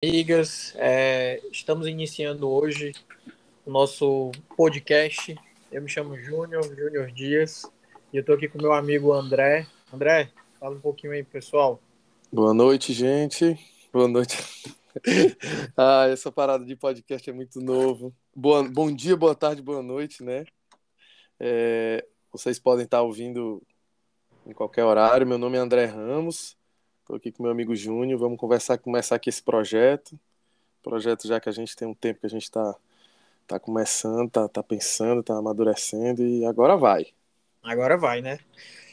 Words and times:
amigas. 0.00 0.74
É, 0.76 1.42
estamos 1.50 1.88
iniciando 1.88 2.48
hoje 2.48 2.92
o 3.66 3.70
nosso 3.70 4.30
podcast. 4.56 5.36
Eu 5.72 5.82
me 5.82 5.88
chamo 5.88 6.16
Júnior, 6.16 6.62
Júnior 6.62 7.10
Dias, 7.10 7.64
e 8.12 8.16
eu 8.16 8.20
estou 8.20 8.36
aqui 8.36 8.48
com 8.48 8.62
meu 8.62 8.72
amigo 8.72 9.12
André. 9.12 9.66
André, 9.92 10.30
fala 10.60 10.76
um 10.76 10.80
pouquinho 10.80 11.12
aí, 11.12 11.24
pessoal. 11.24 11.80
Boa 12.32 12.54
noite, 12.54 12.92
gente. 12.92 13.58
Boa 13.92 14.06
noite. 14.06 14.36
ah, 15.76 16.06
essa 16.08 16.30
parada 16.30 16.64
de 16.64 16.76
podcast 16.76 17.28
é 17.28 17.32
muito 17.32 17.60
novo. 17.60 18.14
Boa, 18.34 18.62
bom 18.62 18.94
dia, 18.94 19.16
boa 19.16 19.34
tarde, 19.34 19.60
boa 19.60 19.82
noite, 19.82 20.22
né? 20.22 20.44
É, 21.40 22.06
vocês 22.32 22.60
podem 22.60 22.84
estar 22.84 23.02
ouvindo 23.02 23.60
em 24.46 24.52
qualquer 24.52 24.84
horário. 24.84 25.26
Meu 25.26 25.38
nome 25.38 25.56
é 25.56 25.60
André 25.60 25.86
Ramos. 25.86 26.57
Estou 27.08 27.16
aqui 27.16 27.32
com 27.32 27.42
meu 27.42 27.50
amigo 27.50 27.74
Júnior, 27.74 28.20
vamos 28.20 28.38
conversar, 28.38 28.76
começar 28.76 29.16
aqui 29.16 29.30
esse 29.30 29.42
projeto. 29.42 30.20
Projeto 30.82 31.26
já 31.26 31.40
que 31.40 31.48
a 31.48 31.52
gente 31.52 31.74
tem 31.74 31.88
um 31.88 31.94
tempo 31.94 32.20
que 32.20 32.26
a 32.26 32.28
gente 32.28 32.42
está 32.42 32.76
tá 33.46 33.58
começando, 33.58 34.26
está 34.26 34.46
tá 34.46 34.62
pensando, 34.62 35.20
está 35.20 35.34
amadurecendo 35.34 36.22
e 36.22 36.44
agora 36.44 36.76
vai. 36.76 37.06
Agora 37.62 37.96
vai, 37.96 38.20
né? 38.20 38.38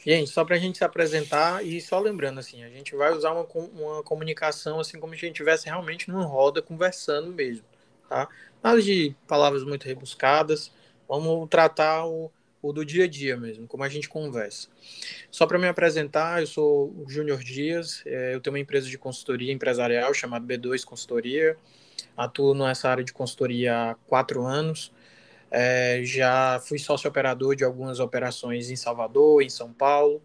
Gente, 0.06 0.30
só 0.30 0.46
para 0.46 0.56
a 0.56 0.58
gente 0.58 0.78
se 0.78 0.84
apresentar 0.86 1.66
e 1.66 1.82
só 1.82 2.00
lembrando, 2.00 2.40
assim, 2.40 2.64
a 2.64 2.70
gente 2.70 2.96
vai 2.96 3.12
usar 3.12 3.34
uma, 3.34 3.46
uma 3.74 4.02
comunicação 4.02 4.80
assim 4.80 4.98
como 4.98 5.12
se 5.12 5.18
a 5.18 5.28
gente 5.28 5.36
estivesse 5.36 5.66
realmente 5.66 6.10
numa 6.10 6.24
roda 6.24 6.62
conversando 6.62 7.34
mesmo, 7.34 7.66
tá? 8.08 8.30
Nada 8.64 8.82
de 8.82 9.14
palavras 9.28 9.66
muito 9.66 9.84
rebuscadas, 9.84 10.72
vamos 11.06 11.50
tratar 11.50 12.06
o, 12.06 12.32
o 12.68 12.74
do 12.74 12.84
dia 12.84 13.04
a 13.04 13.08
dia 13.08 13.38
mesmo, 13.38 13.68
como 13.68 13.84
a 13.84 13.90
gente 13.90 14.10
conversa. 14.10 14.68
Só 15.30 15.46
para 15.46 15.60
me 15.60 15.68
apresentar, 15.68 16.42
eu 16.42 16.48
sou 16.48 16.94
o 16.98 17.06
Júnior 17.08 17.44
Dias, 17.44 18.02
é, 18.06 18.34
eu 18.34 18.42
tenho 18.42 18.56
uma 18.56 18.60
empresa 18.60 18.90
de 18.90 18.98
consultoria 18.98 19.54
empresarial 19.54 20.14
chamada 20.14 20.46
B2 20.46 20.84
Consultoria, 20.84 21.56
atuo 22.18 22.56
nessa 22.56 22.90
área 22.90 23.04
de 23.04 23.14
consultoria 23.14 23.92
há 23.92 23.96
quatro 24.08 24.44
anos, 24.44 24.92
é, 25.52 26.02
já 26.04 26.60
fui 26.66 26.80
sócio 26.80 27.08
operador 27.08 27.56
de 27.56 27.64
algumas 27.64 28.00
operações 28.00 28.72
em 28.72 28.76
Salvador, 28.76 29.44
em 29.44 29.50
São 29.50 29.72
Paulo, 29.72 30.22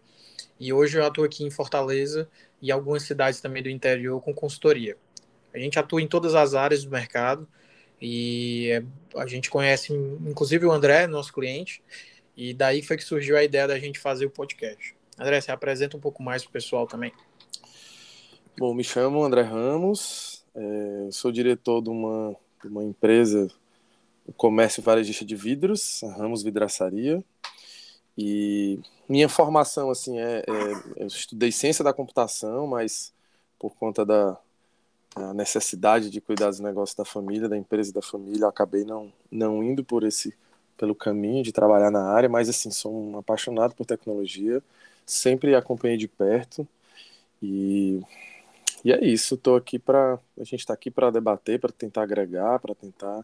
e 0.59 0.73
hoje 0.73 0.97
eu 0.97 1.05
atuo 1.05 1.23
aqui 1.23 1.43
em 1.43 1.51
Fortaleza 1.51 2.27
e 2.59 2.71
algumas 2.71 3.03
cidades 3.03 3.39
também 3.39 3.61
do 3.61 3.69
interior 3.69 4.19
com 4.19 4.33
consultoria. 4.33 4.97
A 5.53 5.59
gente 5.59 5.77
atua 5.77 6.01
em 6.01 6.07
todas 6.07 6.33
as 6.33 6.55
áreas 6.55 6.83
do 6.83 6.89
mercado, 6.89 7.47
e 8.01 8.69
é, 8.71 9.19
a 9.19 9.27
gente 9.27 9.49
conhece, 9.49 9.93
inclusive 9.93 10.65
o 10.65 10.71
André, 10.71 11.05
nosso 11.05 11.31
cliente, 11.31 11.83
e 12.35 12.53
daí 12.53 12.81
foi 12.81 12.97
que 12.97 13.03
surgiu 13.03 13.37
a 13.37 13.43
ideia 13.43 13.67
da 13.67 13.79
gente 13.79 13.99
fazer 13.99 14.25
o 14.25 14.29
podcast. 14.29 14.95
André, 15.19 15.39
você 15.39 15.51
apresenta 15.51 15.97
um 15.97 15.99
pouco 15.99 16.23
mais 16.23 16.43
para 16.43 16.49
o 16.49 16.53
pessoal 16.53 16.87
também. 16.87 17.11
Bom, 18.57 18.73
me 18.73 18.83
chamo 18.83 19.23
André 19.23 19.41
Ramos, 19.41 20.45
é, 20.55 21.09
sou 21.11 21.31
diretor 21.31 21.81
de 21.81 21.89
uma, 21.89 22.35
de 22.61 22.67
uma 22.67 22.83
empresa, 22.83 23.47
o 24.25 24.33
comércio 24.33 24.83
varejista 24.83 25.25
de 25.25 25.35
vidros, 25.35 26.03
a 26.03 26.13
Ramos 26.13 26.43
Vidraçaria. 26.43 27.23
E 28.17 28.79
minha 29.07 29.29
formação, 29.29 29.89
assim, 29.89 30.19
é, 30.19 30.39
é, 30.39 31.01
eu 31.03 31.07
estudei 31.07 31.51
ciência 31.51 31.83
da 31.83 31.93
computação, 31.93 32.67
mas 32.67 33.13
por 33.57 33.75
conta 33.75 34.05
da, 34.05 34.37
da 35.15 35.33
necessidade 35.33 36.09
de 36.09 36.21
cuidar 36.21 36.49
dos 36.49 36.59
negócios 36.59 36.95
da 36.95 37.05
família, 37.05 37.47
da 37.47 37.57
empresa 37.57 37.93
da 37.93 38.01
família, 38.01 38.47
acabei 38.47 38.83
não, 38.83 39.11
não 39.29 39.63
indo 39.63 39.83
por 39.83 40.03
esse 40.03 40.33
pelo 40.81 40.95
caminho 40.95 41.43
de 41.43 41.51
trabalhar 41.51 41.91
na 41.91 42.03
área, 42.03 42.27
mas 42.27 42.49
assim, 42.49 42.71
sou 42.71 42.91
um 42.91 43.19
apaixonado 43.19 43.75
por 43.75 43.85
tecnologia, 43.85 44.63
sempre 45.05 45.53
acompanhei 45.53 45.95
de 45.95 46.07
perto 46.07 46.67
e, 47.41 48.01
e 48.83 48.91
é 48.91 49.05
isso, 49.05 49.35
estou 49.35 49.55
aqui 49.55 49.77
para 49.77 50.19
a 50.39 50.43
gente 50.43 50.61
está 50.61 50.73
aqui 50.73 50.89
para 50.89 51.11
debater, 51.11 51.59
para 51.59 51.71
tentar 51.71 52.01
agregar, 52.01 52.59
para 52.59 52.73
tentar 52.73 53.23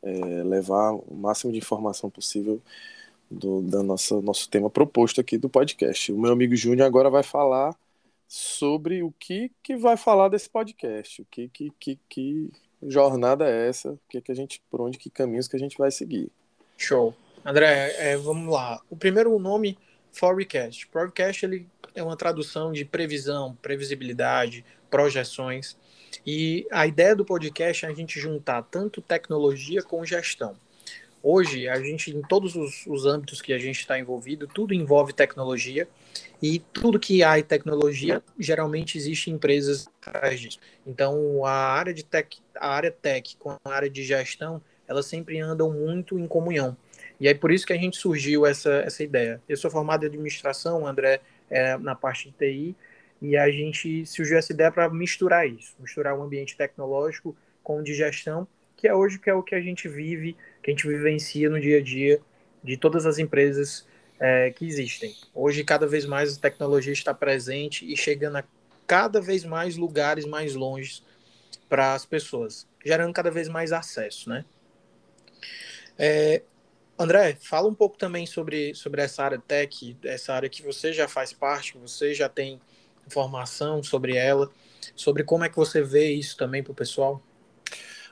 é, 0.00 0.14
levar 0.44 0.92
o 0.92 1.12
máximo 1.12 1.52
de 1.52 1.58
informação 1.58 2.08
possível 2.08 2.62
do 3.30 3.62
da 3.62 3.82
nossa 3.82 4.20
nosso 4.22 4.48
tema 4.48 4.70
proposto 4.70 5.20
aqui 5.20 5.36
do 5.38 5.48
podcast. 5.48 6.12
O 6.12 6.18
meu 6.18 6.32
amigo 6.32 6.54
Júnior 6.54 6.86
agora 6.86 7.10
vai 7.10 7.24
falar 7.24 7.76
sobre 8.28 9.02
o 9.02 9.12
que 9.18 9.50
que 9.62 9.76
vai 9.76 9.96
falar 9.96 10.28
desse 10.28 10.48
podcast, 10.48 11.22
o 11.22 11.26
que 11.30 11.48
que, 11.48 11.72
que, 11.80 11.98
que 12.08 12.50
jornada 12.82 13.48
é 13.48 13.68
essa, 13.68 13.92
o 13.92 14.00
que 14.08 14.20
que 14.20 14.32
a 14.32 14.34
gente 14.36 14.62
por 14.70 14.80
onde 14.80 14.98
que 14.98 15.10
caminhos 15.10 15.48
que 15.48 15.56
a 15.56 15.58
gente 15.58 15.76
vai 15.78 15.90
seguir. 15.90 16.30
Show. 16.76 17.14
André, 17.44 17.94
é, 17.98 18.16
vamos 18.16 18.52
lá. 18.52 18.80
O 18.88 18.96
primeiro 18.96 19.38
nome, 19.38 19.78
Forecast. 20.12 20.86
Forecast 20.92 21.44
ele 21.44 21.68
é 21.94 22.02
uma 22.02 22.16
tradução 22.16 22.72
de 22.72 22.84
previsão, 22.84 23.56
previsibilidade, 23.60 24.64
projeções. 24.90 25.76
E 26.26 26.66
a 26.70 26.86
ideia 26.86 27.16
do 27.16 27.24
podcast 27.24 27.84
é 27.84 27.88
a 27.88 27.94
gente 27.94 28.20
juntar 28.20 28.62
tanto 28.62 29.00
tecnologia 29.00 29.82
com 29.82 30.04
gestão. 30.04 30.56
Hoje, 31.22 31.68
a 31.68 31.80
gente, 31.80 32.10
em 32.10 32.20
todos 32.20 32.56
os, 32.56 32.84
os 32.86 33.06
âmbitos 33.06 33.40
que 33.40 33.52
a 33.52 33.58
gente 33.58 33.78
está 33.78 33.96
envolvido, 33.96 34.48
tudo 34.48 34.74
envolve 34.74 35.12
tecnologia. 35.12 35.88
E 36.42 36.58
tudo 36.58 36.98
que 36.98 37.22
há 37.22 37.38
em 37.38 37.44
tecnologia, 37.44 38.20
geralmente 38.36 38.98
existe 38.98 39.30
empresas 39.30 39.88
atrás 40.04 40.40
disso. 40.40 40.58
Então, 40.84 41.46
a 41.46 41.52
área 41.52 41.94
de 41.94 42.04
tech, 42.04 42.38
a 42.56 42.68
área 42.68 42.90
tech 42.90 43.36
com 43.36 43.50
a 43.50 43.58
área 43.64 43.88
de 43.88 44.02
gestão, 44.02 44.60
elas 44.88 45.06
sempre 45.06 45.40
andam 45.40 45.70
muito 45.70 46.18
em 46.18 46.26
comunhão. 46.26 46.76
E 47.20 47.28
é 47.28 47.34
por 47.34 47.52
isso 47.52 47.66
que 47.66 47.72
a 47.72 47.76
gente 47.76 47.96
surgiu 47.96 48.44
essa, 48.44 48.70
essa 48.80 49.02
ideia. 49.02 49.40
Eu 49.48 49.56
sou 49.56 49.70
formado 49.70 50.04
em 50.04 50.08
administração, 50.08 50.82
o 50.82 50.86
André 50.86 51.20
é 51.48 51.76
na 51.76 51.94
parte 51.94 52.30
de 52.30 52.36
TI, 52.36 52.76
e 53.20 53.36
a 53.36 53.50
gente 53.50 54.04
surgiu 54.04 54.36
essa 54.36 54.52
ideia 54.52 54.72
para 54.72 54.88
misturar 54.88 55.48
isso, 55.48 55.74
misturar 55.78 56.18
o 56.18 56.22
ambiente 56.22 56.56
tecnológico 56.56 57.36
com 57.62 57.78
o 57.78 57.82
de 57.82 57.94
gestão, 57.94 58.48
que 58.76 58.88
é 58.88 58.94
hoje 58.94 59.18
que 59.18 59.30
é 59.30 59.34
o 59.34 59.42
que 59.42 59.54
a 59.54 59.60
gente 59.60 59.88
vive, 59.88 60.36
que 60.60 60.70
a 60.70 60.74
gente 60.74 60.88
vivencia 60.88 61.48
no 61.48 61.60
dia 61.60 61.78
a 61.78 61.82
dia 61.82 62.20
de 62.64 62.76
todas 62.76 63.06
as 63.06 63.18
empresas 63.18 63.86
é, 64.18 64.50
que 64.50 64.66
existem. 64.66 65.14
Hoje, 65.32 65.62
cada 65.62 65.86
vez 65.86 66.04
mais 66.04 66.36
a 66.36 66.40
tecnologia 66.40 66.92
está 66.92 67.14
presente 67.14 67.90
e 67.90 67.96
chegando 67.96 68.38
a 68.38 68.44
cada 68.86 69.20
vez 69.20 69.44
mais 69.44 69.76
lugares 69.76 70.24
mais 70.24 70.54
longe 70.54 71.02
para 71.68 71.94
as 71.94 72.04
pessoas, 72.04 72.66
gerando 72.84 73.12
cada 73.12 73.30
vez 73.30 73.48
mais 73.48 73.72
acesso, 73.72 74.28
né? 74.28 74.44
É, 75.98 76.42
André, 76.98 77.36
fala 77.40 77.68
um 77.68 77.74
pouco 77.74 77.96
também 77.96 78.26
sobre, 78.26 78.74
sobre 78.74 79.02
essa 79.02 79.24
área 79.24 79.38
tech, 79.38 79.96
essa 80.04 80.34
área 80.34 80.48
que 80.48 80.62
você 80.62 80.92
já 80.92 81.08
faz 81.08 81.32
parte, 81.32 81.76
você 81.78 82.14
já 82.14 82.28
tem 82.28 82.60
informação 83.06 83.82
sobre 83.82 84.16
ela, 84.16 84.50
sobre 84.94 85.24
como 85.24 85.44
é 85.44 85.48
que 85.48 85.56
você 85.56 85.82
vê 85.82 86.12
isso 86.12 86.36
também 86.36 86.62
para 86.62 86.72
o 86.72 86.74
pessoal. 86.74 87.20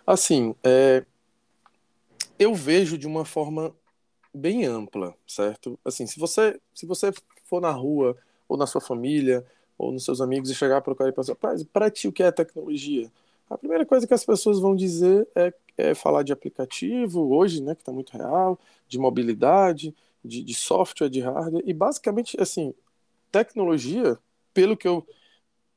Assim, 0.07 0.55
é, 0.65 1.05
eu 2.39 2.55
vejo 2.55 2.99
de 2.99 3.07
uma 3.07 3.25
forma 3.25 3.75
bem 4.35 4.65
ampla, 4.65 5.15
certo? 5.27 5.79
Assim, 5.85 6.07
se 6.07 6.19
você 6.19 6.59
se 6.75 6.87
você 6.87 7.13
for 7.45 7.61
na 7.61 7.71
rua 7.71 8.17
ou 8.49 8.57
na 8.57 8.67
sua 8.67 8.81
família 8.81 9.45
ou 9.77 9.93
nos 9.93 10.05
seus 10.05 10.21
amigos 10.21 10.51
e 10.51 10.55
chegar 10.55 10.81
para 10.81 10.93
o 10.93 10.97
cara 10.97 11.11
e 11.11 11.13
pensar, 11.13 11.35
para 11.73 11.91
ti 11.91 12.09
o 12.09 12.13
que 12.13 12.23
é 12.23 12.31
tecnologia? 12.31 13.11
A 13.49 13.59
primeira 13.59 13.85
coisa 13.85 14.07
que 14.07 14.15
as 14.15 14.25
pessoas 14.25 14.61
vão 14.61 14.75
dizer 14.77 15.27
é, 15.35 15.53
é 15.77 15.95
falar 15.95 16.23
de 16.23 16.33
aplicativo, 16.33 17.35
hoje, 17.35 17.63
né, 17.63 17.75
que 17.75 17.83
está 17.83 17.93
muito 17.93 18.17
real, 18.17 18.59
de 18.89 18.99
mobilidade, 18.99 19.95
de, 20.25 20.43
de, 20.43 20.55
software, 20.55 21.09
de 21.09 21.21
hardware, 21.21 21.63
e 21.67 21.73
basicamente, 21.73 22.41
assim, 22.41 22.75
tecnologia, 23.33 24.19
pelo 24.53 24.77
que 24.77 24.87
eu, 24.87 25.07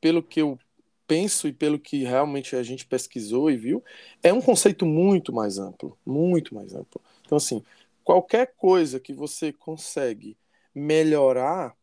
pelo 0.00 0.22
que 0.22 0.40
eu 0.40 0.58
penso 1.06 1.46
e 1.48 1.52
pelo 1.52 1.78
que 1.78 2.02
realmente 2.02 2.56
a 2.56 2.62
gente 2.62 2.86
pesquisou 2.86 3.50
e 3.50 3.56
viu, 3.56 3.82
é 4.22 4.32
um 4.32 4.40
conceito 4.40 4.86
muito 4.86 5.32
mais 5.32 5.58
amplo, 5.58 5.98
muito 6.04 6.54
mais 6.54 6.74
amplo. 6.74 7.00
Então, 7.24 7.36
assim, 7.36 7.62
qualquer 8.02 8.54
coisa 8.56 9.00
que 9.00 9.12
você 9.12 9.52
consegue 9.52 10.36
melhorar 10.74 11.76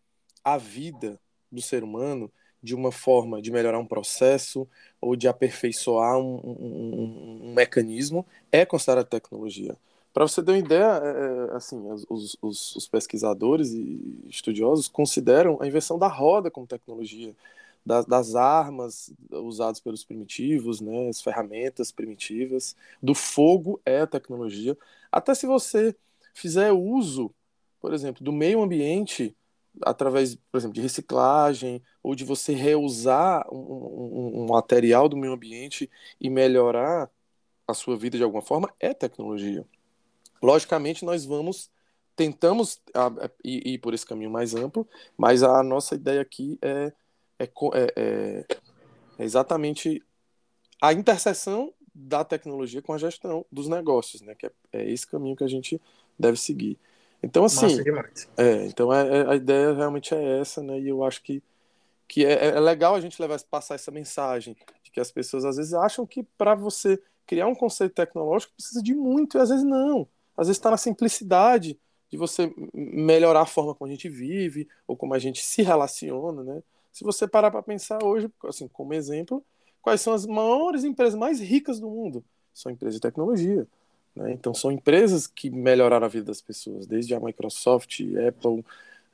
a 0.44 0.58
vida 0.58 1.20
do 1.52 1.62
ser 1.62 1.84
humano, 1.84 2.32
de 2.62 2.76
uma 2.76 2.92
forma 2.92 3.42
de 3.42 3.52
melhorar 3.52 3.80
um 3.80 3.86
processo 3.86 4.68
ou 5.00 5.16
de 5.16 5.28
aperfeiçoar 5.28 6.18
um, 6.18 6.36
um, 6.44 7.40
um, 7.50 7.54
mecanismo 7.54 8.26
é 8.52 8.66
considerado 8.66 9.08
tecnologia. 9.08 9.76
Para 10.14 10.28
você 10.28 10.44
ter 10.44 10.52
uma 10.52 10.58
ideia, 10.58 11.02
é, 11.04 11.54
é 11.54 11.56
assim, 11.56 11.78
os, 12.10 12.38
os, 12.42 12.76
os, 12.76 12.88
pesquisadores 12.88 13.72
e 13.72 14.26
estudiosos 14.28 14.88
consideram 14.88 15.58
a 15.62 15.68
invenção 15.68 15.98
da 15.98 16.08
roda 16.08 16.52
como 16.52 16.68
tecnologia, 16.68 17.34
das, 17.84 18.06
das, 18.06 18.36
armas 18.36 19.12
usadas 19.32 19.80
pelos 19.80 20.04
primitivos, 20.04 20.82
né, 20.82 21.10
as 21.10 21.22
ferramentas 21.22 21.92
primitivas, 21.92 22.76
do 23.02 23.16
fogo 23.16 23.82
é 23.86 24.02
a 24.02 24.08
tecnologia. 24.08 24.78
Até 25.12 25.34
se 25.34 25.48
você 25.48 25.96
fizer 26.34 26.72
uso, 26.72 27.34
por 27.80 27.94
exemplo, 27.94 28.24
do 28.24 28.32
meio 28.32 28.62
ambiente 28.62 29.36
através, 29.82 30.36
por 30.36 30.58
exemplo, 30.58 30.74
de 30.74 30.82
reciclagem 30.82 31.82
ou 32.04 32.16
de 32.16 32.24
você 32.24 32.54
reusar 32.54 33.46
um, 33.52 33.58
um, 33.58 34.42
um, 34.42 34.48
material 34.48 35.08
do 35.08 35.18
meio 35.18 35.34
ambiente 35.34 35.90
e 36.20 36.30
melhorar 36.30 37.10
a 37.68 37.74
sua 37.74 37.96
vida 37.96 38.18
de 38.18 38.24
alguma 38.24 38.42
forma, 38.42 38.74
é 38.80 38.94
tecnologia. 38.94 39.66
Logicamente, 40.42 41.06
nós 41.06 41.26
vamos 41.26 41.70
tentamos 42.16 42.80
ir, 43.44 43.80
por 43.80 43.94
esse 43.94 44.06
caminho 44.06 44.30
mais 44.30 44.54
amplo, 44.54 44.88
mas 45.18 45.44
a 45.44 45.64
nossa 45.64 45.96
ideia 45.96 46.22
aqui 46.22 46.60
é, 46.62 46.92
é, 47.40 47.44
é, 47.44 47.94
é, 47.96 48.46
é 49.18 49.24
exatamente 49.24 50.04
a 50.82 50.94
interseção 50.94 51.74
da 51.94 52.24
tecnologia 52.24 52.82
com 52.82 52.94
a 52.94 52.98
gestão 52.98 53.46
dos 53.52 53.68
negócios, 53.68 54.22
né? 54.22 54.36
Que 54.36 54.46
é, 54.46 54.52
é 54.74 54.90
esse 54.92 55.08
caminho 55.08 55.36
que 55.36 55.44
a 55.44 55.48
gente 55.48 55.82
deve 56.18 56.38
seguir. 56.38 56.78
Então, 57.24 57.46
assim. 57.46 57.68
É, 58.38 58.66
então 58.66 58.92
é, 58.94 59.20
é, 59.20 59.28
a 59.28 59.36
ideia 59.36 59.74
realmente 59.74 60.14
é 60.14 60.40
essa, 60.40 60.62
né? 60.62 60.80
E 60.80 60.90
eu 60.90 61.04
acho 61.04 61.22
que, 61.22 61.42
que 62.08 62.26
é, 62.26 62.48
é 62.48 62.60
legal 62.60 62.96
a 62.96 63.02
gente 63.02 63.22
levar, 63.22 63.40
passar 63.50 63.76
essa 63.76 63.92
mensagem 63.92 64.56
de 64.84 64.92
que 64.92 65.00
as 65.00 65.12
pessoas 65.12 65.46
às 65.46 65.58
vezes 65.58 65.74
acham 65.74 66.06
que 66.06 66.24
para 66.24 66.56
você 66.56 67.02
criar 67.26 67.48
um 67.48 67.56
conceito 67.56 67.94
tecnológico 67.94 68.54
precisa 68.54 68.82
de 68.82 68.94
muito, 68.94 69.38
e 69.38 69.42
às 69.42 69.50
vezes 69.50 69.64
não. 69.64 70.08
Às 70.36 70.48
vezes 70.48 70.58
está 70.58 70.72
na 70.72 70.78
simplicidade 70.78 71.80
de 72.10 72.18
você 72.18 72.54
melhorar 72.74 73.42
a 73.42 73.46
forma 73.46 73.74
como 73.74 73.88
a 73.88 73.92
gente 73.92 74.10
vive 74.10 74.68
ou 74.86 74.98
como 74.98 75.14
a 75.14 75.20
gente 75.20 75.42
se 75.42 75.62
relaciona, 75.62 76.44
né? 76.44 76.64
Se 76.92 77.06
você 77.06 77.26
parar 77.26 77.52
para 77.52 77.64
pensar 77.64 78.04
hoje, 78.04 78.30
assim, 78.44 78.68
como 78.68 78.94
exemplo, 78.94 79.44
quais 79.82 80.02
são 80.02 80.14
as 80.14 80.26
maiores 80.26 80.84
empresas 80.84 81.18
mais 81.18 81.40
ricas 81.40 81.80
do 81.80 81.90
mundo? 81.90 82.24
São 82.54 82.72
empresas 82.72 82.96
de 82.96 83.02
tecnologia. 83.02 83.66
Né? 84.16 84.32
Então, 84.34 84.54
são 84.54 84.72
empresas 84.72 85.28
que 85.28 85.50
melhoraram 85.50 86.06
a 86.06 86.10
vida 86.10 86.26
das 86.26 86.42
pessoas, 86.42 86.86
desde 86.86 87.14
a 87.14 87.20
Microsoft, 87.20 88.02
Apple, 88.28 88.64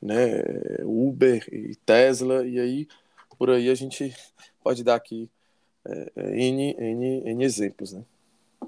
né, 0.02 0.44
Uber 0.84 1.48
e 1.52 1.76
Tesla, 1.76 2.46
e 2.46 2.60
aí 2.60 2.88
por 3.38 3.50
aí 3.50 3.70
a 3.70 3.76
gente 3.76 4.16
pode 4.64 4.84
dar 4.84 4.96
aqui 4.96 5.30
é, 5.86 6.12
é 6.16 6.40
N, 6.40 6.76
N, 6.78 7.22
N 7.26 7.44
exemplos. 7.44 7.94
Né? 7.94 8.04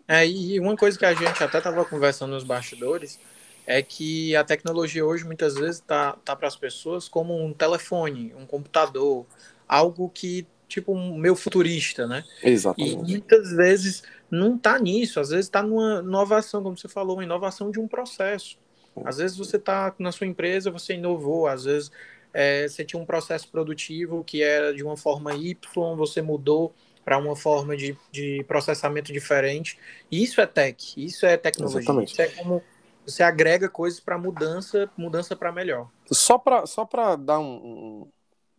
É, 0.08 0.28
e 0.28 0.60
uma 0.60 0.76
coisa 0.76 0.98
que 0.98 1.06
a 1.06 1.14
gente 1.14 1.44
até 1.44 1.58
estava 1.58 1.84
conversando 1.86 2.32
nos 2.32 2.44
bastidores 2.44 3.20
é 3.66 3.82
que 3.82 4.36
a 4.36 4.44
tecnologia 4.44 5.06
hoje 5.06 5.24
muitas 5.24 5.56
vezes 5.56 5.78
está 5.78 6.14
tá, 6.14 6.20
tá 6.26 6.36
para 6.36 6.48
as 6.48 6.56
pessoas 6.56 7.08
como 7.08 7.40
um 7.40 7.54
telefone, 7.54 8.34
um 8.36 8.46
computador, 8.46 9.26
algo 9.68 10.10
que 10.10 10.48
tipo 10.68 10.94
um 10.94 11.18
meu 11.18 11.36
futurista, 11.36 12.08
né? 12.08 12.24
Exatamente. 12.44 12.94
E 12.94 12.98
muitas 12.98 13.52
vezes 13.52 14.04
não 14.32 14.56
está 14.56 14.80
nisso, 14.80 15.20
às 15.20 15.30
vezes 15.30 15.46
está 15.46 15.64
numa 15.64 16.00
inovação, 16.00 16.62
como 16.64 16.78
você 16.78 16.88
falou, 16.88 17.18
uma 17.18 17.24
inovação 17.24 17.72
de 17.72 17.80
um 17.80 17.88
processo. 17.88 18.58
Às 19.06 19.18
vezes 19.18 19.38
você 19.38 19.58
está 19.58 19.94
na 19.98 20.12
sua 20.12 20.28
empresa, 20.28 20.72
você 20.72 20.94
inovou, 20.94 21.48
às 21.48 21.64
vezes 21.64 21.92
é, 22.34 22.68
você 22.68 22.84
tinha 22.84 23.02
um 23.02 23.06
processo 23.06 23.48
produtivo 23.50 24.24
que 24.24 24.44
era 24.44 24.74
de 24.74 24.84
uma 24.84 24.98
forma 24.98 25.34
Y, 25.34 25.56
você 25.96 26.22
mudou 26.22 26.74
para 27.04 27.18
uma 27.18 27.36
forma 27.36 27.76
de, 27.76 27.98
de 28.12 28.44
processamento 28.48 29.12
diferente. 29.12 29.80
Isso 30.12 30.42
é 30.42 30.46
tech, 30.46 30.94
isso 31.04 31.26
é 31.26 31.38
tecnologia, 31.38 31.80
Exatamente. 31.80 32.12
isso 32.12 32.22
é 32.22 32.28
como 32.28 32.62
você 33.06 33.24
agrega 33.24 33.68
coisas 33.70 34.00
para 34.00 34.18
mudança, 34.18 34.90
mudança 34.96 35.36
para 35.36 35.52
melhor. 35.52 35.90
Só 36.12 36.38
para 36.38 36.66
só 36.66 36.86
para 36.86 37.16
dar 37.16 37.40
um, 37.40 37.46
um 37.46 38.08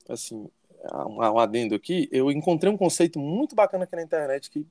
assim 0.09 0.51
um, 0.93 1.17
um 1.19 1.39
adendo 1.39 1.75
aqui, 1.75 2.09
eu 2.11 2.31
encontrei 2.31 2.73
um 2.73 2.77
conceito 2.77 3.19
muito 3.19 3.55
bacana 3.55 3.85
aqui 3.85 3.95
na 3.95 4.03
internet 4.03 4.51
que 4.51 4.67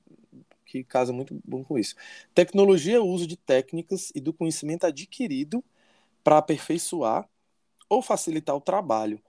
que 0.70 0.84
casa 0.84 1.12
muito 1.12 1.38
bom 1.44 1.64
com 1.64 1.78
isso. 1.78 1.94
Tecnologia 2.34 2.96
é 2.96 3.00
o 3.00 3.06
uso 3.06 3.26
de 3.26 3.36
técnicas 3.36 4.12
e 4.14 4.20
do 4.20 4.32
conhecimento 4.32 4.86
adquirido 4.86 5.64
para 6.22 6.38
aperfeiçoar 6.38 7.28
ou 7.88 8.00
facilitar 8.00 8.54
o 8.54 8.60
trabalho 8.60 9.20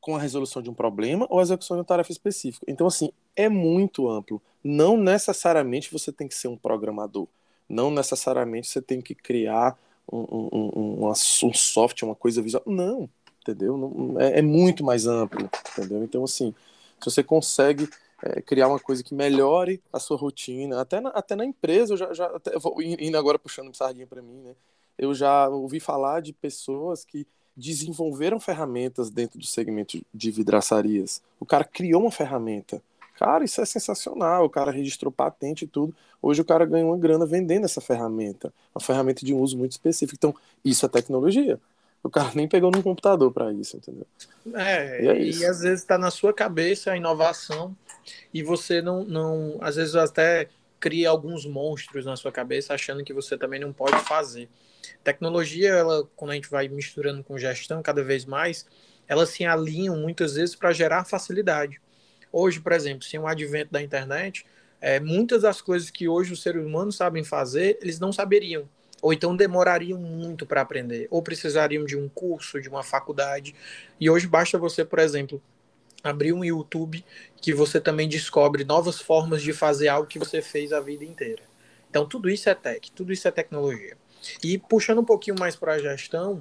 com 0.00 0.14
a 0.16 0.18
resolução 0.18 0.62
de 0.62 0.70
um 0.70 0.74
problema 0.74 1.26
ou 1.30 1.38
a 1.38 1.42
execução 1.42 1.76
de 1.76 1.80
uma 1.80 1.86
tarefa 1.86 2.12
específica. 2.12 2.66
Então, 2.68 2.86
assim, 2.86 3.10
é 3.34 3.48
muito 3.48 4.08
amplo. 4.08 4.40
Não 4.62 4.96
necessariamente 4.96 5.92
você 5.92 6.12
tem 6.12 6.28
que 6.28 6.34
ser 6.34 6.48
um 6.48 6.56
programador. 6.56 7.26
Não 7.68 7.90
necessariamente 7.90 8.68
você 8.68 8.82
tem 8.82 9.00
que 9.00 9.14
criar 9.14 9.78
um, 10.10 10.18
um, 10.18 11.06
um, 11.06 11.08
um 11.08 11.54
software, 11.54 12.08
uma 12.08 12.14
coisa 12.14 12.42
visual. 12.42 12.62
Não, 12.66 13.08
entendeu? 13.40 13.76
Não, 13.76 14.20
é, 14.20 14.38
é, 14.38 14.42
muito 14.42 14.84
mais 14.84 15.06
amplo, 15.06 15.48
entendeu? 15.72 16.02
Então, 16.02 16.24
assim, 16.24 16.54
se 16.98 17.04
você 17.04 17.22
consegue 17.22 17.88
é, 18.22 18.40
criar 18.40 18.68
uma 18.68 18.78
coisa 18.78 19.02
que 19.02 19.14
melhore 19.14 19.82
a 19.92 19.98
sua 19.98 20.16
rotina, 20.16 20.80
até 20.80 21.00
na, 21.00 21.10
até 21.10 21.34
na 21.34 21.44
empresa, 21.44 21.94
eu 21.94 21.96
já, 21.96 22.12
já 22.12 22.26
até, 22.26 22.58
vou 22.58 22.80
indo 22.82 23.16
agora 23.16 23.38
puxando 23.38 23.74
sardinha 23.74 24.06
para 24.06 24.22
mim, 24.22 24.40
né? 24.42 24.54
Eu 24.98 25.14
já 25.14 25.48
ouvi 25.48 25.80
falar 25.80 26.20
de 26.20 26.32
pessoas 26.32 27.04
que 27.04 27.26
desenvolveram 27.56 28.38
ferramentas 28.38 29.10
dentro 29.10 29.38
do 29.38 29.46
segmento 29.46 30.00
de 30.12 30.30
vidraçarias. 30.30 31.22
O 31.38 31.46
cara 31.46 31.64
criou 31.64 32.02
uma 32.02 32.10
ferramenta. 32.10 32.82
Cara, 33.20 33.44
isso 33.44 33.60
é 33.60 33.66
sensacional. 33.66 34.44
O 34.44 34.50
cara 34.50 34.70
registrou 34.70 35.12
patente 35.12 35.64
e 35.64 35.68
tudo. 35.68 35.94
Hoje 36.22 36.40
o 36.40 36.44
cara 36.44 36.64
ganha 36.64 36.86
uma 36.86 36.96
grana 36.96 37.26
vendendo 37.26 37.64
essa 37.64 37.80
ferramenta. 37.80 38.52
Uma 38.74 38.80
ferramenta 38.80 39.24
de 39.24 39.34
um 39.34 39.40
uso 39.40 39.58
muito 39.58 39.72
específico. 39.72 40.16
Então, 40.16 40.34
isso 40.64 40.86
é 40.86 40.88
tecnologia. 40.88 41.60
O 42.02 42.08
cara 42.08 42.30
nem 42.34 42.48
pegou 42.48 42.70
num 42.70 42.82
computador 42.82 43.30
para 43.30 43.52
isso, 43.52 43.76
entendeu? 43.76 44.06
É, 44.54 45.04
e, 45.04 45.08
é 45.08 45.22
e 45.22 45.44
às 45.44 45.60
vezes 45.60 45.80
está 45.80 45.98
na 45.98 46.10
sua 46.10 46.32
cabeça 46.32 46.92
a 46.92 46.96
inovação 46.96 47.76
e 48.32 48.42
você 48.42 48.80
não, 48.80 49.04
não, 49.04 49.58
às 49.60 49.76
vezes 49.76 49.94
até 49.94 50.48
cria 50.78 51.10
alguns 51.10 51.44
monstros 51.44 52.06
na 52.06 52.16
sua 52.16 52.32
cabeça 52.32 52.72
achando 52.72 53.04
que 53.04 53.12
você 53.12 53.36
também 53.36 53.60
não 53.60 53.72
pode 53.72 53.98
fazer. 54.04 54.48
Tecnologia, 55.04 55.68
ela, 55.68 56.08
quando 56.16 56.30
a 56.30 56.34
gente 56.34 56.48
vai 56.48 56.68
misturando 56.68 57.22
com 57.22 57.36
gestão 57.36 57.82
cada 57.82 58.02
vez 58.02 58.24
mais, 58.24 58.66
elas 59.06 59.28
se 59.28 59.44
alinham 59.44 59.96
muitas 59.96 60.34
vezes 60.34 60.54
para 60.56 60.72
gerar 60.72 61.04
facilidade. 61.04 61.78
Hoje, 62.32 62.60
por 62.60 62.72
exemplo, 62.72 63.04
sem 63.04 63.20
o 63.20 63.26
advento 63.26 63.72
da 63.72 63.82
internet, 63.82 64.46
é, 64.80 64.98
muitas 64.98 65.42
das 65.42 65.60
coisas 65.60 65.90
que 65.90 66.08
hoje 66.08 66.32
os 66.32 66.42
seres 66.42 66.64
humanos 66.64 66.96
sabem 66.96 67.22
fazer, 67.22 67.78
eles 67.82 68.00
não 68.00 68.10
saberiam 68.10 68.66
ou 69.00 69.12
então 69.12 69.36
demorariam 69.36 69.98
muito 69.98 70.44
para 70.46 70.60
aprender, 70.60 71.06
ou 71.10 71.22
precisariam 71.22 71.84
de 71.84 71.96
um 71.96 72.08
curso, 72.08 72.60
de 72.60 72.68
uma 72.68 72.82
faculdade. 72.82 73.54
E 73.98 74.10
hoje 74.10 74.26
basta 74.26 74.58
você, 74.58 74.84
por 74.84 74.98
exemplo, 74.98 75.42
abrir 76.02 76.32
um 76.32 76.44
YouTube 76.44 77.04
que 77.40 77.52
você 77.52 77.80
também 77.80 78.08
descobre 78.08 78.64
novas 78.64 79.00
formas 79.00 79.42
de 79.42 79.52
fazer 79.52 79.88
algo 79.88 80.08
que 80.08 80.18
você 80.18 80.42
fez 80.42 80.72
a 80.72 80.80
vida 80.80 81.04
inteira. 81.04 81.42
Então 81.88 82.06
tudo 82.06 82.30
isso 82.30 82.48
é 82.48 82.54
tech, 82.54 82.90
tudo 82.92 83.12
isso 83.12 83.26
é 83.26 83.30
tecnologia. 83.30 83.96
E 84.42 84.58
puxando 84.58 84.98
um 84.98 85.04
pouquinho 85.04 85.38
mais 85.38 85.56
para 85.56 85.74
a 85.74 85.78
gestão, 85.78 86.40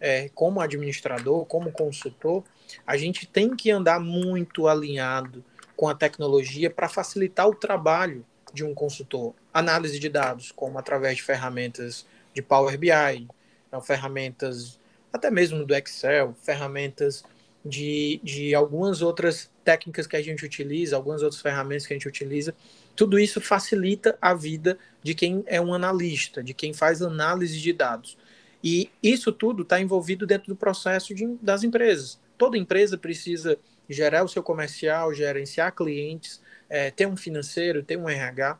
é, 0.00 0.28
como 0.30 0.60
administrador, 0.60 1.44
como 1.46 1.72
consultor, 1.72 2.44
a 2.86 2.96
gente 2.96 3.26
tem 3.26 3.54
que 3.56 3.70
andar 3.70 4.00
muito 4.00 4.68
alinhado 4.68 5.44
com 5.76 5.88
a 5.88 5.94
tecnologia 5.94 6.68
para 6.68 6.88
facilitar 6.88 7.48
o 7.48 7.54
trabalho 7.54 8.24
de 8.52 8.64
um 8.64 8.74
consultor. 8.74 9.34
Análise 9.52 9.98
de 9.98 10.08
dados, 10.08 10.52
como 10.52 10.78
através 10.78 11.16
de 11.16 11.22
ferramentas 11.22 12.06
de 12.34 12.42
Power 12.42 12.78
BI, 12.78 13.28
então, 13.68 13.80
ferramentas 13.80 14.80
até 15.12 15.30
mesmo 15.30 15.64
do 15.64 15.74
Excel, 15.74 16.34
ferramentas 16.42 17.24
de, 17.64 18.20
de 18.22 18.54
algumas 18.54 19.02
outras 19.02 19.50
técnicas 19.64 20.06
que 20.06 20.16
a 20.16 20.22
gente 20.22 20.44
utiliza, 20.44 20.96
algumas 20.96 21.22
outras 21.22 21.40
ferramentas 21.40 21.86
que 21.86 21.92
a 21.92 21.96
gente 21.96 22.08
utiliza. 22.08 22.54
Tudo 22.96 23.18
isso 23.18 23.40
facilita 23.40 24.16
a 24.20 24.34
vida 24.34 24.78
de 25.02 25.14
quem 25.14 25.44
é 25.46 25.60
um 25.60 25.74
analista, 25.74 26.42
de 26.42 26.54
quem 26.54 26.72
faz 26.72 27.02
análise 27.02 27.58
de 27.58 27.72
dados. 27.72 28.16
E 28.62 28.90
isso 29.02 29.32
tudo 29.32 29.62
está 29.62 29.80
envolvido 29.80 30.26
dentro 30.26 30.48
do 30.48 30.56
processo 30.56 31.14
de, 31.14 31.26
das 31.40 31.64
empresas. 31.64 32.18
Toda 32.36 32.58
empresa 32.58 32.96
precisa 32.96 33.58
gerar 33.88 34.24
o 34.24 34.28
seu 34.28 34.42
comercial, 34.42 35.12
gerenciar 35.12 35.74
clientes, 35.74 36.40
é, 36.68 36.90
ter 36.90 37.06
um 37.06 37.16
financeiro, 37.16 37.82
ter 37.82 37.96
um 37.96 38.08
RH. 38.08 38.58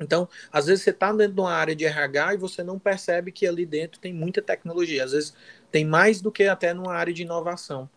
Então, 0.00 0.28
às 0.52 0.66
vezes 0.66 0.84
você 0.84 0.90
está 0.90 1.12
dentro 1.12 1.34
de 1.34 1.40
uma 1.40 1.52
área 1.52 1.74
de 1.74 1.84
RH 1.84 2.34
e 2.34 2.36
você 2.36 2.62
não 2.62 2.78
percebe 2.78 3.32
que 3.32 3.46
ali 3.46 3.66
dentro 3.66 4.00
tem 4.00 4.12
muita 4.12 4.40
tecnologia. 4.40 5.04
Às 5.04 5.12
vezes 5.12 5.34
tem 5.70 5.84
mais 5.84 6.20
do 6.20 6.30
que 6.30 6.44
até 6.44 6.72
numa 6.72 6.94
área 6.94 7.12
de 7.12 7.22
inovação. 7.22 7.88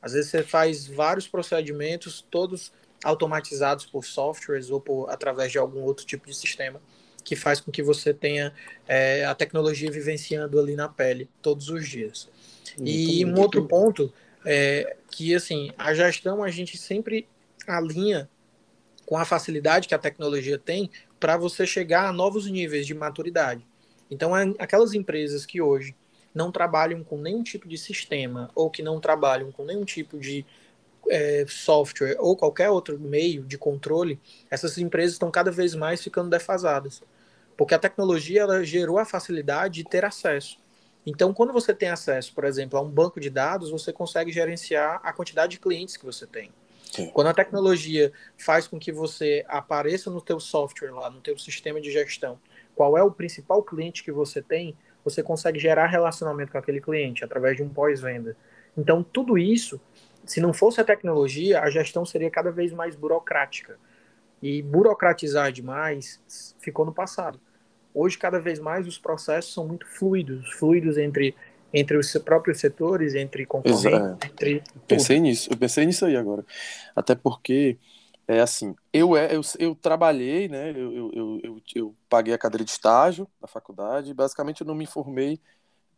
Às 0.00 0.12
vezes 0.12 0.30
você 0.30 0.42
faz 0.42 0.86
vários 0.86 1.28
procedimentos, 1.28 2.24
todos 2.30 2.72
automatizados 3.04 3.86
por 3.86 4.04
softwares 4.04 4.70
ou 4.70 4.80
por, 4.80 5.08
através 5.10 5.50
de 5.50 5.58
algum 5.58 5.80
outro 5.80 6.04
tipo 6.04 6.26
de 6.26 6.34
sistema 6.34 6.80
que 7.24 7.36
faz 7.36 7.60
com 7.60 7.70
que 7.70 7.82
você 7.82 8.14
tenha 8.14 8.52
é, 8.88 9.24
a 9.24 9.34
tecnologia 9.34 9.90
vivenciando 9.90 10.58
ali 10.58 10.74
na 10.74 10.88
pele 10.88 11.28
todos 11.42 11.68
os 11.68 11.88
dias. 11.88 12.28
Muito 12.78 12.90
e 12.90 13.24
um 13.24 13.38
outro 13.38 13.66
ponto 13.66 14.12
é 14.44 14.96
que 15.10 15.34
assim 15.34 15.70
a 15.76 15.92
gestão 15.92 16.42
a 16.42 16.50
gente 16.50 16.78
sempre 16.78 17.28
alinha 17.66 18.28
com 19.04 19.18
a 19.18 19.24
facilidade 19.24 19.88
que 19.88 19.94
a 19.94 19.98
tecnologia 19.98 20.58
tem 20.58 20.90
para 21.20 21.36
você 21.36 21.66
chegar 21.66 22.08
a 22.08 22.12
novos 22.12 22.50
níveis 22.50 22.86
de 22.86 22.94
maturidade. 22.94 23.64
Então, 24.10 24.32
aquelas 24.58 24.94
empresas 24.94 25.46
que 25.46 25.60
hoje 25.60 25.94
não 26.34 26.50
trabalham 26.50 27.04
com 27.04 27.18
nenhum 27.18 27.42
tipo 27.42 27.68
de 27.68 27.76
sistema 27.76 28.50
ou 28.54 28.70
que 28.70 28.82
não 28.82 28.98
trabalham 28.98 29.52
com 29.52 29.64
nenhum 29.64 29.84
tipo 29.84 30.18
de 30.18 30.44
é, 31.08 31.44
software 31.48 32.16
ou 32.18 32.36
qualquer 32.36 32.70
outro 32.70 32.98
meio 32.98 33.44
de 33.44 33.58
controle, 33.58 34.18
essas 34.50 34.78
empresas 34.78 35.12
estão 35.12 35.30
cada 35.30 35.50
vez 35.50 35.74
mais 35.74 36.02
ficando 36.02 36.30
defasadas. 36.30 37.02
Porque 37.56 37.74
a 37.74 37.78
tecnologia 37.78 38.40
ela 38.40 38.64
gerou 38.64 38.98
a 38.98 39.04
facilidade 39.04 39.82
de 39.82 39.88
ter 39.88 40.04
acesso. 40.04 40.58
Então, 41.04 41.32
quando 41.32 41.52
você 41.52 41.74
tem 41.74 41.88
acesso, 41.88 42.34
por 42.34 42.44
exemplo, 42.44 42.78
a 42.78 42.82
um 42.82 42.90
banco 42.90 43.20
de 43.20 43.30
dados, 43.30 43.70
você 43.70 43.92
consegue 43.92 44.32
gerenciar 44.32 45.00
a 45.02 45.12
quantidade 45.12 45.52
de 45.52 45.60
clientes 45.60 45.96
que 45.96 46.04
você 46.04 46.26
tem. 46.26 46.52
Quando 47.12 47.28
a 47.28 47.34
tecnologia 47.34 48.12
faz 48.36 48.66
com 48.66 48.78
que 48.78 48.92
você 48.92 49.44
apareça 49.48 50.10
no 50.10 50.20
teu 50.20 50.40
software 50.40 50.90
lá, 50.90 51.10
no 51.10 51.20
teu 51.20 51.38
sistema 51.38 51.80
de 51.80 51.90
gestão, 51.90 52.38
qual 52.74 52.96
é 52.96 53.02
o 53.02 53.10
principal 53.10 53.62
cliente 53.62 54.02
que 54.02 54.12
você 54.12 54.40
tem, 54.42 54.76
você 55.04 55.22
consegue 55.22 55.58
gerar 55.58 55.86
relacionamento 55.86 56.52
com 56.52 56.58
aquele 56.58 56.80
cliente 56.80 57.24
através 57.24 57.56
de 57.56 57.62
um 57.62 57.68
pós-venda. 57.68 58.36
Então, 58.76 59.02
tudo 59.02 59.38
isso, 59.38 59.80
se 60.24 60.40
não 60.40 60.52
fosse 60.52 60.80
a 60.80 60.84
tecnologia, 60.84 61.60
a 61.60 61.70
gestão 61.70 62.04
seria 62.04 62.30
cada 62.30 62.50
vez 62.50 62.72
mais 62.72 62.94
burocrática. 62.94 63.78
E 64.42 64.62
burocratizar 64.62 65.52
demais 65.52 66.20
ficou 66.58 66.86
no 66.86 66.92
passado. 66.92 67.40
Hoje, 67.92 68.16
cada 68.16 68.38
vez 68.38 68.58
mais, 68.58 68.86
os 68.86 68.98
processos 68.98 69.52
são 69.52 69.66
muito 69.66 69.86
fluidos, 69.86 70.52
fluidos 70.52 70.96
entre, 70.96 71.34
entre 71.72 71.96
os 71.96 72.12
próprios 72.24 72.58
setores, 72.58 73.14
entre 73.14 73.46
concorrentes, 73.46 73.84
Exato. 73.84 74.26
entre. 74.26 74.60
Tudo. 74.60 74.80
Pensei 74.86 75.20
nisso, 75.20 75.50
eu 75.52 75.56
pensei 75.56 75.86
nisso 75.86 76.04
aí 76.04 76.16
agora. 76.16 76.44
Até 76.94 77.14
porque 77.14 77.78
é 78.26 78.40
assim, 78.40 78.74
eu, 78.92 79.16
é, 79.16 79.34
eu, 79.34 79.40
eu 79.58 79.74
trabalhei, 79.74 80.48
né? 80.48 80.70
Eu, 80.70 80.92
eu, 80.94 81.40
eu, 81.42 81.62
eu, 81.74 81.96
paguei 82.08 82.32
a 82.32 82.38
cadeira 82.38 82.64
de 82.64 82.70
estágio 82.70 83.26
da 83.40 83.48
faculdade, 83.48 84.14
basicamente 84.14 84.60
eu 84.60 84.66
não 84.66 84.74
me 84.74 84.86
formei 84.86 85.40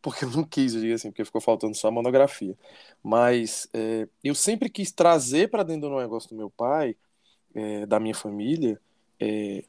porque 0.02 0.24
eu 0.26 0.30
não 0.30 0.44
quis, 0.44 0.74
eu 0.74 0.80
digo 0.80 0.94
assim, 0.94 1.10
porque 1.10 1.24
ficou 1.24 1.40
faltando 1.40 1.74
só 1.74 1.88
a 1.88 1.92
monografia. 1.92 2.58
Mas 3.02 3.68
é, 3.72 4.08
eu 4.22 4.34
sempre 4.34 4.68
quis 4.68 4.90
trazer 4.90 5.48
para 5.48 5.62
dentro 5.62 5.88
do 5.88 5.96
negócio 5.96 6.28
do 6.28 6.36
meu 6.36 6.50
pai, 6.50 6.96
é, 7.54 7.86
da 7.86 8.00
minha 8.00 8.14
família, 8.14 8.80
é, 9.20 9.64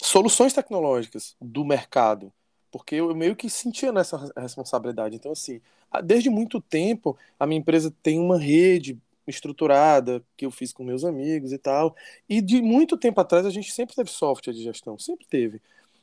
soluções 0.00 0.52
tecnológicas 0.52 1.36
do 1.40 1.64
mercado, 1.64 2.32
porque 2.70 2.96
eu 2.96 3.14
meio 3.14 3.34
que 3.34 3.48
sentia 3.48 3.92
nessa 3.92 4.30
responsabilidade. 4.36 5.16
Então, 5.16 5.32
assim, 5.32 5.60
desde 6.04 6.28
muito 6.28 6.60
tempo, 6.60 7.16
a 7.38 7.46
minha 7.46 7.60
empresa 7.60 7.92
tem 8.02 8.18
uma 8.18 8.38
rede 8.38 8.98
estruturada 9.26 10.22
que 10.36 10.46
eu 10.46 10.50
fiz 10.50 10.72
com 10.72 10.82
meus 10.82 11.04
amigos 11.04 11.52
e 11.52 11.58
tal. 11.58 11.94
E 12.28 12.40
de 12.40 12.60
muito 12.62 12.96
tempo 12.96 13.20
atrás 13.20 13.44
a 13.44 13.50
gente 13.50 13.72
sempre 13.72 13.94
teve 13.94 14.10
software 14.10 14.52
de 14.52 14.62
gestão, 14.62 14.98
sempre 14.98 15.26
teve. 15.26 15.60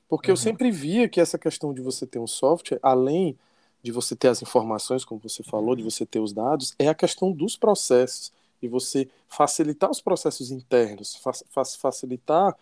Porque 0.08 0.30
uhum. 0.30 0.34
eu 0.34 0.38
sempre 0.38 0.72
via 0.72 1.10
que 1.10 1.20
essa 1.20 1.38
questão 1.38 1.74
de 1.74 1.82
você 1.82 2.06
ter 2.06 2.20
um 2.20 2.28
software, 2.28 2.80
além 2.82 3.38
de 3.82 3.92
você 3.92 4.16
ter 4.16 4.30
as 4.30 4.42
informações, 4.42 5.06
como 5.06 5.22
você 5.22 5.44
falou, 5.44 5.76
de 5.76 5.84
você 5.84 6.06
ter 6.06 6.20
os 6.20 6.34
dados, 6.34 6.74
é 6.80 6.88
a 6.88 6.96
questão 6.96 7.32
dos 7.32 7.56
processos 7.56 8.32
e 8.62 8.68
você 8.68 9.08
facilitar 9.28 9.90
os 9.90 10.02
processos 10.02 10.50
internos, 10.52 11.16
fa 11.16 11.32
facilitar 11.78 12.56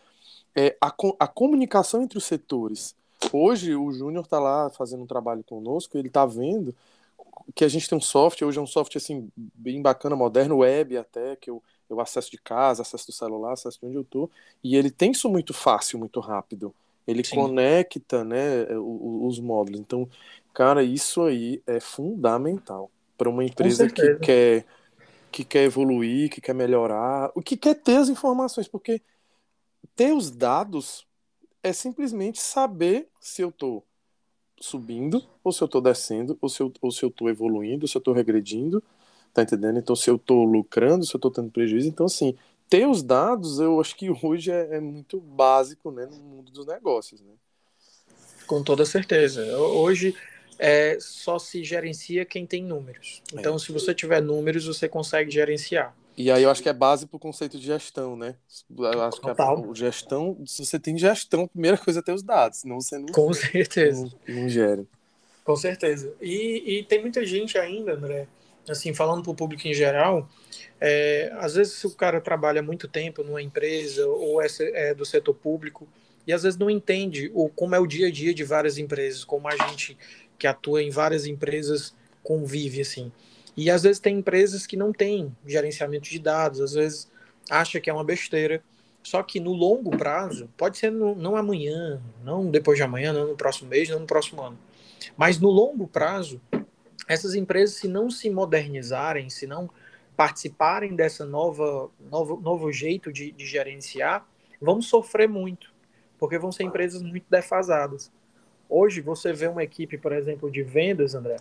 é, 0.56 0.76
a, 0.82 0.94
a 1.20 1.28
comunicação 1.28 2.02
entre 2.02 2.18
os 2.18 2.26
setores. 2.26 2.96
Hoje 3.32 3.76
o 3.76 3.92
Júnior 3.92 4.24
está 4.24 4.40
lá 4.40 4.70
fazendo 4.70 5.04
um 5.04 5.08
trabalho 5.08 5.44
conosco, 5.44 5.98
ele 5.98 6.08
está 6.08 6.26
vendo 6.26 6.76
que 7.56 7.64
a 7.66 7.68
gente 7.68 7.90
tem 7.90 7.98
um 7.98 8.02
software, 8.02 8.48
hoje 8.48 8.60
é 8.60 8.62
um 8.62 8.68
software 8.68 9.02
assim, 9.02 9.30
bem 9.36 9.82
bacana, 9.82 10.16
moderno, 10.16 10.58
web 10.58 10.98
até, 10.98 11.36
que 11.36 11.50
eu, 11.50 11.62
eu 11.90 12.00
acesso 12.00 12.32
de 12.32 12.38
casa, 12.38 12.82
acesso 12.82 13.08
do 13.08 13.12
celular, 13.12 13.54
acesso 13.54 13.80
de 13.80 13.88
onde 13.88 13.96
eu 13.96 14.02
estou, 14.02 14.32
e 14.64 14.76
ele 14.76 14.90
tem 14.90 15.12
isso 15.12 15.30
muito 15.30 15.54
fácil, 15.54 16.00
muito 16.00 16.20
rápido. 16.20 16.74
Ele 17.06 17.24
Sim. 17.24 17.36
conecta 17.36 18.24
né, 18.24 18.64
os, 18.78 19.38
os 19.38 19.40
módulos. 19.40 19.82
Então, 19.82 20.08
Cara, 20.54 20.84
isso 20.84 21.24
aí 21.24 21.62
é 21.66 21.80
fundamental 21.80 22.92
para 23.18 23.28
uma 23.28 23.44
empresa 23.44 23.88
que 23.88 24.16
quer 24.20 24.66
que 25.32 25.44
quer 25.44 25.64
evoluir, 25.64 26.30
que 26.30 26.40
quer 26.40 26.54
melhorar, 26.54 27.32
o 27.34 27.42
que 27.42 27.58
quer 27.58 27.74
ter 27.74 27.96
as 27.96 28.08
informações, 28.08 28.68
porque 28.68 29.02
ter 29.96 30.14
os 30.14 30.30
dados 30.30 31.08
é 31.64 31.72
simplesmente 31.72 32.40
saber 32.42 33.08
se 33.20 33.42
eu 33.42 33.50
estou 33.50 33.84
subindo, 34.60 35.24
ou 35.44 35.52
se 35.52 35.64
eu 35.64 35.66
estou 35.66 35.82
descendo, 35.82 36.38
ou 36.42 36.50
se 36.50 36.62
eu, 36.62 36.72
ou 36.82 36.92
se 36.92 37.04
eu 37.04 37.10
tô 37.10 37.30
evoluindo, 37.30 37.86
ou 37.86 37.88
se 37.88 37.96
eu 37.96 38.00
estou 38.00 38.14
regredindo, 38.14 38.84
tá 39.34 39.42
entendendo? 39.42 39.80
Então, 39.80 39.96
se 39.96 40.10
eu 40.10 40.18
estou 40.18 40.44
lucrando, 40.44 41.06
se 41.06 41.16
eu 41.16 41.18
estou 41.18 41.32
tendo 41.32 41.50
prejuízo. 41.50 41.88
Então, 41.88 42.06
assim, 42.06 42.38
ter 42.70 42.88
os 42.88 43.02
dados, 43.02 43.60
eu 43.60 43.80
acho 43.80 43.96
que 43.96 44.10
hoje 44.22 44.52
é, 44.52 44.76
é 44.76 44.80
muito 44.80 45.20
básico, 45.20 45.90
né, 45.90 46.06
no 46.06 46.18
mundo 46.18 46.52
dos 46.52 46.66
negócios, 46.66 47.22
né? 47.22 47.34
Com 48.46 48.62
toda 48.62 48.86
certeza. 48.86 49.58
Hoje, 49.58 50.16
é, 50.60 50.98
só 51.00 51.40
se 51.40 51.64
gerencia 51.64 52.26
quem 52.26 52.46
tem 52.46 52.64
números. 52.64 53.22
Então, 53.34 53.56
é. 53.56 53.60
se 53.60 53.72
você 53.72 53.94
tiver 53.94 54.22
números, 54.22 54.66
você 54.66 54.88
consegue 54.88 55.32
gerenciar. 55.32 55.96
E 56.16 56.32
aí 56.32 56.44
eu 56.44 56.50
acho 56.50 56.62
que 56.62 56.70
é 56.70 56.74
base 56.74 57.08
para 57.08 57.18
o 57.18 57.20
conceito 57.20 57.58
de 57.58 57.66
gestão, 57.66 58.16
né? 58.16 58.36
Eu 58.78 59.02
acho 59.02 59.20
Total. 59.20 59.64
que 59.64 59.70
a, 59.70 59.74
gestão, 59.74 60.38
se 60.46 60.64
você 60.64 60.80
tem 60.80 60.98
gestão, 60.98 61.44
a 61.44 61.48
primeira 61.48 61.78
coisa 61.78 62.00
é 62.00 62.04
ter 62.04 62.14
os 62.14 62.22
dados, 62.22 62.60
senão 62.60 62.80
você 62.80 62.98
não, 62.98 63.08
Com 63.08 63.34
certeza. 63.34 64.12
não, 64.28 64.36
não 64.42 64.50
gera. 64.50 64.86
Com 65.44 65.56
certeza. 65.56 66.14
E, 66.22 66.80
e, 66.80 66.84
tem 66.84 67.02
muita 67.02 67.26
gente 67.26 67.58
ainda, 67.58 67.94
André, 67.94 68.28
assim, 68.70 68.94
falando 68.94 69.24
para 69.24 69.32
o 69.32 69.36
público 69.36 69.68
em 69.68 69.74
geral, 69.74 70.30
é, 70.80 71.32
às 71.40 71.56
vezes 71.56 71.74
se 71.74 71.88
o 71.88 71.92
cara 71.92 72.22
trabalha 72.22 72.62
muito 72.62 72.88
tempo 72.88 73.24
numa 73.24 73.42
empresa 73.42 74.08
ou 74.08 74.42
é, 74.42 74.48
é 74.74 74.94
do 74.94 75.06
setor 75.06 75.34
público, 75.34 75.88
e 76.26 76.32
às 76.32 76.44
vezes 76.44 76.58
não 76.58 76.70
entende 76.70 77.30
o, 77.34 77.50
como 77.50 77.76
é 77.76 77.80
o 77.80 77.88
dia 77.88 78.08
a 78.08 78.12
dia 78.12 78.34
de 78.34 78.44
várias 78.44 78.78
empresas, 78.78 79.26
como 79.26 79.48
a 79.48 79.56
gente 79.68 79.98
que 80.38 80.48
atua 80.48 80.82
em 80.82 80.90
várias 80.90 81.26
empresas 81.26 81.94
convive 82.22 82.82
assim. 82.82 83.12
E 83.56 83.70
às 83.70 83.84
vezes 83.84 84.00
tem 84.00 84.18
empresas 84.18 84.66
que 84.66 84.76
não 84.76 84.92
têm 84.92 85.36
gerenciamento 85.46 86.10
de 86.10 86.20
dados, 86.20 86.60
às 86.60 86.74
vezes 86.74 87.12
acha 87.50 87.80
que 87.80 87.90
é 87.90 87.94
uma 87.94 88.04
besteira. 88.04 88.64
Só 89.04 89.22
que 89.22 89.40
no 89.40 89.52
longo 89.52 89.92
prazo, 89.98 90.50
pode 90.56 90.78
ser 90.78 90.92
no, 90.92 91.14
não 91.14 91.36
amanhã, 91.36 92.02
não 92.24 92.50
depois 92.50 92.78
de 92.78 92.84
amanhã, 92.84 93.12
não 93.12 93.28
no 93.28 93.36
próximo 93.36 93.70
mês, 93.70 93.90
não 93.90 94.00
no 94.00 94.08
próximo 94.08 94.42
ano. 94.42 94.58
Mas 95.18 95.40
no 95.40 95.50
longo 95.50 95.88
prazo, 95.88 96.42
essas 97.08 97.36
empresas, 97.36 97.76
se 97.76 97.88
não 97.88 98.10
se 98.10 98.30
modernizarem, 98.30 99.30
se 99.30 99.46
não 99.46 99.70
participarem 100.16 100.96
dessa 100.96 101.26
nova 101.26 101.90
novo, 102.10 102.40
novo 102.40 102.72
jeito 102.72 103.12
de, 103.12 103.32
de 103.32 103.46
gerenciar, 103.46 104.26
vão 104.62 104.82
sofrer 104.82 105.28
muito, 105.28 105.74
porque 106.18 106.38
vão 106.38 106.52
ser 106.52 106.64
empresas 106.64 107.02
muito 107.02 107.26
defasadas. 107.30 108.12
Hoje 108.70 109.02
você 109.02 109.34
vê 109.34 109.48
uma 109.48 109.64
equipe, 109.64 109.98
por 109.98 110.14
exemplo, 110.14 110.50
de 110.50 110.64
vendas, 110.64 111.14
André, 111.14 111.38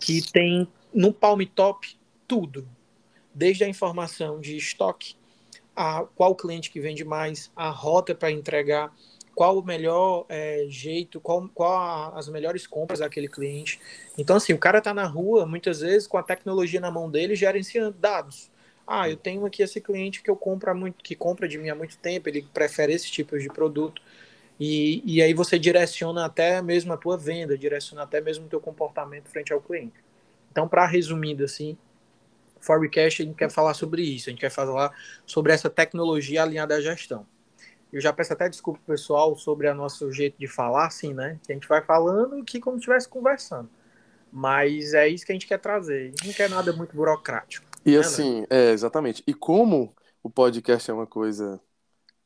que 0.00 0.20
tem 0.32 0.66
no 0.96 1.12
Palm 1.12 1.42
Top 1.54 1.86
tudo, 2.26 2.66
desde 3.34 3.62
a 3.64 3.68
informação 3.68 4.40
de 4.40 4.56
estoque, 4.56 5.14
a 5.76 6.06
qual 6.16 6.34
cliente 6.34 6.70
que 6.70 6.80
vende 6.80 7.04
mais, 7.04 7.52
a 7.54 7.68
rota 7.68 8.14
para 8.14 8.30
entregar, 8.30 8.90
qual 9.34 9.58
o 9.58 9.62
melhor 9.62 10.24
é, 10.30 10.64
jeito, 10.70 11.20
qual, 11.20 11.46
qual 11.52 11.76
a, 11.76 12.18
as 12.18 12.28
melhores 12.28 12.66
compras 12.66 13.00
daquele 13.00 13.28
cliente. 13.28 13.78
Então, 14.16 14.36
assim, 14.36 14.54
o 14.54 14.58
cara 14.58 14.78
está 14.78 14.94
na 14.94 15.04
rua, 15.04 15.44
muitas 15.44 15.80
vezes, 15.80 16.08
com 16.08 16.16
a 16.16 16.22
tecnologia 16.22 16.80
na 16.80 16.90
mão 16.90 17.10
dele, 17.10 17.36
gerenciando 17.36 17.94
dados. 17.98 18.50
Ah, 18.86 19.10
eu 19.10 19.18
tenho 19.18 19.44
aqui 19.44 19.62
esse 19.62 19.82
cliente 19.82 20.22
que 20.22 20.30
eu 20.30 20.36
compro 20.36 20.74
muito, 20.74 21.04
que 21.04 21.14
compra 21.14 21.46
de 21.46 21.58
mim 21.58 21.68
há 21.68 21.74
muito 21.74 21.98
tempo, 21.98 22.26
ele 22.30 22.40
prefere 22.54 22.94
esse 22.94 23.10
tipo 23.10 23.38
de 23.38 23.48
produto. 23.48 24.00
E, 24.58 25.02
e 25.04 25.20
aí 25.20 25.34
você 25.34 25.58
direciona 25.58 26.24
até 26.24 26.62
mesmo 26.62 26.94
a 26.94 26.96
tua 26.96 27.18
venda, 27.18 27.58
direciona 27.58 28.04
até 28.04 28.18
mesmo 28.22 28.46
o 28.46 28.48
teu 28.48 28.60
comportamento 28.60 29.28
frente 29.28 29.52
ao 29.52 29.60
cliente. 29.60 30.05
Então, 30.56 30.66
para 30.66 30.86
resumindo 30.86 31.44
assim, 31.44 31.76
Forecast 32.58 33.20
a 33.20 33.26
gente 33.26 33.36
quer 33.36 33.50
falar 33.50 33.74
sobre 33.74 34.00
isso, 34.00 34.30
a 34.30 34.32
gente 34.32 34.40
quer 34.40 34.48
falar 34.48 34.90
sobre 35.26 35.52
essa 35.52 35.68
tecnologia 35.68 36.42
alinhada 36.42 36.76
à 36.76 36.80
gestão. 36.80 37.26
Eu 37.92 38.00
já 38.00 38.10
peço 38.10 38.32
até 38.32 38.48
desculpa 38.48 38.80
pessoal 38.86 39.36
sobre 39.36 39.68
o 39.68 39.74
nosso 39.74 40.10
jeito 40.10 40.38
de 40.38 40.48
falar, 40.48 40.86
assim, 40.86 41.12
né? 41.12 41.38
Que 41.44 41.52
a 41.52 41.54
gente 41.54 41.68
vai 41.68 41.82
falando 41.82 42.42
que 42.42 42.58
como 42.58 42.76
se 42.76 42.80
estivesse 42.80 43.06
conversando. 43.06 43.68
Mas 44.32 44.94
é 44.94 45.06
isso 45.06 45.26
que 45.26 45.32
a 45.32 45.34
gente 45.34 45.46
quer 45.46 45.58
trazer. 45.58 46.04
A 46.04 46.06
gente 46.06 46.26
não 46.26 46.32
quer 46.32 46.48
nada 46.48 46.72
muito 46.72 46.96
burocrático. 46.96 47.66
E 47.84 47.90
né, 47.90 47.98
assim, 47.98 48.40
né? 48.40 48.46
é, 48.48 48.70
exatamente. 48.70 49.22
E 49.26 49.34
como 49.34 49.94
o 50.22 50.30
podcast 50.30 50.90
é 50.90 50.94
uma 50.94 51.06
coisa 51.06 51.60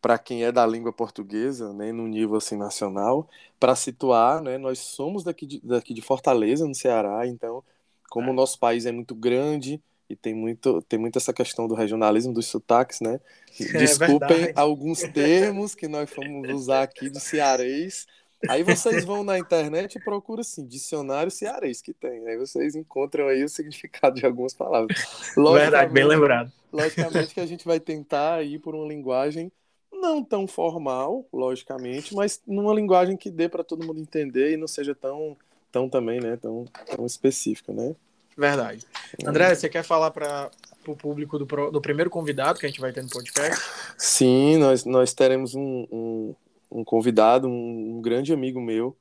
para 0.01 0.17
quem 0.17 0.45
é 0.45 0.53
da 0.53 0.65
língua 0.65 0.93
portuguesa, 0.93 1.73
né, 1.73 1.91
no 1.91 2.07
nível 2.07 2.37
assim 2.37 2.57
nacional, 2.57 3.29
para 3.59 3.75
situar, 3.75 4.41
né, 4.41 4.57
nós 4.57 4.79
somos 4.79 5.25
daqui 5.25 5.47
de, 5.47 5.61
daqui 5.67 5.93
de 5.93 6.01
Fortaleza, 6.01 6.65
no 6.65 6.77
Ceará, 6.77 7.27
então, 7.27 7.63
como 8.11 8.29
é. 8.29 8.31
o 8.31 8.35
nosso 8.35 8.59
país 8.59 8.85
é 8.85 8.93
muito 8.93 9.15
grande 9.15 9.81
e 10.09 10.17
tem 10.17 10.35
muito 10.35 10.83
tem 10.83 10.99
muito 10.99 11.17
essa 11.17 11.33
questão 11.33 11.67
do 11.67 11.75
regionalismo 11.75 12.35
dos 12.35 12.47
sotaques, 12.47 13.01
né? 13.01 13.19
É 13.75 13.79
Desculpem 13.79 14.45
é 14.45 14.53
alguns 14.55 15.01
termos 15.01 15.75
que 15.75 15.89
nós 15.89 16.11
fomos 16.11 16.51
usar 16.51 16.83
aqui 16.83 17.09
do 17.09 17.19
cearês. 17.19 18.07
Aí 18.49 18.63
vocês 18.63 19.05
vão 19.05 19.23
na 19.23 19.39
internet 19.39 19.97
e 19.97 20.01
procuram 20.01 20.41
assim, 20.41 20.67
dicionário 20.67 21.31
cearês 21.31 21.83
que 21.83 21.93
tem. 21.93 22.27
Aí 22.27 22.39
vocês 22.39 22.75
encontram 22.75 23.29
aí 23.29 23.45
o 23.45 23.49
significado 23.49 24.17
de 24.17 24.27
algumas 24.27 24.55
palavras. 24.55 24.97
Verdade, 25.37 25.93
bem 25.93 26.05
lembrado. 26.05 26.51
Logicamente 26.73 27.35
que 27.35 27.41
a 27.41 27.47
gente 27.47 27.65
vai 27.65 27.79
tentar 27.79 28.43
ir 28.45 28.59
por 28.59 28.75
uma 28.75 28.87
linguagem 28.87 29.53
não 29.93 30.25
tão 30.25 30.47
formal, 30.47 31.27
logicamente, 31.33 32.15
mas 32.15 32.41
numa 32.47 32.73
linguagem 32.73 33.17
que 33.17 33.31
dê 33.31 33.49
para 33.49 33.63
todo 33.63 33.87
mundo 33.87 34.01
entender 34.01 34.53
e 34.53 34.57
não 34.57 34.67
seja 34.67 34.95
tão, 34.95 35.37
tão 35.71 35.89
também, 35.89 36.21
né, 36.21 36.37
tão, 36.37 36.67
tão 36.95 37.07
específica, 37.07 37.73
né? 37.73 37.95
Verdade. 38.37 38.87
É. 39.23 39.29
André, 39.29 39.55
você 39.55 39.69
quer 39.69 39.83
falar 39.83 40.11
para 40.11 40.51
o 40.87 40.97
público 40.97 41.39
do, 41.39 41.71
do 41.71 41.81
primeiro 41.81 42.09
convidado 42.09 42.59
que 42.59 42.67
a 42.67 42.69
gente 42.69 42.81
vai 42.81 42.93
ter 42.93 43.03
no 43.03 43.09
podcast? 43.09 43.63
Sim, 43.99 44.57
nós, 44.57 44.85
nós 44.85 45.13
teremos 45.13 45.55
um, 45.55 45.87
um, 45.91 46.35
um 46.71 46.85
convidado, 46.85 47.49
um, 47.49 47.97
um 47.97 48.03
grande 48.03 48.33
amigo 48.33 48.61
meu, 48.61 48.97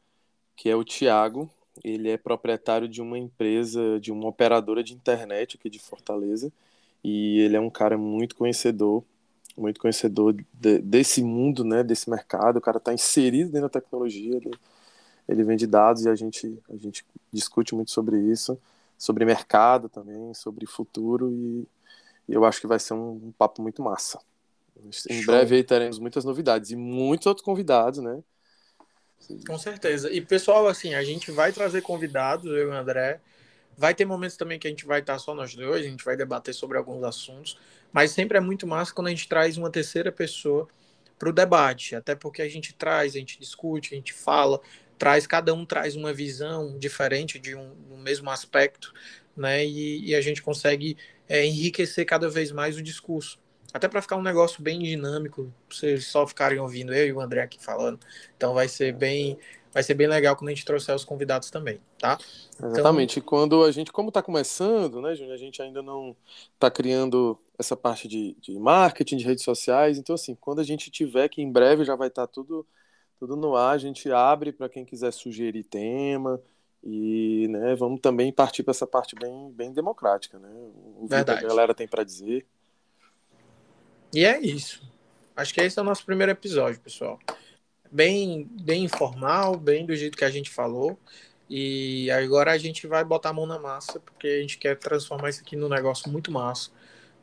que 0.55 0.69
é 0.69 0.75
o 0.75 0.83
Tiago. 0.83 1.49
Ele 1.83 2.09
é 2.09 2.17
proprietário 2.17 2.87
de 2.87 3.01
uma 3.01 3.17
empresa, 3.17 3.99
de 4.01 4.11
uma 4.11 4.27
operadora 4.27 4.83
de 4.83 4.93
internet 4.93 5.57
aqui 5.57 5.69
de 5.69 5.79
Fortaleza. 5.79 6.51
E 7.01 7.39
ele 7.39 7.55
é 7.55 7.59
um 7.59 7.69
cara 7.69 7.97
muito 7.97 8.35
conhecedor 8.35 9.03
muito 9.59 9.79
conhecedor 9.79 10.35
de, 10.53 10.79
desse 10.79 11.21
mundo, 11.21 11.63
né, 11.63 11.83
desse 11.83 12.09
mercado. 12.09 12.57
O 12.57 12.61
cara 12.61 12.77
está 12.77 12.93
inserido 12.93 13.51
dentro 13.51 13.67
da 13.67 13.79
tecnologia, 13.79 14.39
ele 15.29 15.43
vende 15.43 15.67
dados 15.67 16.05
e 16.05 16.09
a 16.09 16.15
gente, 16.15 16.59
a 16.69 16.75
gente 16.75 17.05
discute 17.31 17.75
muito 17.75 17.91
sobre 17.91 18.17
isso, 18.17 18.59
sobre 18.97 19.23
mercado 19.25 19.87
também, 19.87 20.33
sobre 20.33 20.65
futuro 20.65 21.31
e, 21.31 21.67
e 22.27 22.33
eu 22.33 22.43
acho 22.43 22.59
que 22.59 22.65
vai 22.65 22.79
ser 22.79 22.95
um, 22.95 23.11
um 23.11 23.31
papo 23.37 23.61
muito 23.61 23.83
massa. 23.83 24.19
Em 24.83 24.91
Show. 24.91 25.25
breve 25.25 25.57
aí 25.57 25.63
teremos 25.63 25.99
muitas 25.99 26.25
novidades 26.25 26.71
e 26.71 26.75
muitos 26.75 27.27
outros 27.27 27.45
convidados, 27.45 27.99
né? 27.99 28.23
Com 29.45 29.57
certeza. 29.57 30.11
E 30.11 30.19
pessoal, 30.19 30.67
assim, 30.67 30.95
a 30.95 31.03
gente 31.03 31.29
vai 31.29 31.51
trazer 31.51 31.81
convidados, 31.81 32.45
eu 32.45 32.57
e 32.57 32.65
o 32.65 32.73
André. 32.73 33.21
Vai 33.77 33.93
ter 33.93 34.05
momentos 34.05 34.35
também 34.35 34.57
que 34.57 34.67
a 34.67 34.69
gente 34.69 34.85
vai 34.85 34.99
estar 34.99 35.19
só 35.19 35.35
nós 35.35 35.53
dois, 35.53 35.85
a 35.85 35.89
gente 35.89 36.03
vai 36.03 36.17
debater 36.17 36.53
sobre 36.53 36.77
alguns 36.77 37.03
assuntos, 37.03 37.57
mas 37.93 38.11
sempre 38.11 38.37
é 38.37 38.41
muito 38.41 38.65
massa 38.65 38.93
quando 38.93 39.07
a 39.07 39.09
gente 39.11 39.27
traz 39.27 39.57
uma 39.57 39.69
terceira 39.69 40.11
pessoa 40.11 40.67
para 41.17 41.29
o 41.29 41.33
debate, 41.33 41.95
até 41.95 42.15
porque 42.15 42.41
a 42.41 42.49
gente 42.49 42.73
traz, 42.73 43.15
a 43.15 43.19
gente 43.19 43.39
discute, 43.39 43.93
a 43.93 43.97
gente 43.97 44.13
fala, 44.13 44.59
traz, 44.99 45.25
cada 45.25 45.53
um 45.53 45.65
traz 45.65 45.95
uma 45.95 46.13
visão 46.13 46.77
diferente 46.77 47.39
de 47.39 47.55
um, 47.55 47.71
um 47.89 47.97
mesmo 47.97 48.29
aspecto, 48.29 48.93
né? 49.35 49.65
E, 49.65 50.09
e 50.09 50.15
a 50.15 50.21
gente 50.21 50.41
consegue 50.41 50.97
é, 51.27 51.45
enriquecer 51.45 52.05
cada 52.05 52.29
vez 52.29 52.51
mais 52.51 52.75
o 52.75 52.81
discurso. 52.83 53.39
Até 53.73 53.87
para 53.87 54.01
ficar 54.01 54.17
um 54.17 54.21
negócio 54.21 54.61
bem 54.61 54.79
dinâmico, 54.79 55.53
vocês 55.69 56.07
só 56.07 56.27
ficarem 56.27 56.59
ouvindo 56.59 56.93
eu 56.93 57.07
e 57.07 57.13
o 57.13 57.21
André 57.21 57.41
aqui 57.41 57.63
falando. 57.63 57.99
Então 58.35 58.53
vai 58.53 58.67
ser 58.67 58.93
bem, 58.93 59.37
vai 59.71 59.83
ser 59.83 59.93
bem 59.93 60.07
legal 60.07 60.35
quando 60.35 60.49
a 60.49 60.53
gente 60.53 60.65
trouxer 60.65 60.93
os 60.93 61.05
convidados 61.05 61.49
também, 61.49 61.79
tá? 61.97 62.17
Então... 62.55 62.71
Exatamente. 62.71 63.21
Quando 63.21 63.63
a 63.63 63.71
gente, 63.71 63.91
como 63.91 64.09
está 64.09 64.21
começando, 64.21 65.01
né, 65.01 65.15
Júnior, 65.15 65.35
a 65.35 65.37
gente 65.37 65.61
ainda 65.61 65.81
não 65.81 66.15
está 66.55 66.69
criando 66.69 67.39
essa 67.57 67.77
parte 67.77 68.07
de, 68.07 68.35
de 68.41 68.57
marketing, 68.59 69.17
de 69.17 69.25
redes 69.25 69.43
sociais. 69.43 69.97
Então, 69.97 70.15
assim, 70.15 70.35
quando 70.35 70.59
a 70.59 70.63
gente 70.63 70.89
tiver, 70.89 71.29
que 71.29 71.41
em 71.41 71.51
breve 71.51 71.85
já 71.85 71.95
vai 71.95 72.07
estar 72.07 72.25
tá 72.25 72.33
tudo, 72.33 72.65
tudo 73.19 73.35
no 73.35 73.55
ar, 73.55 73.75
a 73.75 73.77
gente 73.77 74.11
abre 74.11 74.51
para 74.51 74.69
quem 74.69 74.85
quiser 74.85 75.11
sugerir 75.11 75.63
tema. 75.63 76.41
E 76.81 77.47
né, 77.49 77.75
vamos 77.75 77.99
também 77.99 78.31
partir 78.31 78.63
para 78.63 78.71
essa 78.71 78.87
parte 78.87 79.13
bem, 79.15 79.51
bem 79.51 79.73
democrática, 79.73 80.39
né? 80.39 80.49
O 80.97 81.07
que 81.07 81.13
a 81.13 81.41
galera 81.41 81.73
tem 81.75 81.87
para 81.87 82.05
dizer. 82.05 82.45
E 84.13 84.23
é 84.23 84.39
isso. 84.39 84.81
Acho 85.35 85.53
que 85.53 85.61
esse 85.61 85.77
é 85.77 85.81
o 85.81 85.85
nosso 85.85 86.05
primeiro 86.05 86.31
episódio, 86.31 86.79
pessoal. 86.79 87.19
Bem, 87.91 88.47
bem 88.61 88.85
informal, 88.85 89.57
bem 89.57 89.85
do 89.85 89.95
jeito 89.95 90.17
que 90.17 90.23
a 90.23 90.29
gente 90.29 90.49
falou. 90.49 90.97
E 91.49 92.09
agora 92.11 92.51
a 92.51 92.57
gente 92.57 92.87
vai 92.87 93.03
botar 93.03 93.29
a 93.29 93.33
mão 93.33 93.45
na 93.45 93.59
massa, 93.59 93.99
porque 93.99 94.27
a 94.27 94.41
gente 94.41 94.57
quer 94.57 94.77
transformar 94.77 95.29
isso 95.29 95.41
aqui 95.41 95.55
num 95.57 95.67
negócio 95.67 96.09
muito 96.09 96.31
massa, 96.31 96.69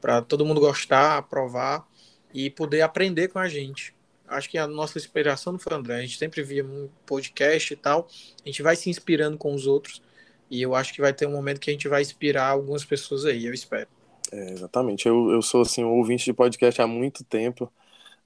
para 0.01 0.21
todo 0.21 0.45
mundo 0.45 0.61
gostar, 0.61 1.17
aprovar 1.17 1.87
e 2.35 2.51
poder 2.51 2.83
aprender 2.83 3.29
com 3.29 3.39
a 3.39 3.49
gente. 3.49 3.96
Acho 4.29 4.51
que 4.51 4.59
a 4.59 4.67
nossa 4.67 4.99
inspiração 4.99 5.53
não 5.53 5.61
foi 5.61 5.73
o 5.73 5.77
André. 5.77 5.97
A 5.97 6.01
gente 6.01 6.19
sempre 6.19 6.43
via 6.43 6.65
um 6.65 6.89
podcast 7.05 7.73
e 7.73 7.77
tal. 7.77 8.09
A 8.45 8.49
gente 8.49 8.63
vai 8.63 8.77
se 8.77 8.91
inspirando 8.91 9.39
com 9.39 9.55
os 9.55 9.67
outros. 9.67 10.03
E 10.51 10.63
eu 10.63 10.75
acho 10.75 10.93
que 10.95 11.01
vai 11.01 11.13
ter 11.13 11.27
um 11.27 11.33
momento 11.33 11.61
que 11.61 11.71
a 11.71 11.73
gente 11.73 11.89
vai 11.89 12.03
inspirar 12.03 12.49
algumas 12.49 12.85
pessoas 12.85 13.25
aí, 13.25 13.47
eu 13.47 13.55
espero. 13.55 13.89
É, 14.33 14.53
exatamente. 14.53 15.07
Eu, 15.07 15.31
eu 15.31 15.43
sou 15.43 15.63
assim, 15.63 15.85
um 15.85 15.97
ouvinte 15.97 16.25
de 16.25 16.33
podcast 16.33 16.81
há 16.81 16.87
muito 16.87 17.25
tempo, 17.25 17.71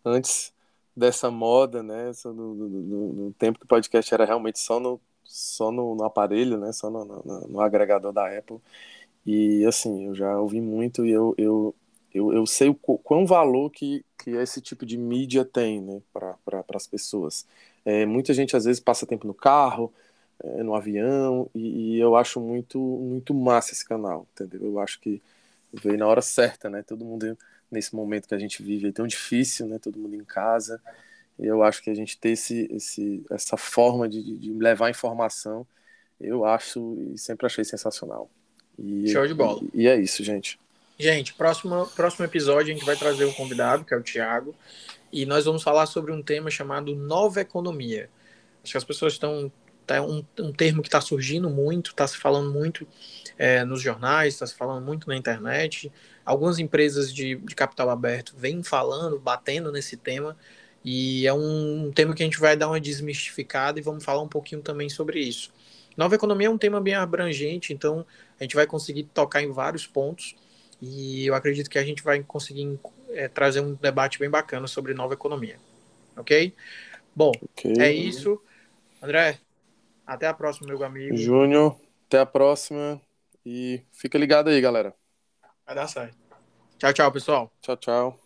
antes 0.05 0.53
dessa 0.97 1.31
moda, 1.31 1.83
né? 1.83 2.11
No 2.25 3.35
tempo 3.39 3.59
que 3.59 3.65
o 3.65 3.69
podcast 3.69 4.13
era 4.13 4.25
realmente 4.25 4.59
só 4.59 4.79
no, 4.79 5.01
só 5.25 5.71
no, 5.71 5.95
no 5.95 6.05
aparelho, 6.05 6.59
né? 6.59 6.73
Só 6.73 6.91
no, 6.91 7.05
no, 7.05 7.49
no, 7.49 7.61
agregador 7.61 8.13
da 8.13 8.27
Apple. 8.37 8.59
E 9.25 9.65
assim, 9.67 10.07
eu 10.07 10.15
já 10.15 10.39
ouvi 10.39 10.61
muito 10.61 11.07
e 11.07 11.11
eu, 11.11 11.35
eu, 11.39 11.75
eu, 12.15 12.33
eu 12.33 12.47
sei 12.47 12.69
o 12.69 12.75
quão 12.75 13.25
valor 13.25 13.71
que, 13.71 14.05
que 14.19 14.31
esse 14.31 14.61
tipo 14.61 14.85
de 14.85 14.97
mídia 14.97 15.45
tem 15.45 15.81
né, 15.81 16.01
para 16.13 16.35
pra, 16.45 16.65
as 16.75 16.87
pessoas. 16.87 17.47
É, 17.85 18.05
muita 18.05 18.35
gente 18.35 18.57
às 18.57 18.65
vezes 18.65 18.81
passa 18.81 19.07
tempo 19.07 19.27
no 19.27 19.35
carro, 19.35 19.93
é, 20.43 20.63
no 20.63 20.75
avião, 20.75 21.49
e, 21.55 21.97
e, 21.97 22.01
eu 22.01 22.17
acho 22.17 22.41
muito, 22.41 22.79
muito 22.79 23.33
massa 23.35 23.73
esse 23.73 23.85
canal, 23.85 24.27
entendeu? 24.33 24.61
Eu 24.63 24.79
acho 24.81 25.01
que 25.01 25.23
veio 25.73 25.99
na 25.99 26.07
hora 26.07 26.23
certa, 26.23 26.69
né? 26.69 26.83
Todo 26.83 27.05
mundo 27.05 27.37
nesse 27.71 27.95
momento 27.95 28.27
que 28.27 28.35
a 28.35 28.39
gente 28.39 28.63
vive 28.63 28.89
é 28.89 28.93
tão 28.93 29.07
difícil, 29.07 29.67
né? 29.67 29.79
Todo 29.79 29.99
mundo 29.99 30.15
em 30.15 30.25
casa. 30.25 30.81
E 31.39 31.47
eu 31.47 31.63
acho 31.63 31.83
que 31.83 31.91
a 31.91 31.95
gente 31.95 32.19
ter 32.19 32.31
esse, 32.31 32.69
esse, 32.73 33.25
essa 33.31 33.57
forma 33.57 34.09
de, 34.09 34.23
de 34.37 34.53
levar 34.53 34.91
informação, 34.91 35.67
eu 36.21 36.45
acho 36.45 36.99
e 37.15 37.19
sempre 37.19 37.47
achei 37.47 37.65
sensacional. 37.65 38.29
E, 38.79 39.09
Show 39.09 39.27
de 39.27 39.35
bola. 39.35 39.61
E, 39.73 39.83
e, 39.83 39.89
é 39.89 39.99
isso, 39.99 40.23
gente. 40.25 40.59
Gente, 41.01 41.33
próximo, 41.33 41.87
próximo 41.97 42.27
episódio 42.27 42.75
a 42.75 42.77
gente 42.77 42.85
vai 42.85 42.95
trazer 42.95 43.25
um 43.25 43.33
convidado, 43.33 43.87
que 43.87 43.95
é 43.95 43.97
o 43.97 44.03
Thiago, 44.03 44.55
e 45.11 45.25
nós 45.25 45.47
vamos 45.47 45.63
falar 45.63 45.87
sobre 45.87 46.13
um 46.13 46.23
tema 46.23 46.51
chamado 46.51 46.95
nova 46.95 47.41
economia. 47.41 48.11
Acho 48.63 48.73
que 48.73 48.77
as 48.77 48.85
pessoas 48.85 49.15
estão. 49.15 49.51
Tá 49.87 50.03
um, 50.03 50.23
um 50.39 50.53
termo 50.53 50.83
que 50.83 50.89
está 50.89 51.01
surgindo 51.01 51.49
muito, 51.49 51.93
está 51.93 52.07
se 52.07 52.19
falando 52.19 52.53
muito 52.53 52.87
é, 53.39 53.65
nos 53.65 53.81
jornais, 53.81 54.35
está 54.35 54.47
se 54.47 54.55
falando 54.55 54.85
muito 54.85 55.09
na 55.09 55.17
internet. 55.17 55.91
Algumas 56.23 56.59
empresas 56.59 57.11
de, 57.11 57.37
de 57.37 57.55
capital 57.55 57.89
aberto 57.89 58.35
vêm 58.37 58.63
falando, 58.63 59.19
batendo 59.19 59.73
nesse 59.73 59.97
tema, 59.97 60.37
e 60.85 61.27
é 61.27 61.33
um, 61.33 61.87
um 61.87 61.93
tema 61.93 62.15
que 62.15 62.23
a 62.23 62.27
gente 62.27 62.39
vai 62.39 62.59
dar 62.59 62.69
uma 62.69 62.79
desmistificada 62.79 63.79
e 63.79 63.83
vamos 63.83 64.05
falar 64.05 64.21
um 64.21 64.29
pouquinho 64.29 64.61
também 64.61 64.91
sobre 64.91 65.19
isso. 65.19 65.51
Nova 65.97 66.15
economia 66.15 66.49
é 66.49 66.51
um 66.51 66.59
tema 66.59 66.79
bem 66.79 66.95
abrangente, 66.95 67.73
então 67.73 68.05
a 68.39 68.45
gente 68.45 68.55
vai 68.55 68.67
conseguir 68.67 69.05
tocar 69.05 69.43
em 69.43 69.51
vários 69.51 69.87
pontos 69.87 70.37
e 70.81 71.27
eu 71.27 71.35
acredito 71.35 71.69
que 71.69 71.79
a 71.79 71.85
gente 71.85 72.03
vai 72.03 72.23
conseguir 72.23 72.79
é, 73.11 73.29
trazer 73.29 73.61
um 73.61 73.75
debate 73.75 74.19
bem 74.19 74.31
bacana 74.31 74.67
sobre 74.67 74.95
nova 74.95 75.15
economia. 75.15 75.59
Ok? 76.17 76.55
Bom, 77.15 77.33
okay. 77.43 77.75
é 77.79 77.93
isso. 77.93 78.41
André, 79.03 79.39
até 80.07 80.27
a 80.27 80.35
próxima, 80.35 80.69
meu 80.69 80.83
amigo. 80.85 81.17
Júnior, 81.17 81.77
até 82.07 82.19
a 82.19 82.27
próxima. 82.27 83.01
E 83.45 83.83
fica 83.93 84.19
ligado 84.19 84.49
aí, 84.49 84.61
galera. 84.61 84.95
Vai 85.67 85.75
dar 85.75 85.89
certo. 85.89 86.17
Tchau, 86.79 86.93
tchau, 86.93 87.13
pessoal. 87.13 87.53
Tchau, 87.61 87.77
tchau. 87.77 88.21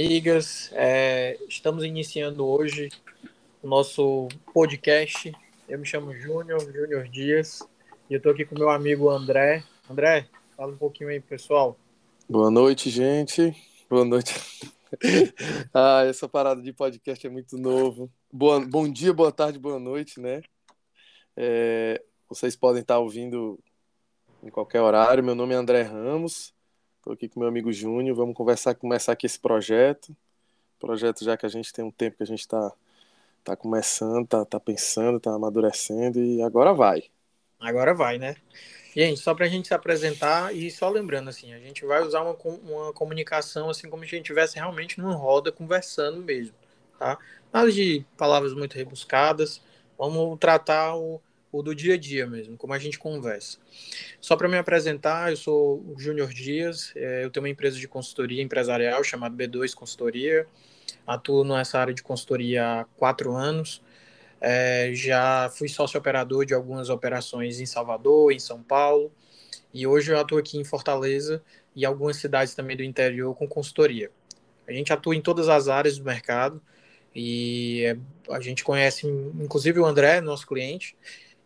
Amigas, 0.00 0.70
é, 0.74 1.36
estamos 1.48 1.84
iniciando 1.84 2.46
hoje 2.46 2.88
o 3.62 3.68
nosso 3.68 4.28
podcast. 4.52 5.32
Eu 5.68 5.78
me 5.78 5.86
chamo 5.86 6.14
Júnior, 6.14 6.60
Júnior 6.72 7.08
Dias, 7.08 7.62
e 8.08 8.14
eu 8.14 8.18
estou 8.18 8.32
aqui 8.32 8.44
com 8.44 8.54
meu 8.56 8.70
amigo 8.70 9.10
André. 9.10 9.64
André, 9.90 10.28
fala 10.58 10.72
um 10.72 10.76
pouquinho 10.76 11.08
aí, 11.08 11.20
pessoal. 11.20 11.78
Boa 12.28 12.50
noite, 12.50 12.90
gente. 12.90 13.54
Boa 13.88 14.04
noite. 14.04 14.34
ah, 15.72 16.02
essa 16.04 16.28
parada 16.28 16.60
de 16.60 16.72
podcast 16.72 17.24
é 17.24 17.30
muito 17.30 17.56
novo. 17.56 18.10
Boa, 18.32 18.58
bom 18.58 18.90
dia, 18.90 19.14
boa 19.14 19.30
tarde, 19.30 19.56
boa 19.56 19.78
noite, 19.78 20.18
né? 20.18 20.42
É, 21.36 22.02
vocês 22.28 22.56
podem 22.56 22.82
estar 22.82 22.98
ouvindo 22.98 23.56
em 24.42 24.50
qualquer 24.50 24.80
horário. 24.80 25.22
Meu 25.22 25.36
nome 25.36 25.54
é 25.54 25.56
André 25.56 25.82
Ramos. 25.82 26.52
Estou 26.96 27.12
aqui 27.12 27.28
com 27.28 27.38
meu 27.38 27.48
amigo 27.48 27.72
Júnior. 27.72 28.16
Vamos 28.16 28.34
conversar, 28.34 28.74
começar 28.74 29.12
aqui 29.12 29.26
esse 29.26 29.38
projeto. 29.38 30.14
Projeto 30.80 31.22
já 31.22 31.36
que 31.36 31.46
a 31.46 31.48
gente 31.48 31.72
tem 31.72 31.84
um 31.84 31.92
tempo 31.92 32.16
que 32.16 32.24
a 32.24 32.26
gente 32.26 32.40
está 32.40 32.72
tá 33.44 33.54
começando, 33.54 34.26
tá, 34.26 34.44
tá 34.44 34.58
pensando, 34.58 35.20
tá 35.20 35.32
amadurecendo 35.32 36.18
e 36.18 36.42
agora 36.42 36.74
vai. 36.74 37.04
Agora 37.60 37.94
vai, 37.94 38.18
né? 38.18 38.34
Gente, 38.94 39.20
só 39.20 39.34
para 39.34 39.46
a 39.46 39.48
gente 39.48 39.68
se 39.68 39.74
apresentar 39.74 40.54
e 40.54 40.70
só 40.70 40.88
lembrando 40.88 41.28
assim, 41.28 41.52
a 41.52 41.58
gente 41.58 41.84
vai 41.84 42.02
usar 42.02 42.22
uma, 42.22 42.36
uma 42.62 42.92
comunicação 42.92 43.70
assim 43.70 43.88
como 43.88 44.02
se 44.02 44.14
a 44.14 44.16
gente 44.16 44.22
estivesse 44.22 44.56
realmente 44.56 44.98
numa 44.98 45.14
roda 45.14 45.52
conversando 45.52 46.22
mesmo, 46.22 46.54
tá? 46.98 47.18
Nada 47.52 47.70
de 47.70 48.04
palavras 48.16 48.52
muito 48.54 48.74
rebuscadas. 48.74 49.62
Vamos 49.98 50.38
tratar 50.38 50.96
o, 50.96 51.20
o 51.50 51.62
do 51.62 51.74
dia 51.74 51.94
a 51.94 51.96
dia 51.98 52.26
mesmo, 52.26 52.56
como 52.56 52.72
a 52.72 52.78
gente 52.78 52.98
conversa. 52.98 53.58
Só 54.20 54.36
para 54.36 54.48
me 54.48 54.56
apresentar, 54.56 55.30
eu 55.30 55.36
sou 55.36 55.84
o 55.86 55.98
Júnior 55.98 56.28
Dias, 56.32 56.92
é, 56.94 57.24
eu 57.24 57.30
tenho 57.30 57.44
uma 57.44 57.50
empresa 57.50 57.78
de 57.78 57.88
consultoria 57.88 58.42
empresarial 58.42 59.02
chamada 59.02 59.34
B2 59.34 59.74
Consultoria, 59.74 60.46
atuo 61.06 61.44
nessa 61.44 61.78
área 61.78 61.94
de 61.94 62.02
consultoria 62.02 62.80
há 62.80 62.84
quatro 62.96 63.34
anos, 63.34 63.82
é, 64.40 64.90
já 64.94 65.50
fui 65.54 65.68
sócio-operador 65.68 66.44
de 66.44 66.54
algumas 66.54 66.88
operações 66.88 67.60
em 67.60 67.66
Salvador, 67.66 68.32
em 68.32 68.38
São 68.38 68.62
Paulo, 68.62 69.10
e 69.72 69.86
hoje 69.86 70.12
eu 70.12 70.18
atuo 70.18 70.38
aqui 70.38 70.58
em 70.58 70.64
Fortaleza 70.64 71.42
e 71.74 71.84
algumas 71.84 72.16
cidades 72.16 72.54
também 72.54 72.76
do 72.76 72.82
interior 72.82 73.34
com 73.34 73.46
consultoria. 73.46 74.10
A 74.66 74.72
gente 74.72 74.92
atua 74.92 75.16
em 75.16 75.20
todas 75.20 75.48
as 75.48 75.68
áreas 75.68 75.98
do 75.98 76.04
mercado, 76.04 76.60
e 77.14 77.84
é, 77.84 77.96
a 78.32 78.40
gente 78.40 78.62
conhece, 78.62 79.06
inclusive 79.06 79.80
o 79.80 79.86
André, 79.86 80.20
nosso 80.20 80.46
cliente, 80.46 80.96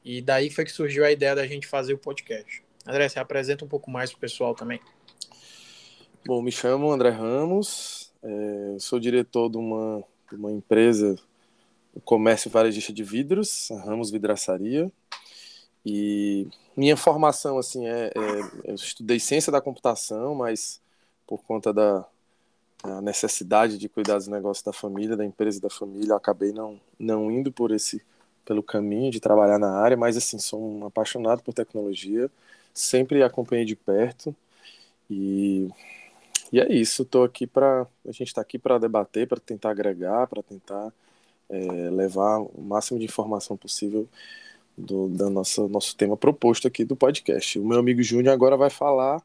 e 0.05 0.21
daí 0.21 0.51
foi 0.51 0.65
que 0.65 0.73
surgiu 0.73 1.05
a 1.05 1.13
ideia 1.13 1.35
da 1.35 1.47
gente 1.47 1.67
fazer 1.67 1.95
o 1.95 1.99
podcast. 1.99 2.63
André, 2.87 3.09
você 3.09 3.19
apresenta 3.19 3.65
um 3.65 3.69
pouco 3.69 3.91
mais 3.91 4.11
para 4.11 4.19
o 4.19 4.21
pessoal 4.21 4.55
também. 4.55 4.81
Bom, 6.27 6.43
me 6.43 6.53
chamo 6.53 6.91
André 6.91 7.11
Ramos, 7.11 8.13
é, 8.23 8.77
sou 8.79 9.01
diretor 9.01 9.49
de 9.49 9.57
uma, 9.57 10.05
de 10.31 10.37
uma 10.37 10.53
empresa 10.53 11.17
de 11.95 12.01
comércio 12.01 12.51
varejista 12.51 12.93
de 12.93 13.05
vidros, 13.05 13.69
Ramos 13.85 14.11
Vidraçaria. 14.11 14.91
E 15.85 16.49
minha 16.77 16.97
formação, 16.97 17.59
assim, 17.59 17.87
é, 17.87 18.07
é, 18.07 18.71
eu 18.71 18.75
estudei 18.75 19.19
ciência 19.19 19.53
da 19.53 19.61
computação, 19.61 20.35
mas 20.35 20.81
por 21.27 21.43
conta 21.43 21.73
da 21.73 22.07
necessidade 23.03 23.79
de 23.79 23.89
cuidar 23.89 24.17
dos 24.17 24.27
negócios 24.29 24.65
da 24.65 24.73
família, 24.73 25.17
da 25.17 25.25
empresa 25.25 25.61
da 25.61 25.71
família, 25.71 26.17
acabei 26.17 26.53
não, 26.53 26.81
não 26.99 27.31
indo 27.31 27.53
por 27.53 27.71
esse 27.73 28.03
pelo 28.45 28.63
caminho 28.63 29.11
de 29.11 29.21
trabalhar 29.21 29.59
na 29.59 29.71
área, 29.71 29.97
mas 29.97 30.17
assim, 30.17 30.39
sou 30.39 30.61
um 30.61 30.87
apaixonado 30.87 31.43
por 31.43 31.55
tecnologia, 31.55 32.31
sempre 32.75 33.23
acompanhei 33.23 33.65
de 33.65 33.77
perto. 33.77 34.35
E 35.11 35.69
E 36.53 36.61
é 36.61 36.73
isso, 36.73 37.05
tô 37.05 37.25
aqui 37.25 37.47
para 37.47 37.87
a 38.07 38.13
gente 38.13 38.29
está 38.29 38.41
aqui 38.43 38.59
para 38.59 38.79
debater, 38.79 39.27
para 39.29 39.41
tentar 39.41 39.71
agregar, 39.71 40.27
para 40.29 40.43
tentar 40.43 40.93
é, 41.53 41.91
levar 41.91 42.41
o 42.41 42.61
máximo 42.63 42.99
de 42.99 43.05
informação 43.05 43.57
possível 43.57 44.09
do 44.77 45.09
da 45.09 45.29
nossa, 45.29 45.69
nosso 45.69 45.95
tema 45.95 46.17
proposto 46.17 46.67
aqui 46.67 46.85
do 46.85 46.97
podcast. 46.97 47.59
O 47.59 47.65
meu 47.65 47.79
amigo 47.79 48.03
Júnior 48.03 48.33
agora 48.33 48.57
vai 48.57 48.71
falar 48.71 49.23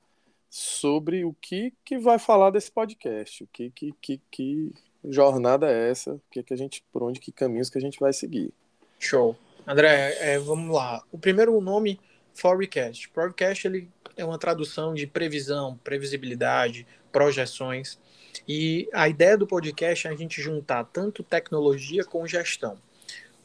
sobre 0.50 1.24
o 1.24 1.34
que, 1.42 1.74
que 1.86 1.98
vai 1.98 2.20
falar 2.20 2.52
desse 2.52 2.72
podcast, 2.72 3.44
o 3.44 3.48
que, 3.48 3.70
que, 3.72 3.94
que, 4.02 4.22
que 4.30 4.74
jornada 5.06 5.72
é 5.72 5.90
essa, 5.90 6.20
que, 6.30 6.44
que 6.44 6.54
a 6.54 6.58
gente, 6.58 6.84
por 6.92 7.04
onde 7.04 7.20
que 7.20 7.32
caminhos 7.32 7.70
que 7.70 7.78
a 7.78 7.82
gente 7.82 8.00
vai 8.00 8.12
seguir. 8.12 8.52
Show. 9.00 9.36
André, 9.66 10.16
é, 10.20 10.40
vamos 10.40 10.74
lá. 10.74 11.02
O 11.12 11.18
primeiro 11.18 11.60
nome, 11.62 12.00
Forecast. 12.34 13.08
Forecast 13.10 13.68
ele 13.68 13.90
é 14.18 14.26
uma 14.26 14.38
tradução 14.38 14.94
de 14.94 15.06
previsão, 15.06 15.80
previsibilidade, 15.84 16.86
projeções. 17.12 18.00
E 18.48 18.90
a 18.92 19.08
ideia 19.08 19.38
do 19.38 19.48
podcast 19.48 20.08
é 20.08 20.10
a 20.10 20.16
gente 20.16 20.42
juntar 20.42 20.84
tanto 20.86 21.24
tecnologia 21.24 22.04
com 22.04 22.26
gestão. 22.28 22.78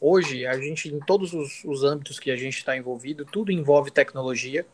Hoje, 0.01 0.45
a 0.45 0.57
gente, 0.57 0.89
em 0.89 0.99
todos 0.99 1.33
os, 1.33 1.63
os 1.63 1.83
âmbitos 1.83 2.19
que 2.19 2.29
a 2.29 2.35
gente 2.35 2.57
está 2.57 2.75
envolvido, 2.75 3.23
tudo 3.23 3.53
envolve 3.53 3.89
tecnologia. 3.89 4.65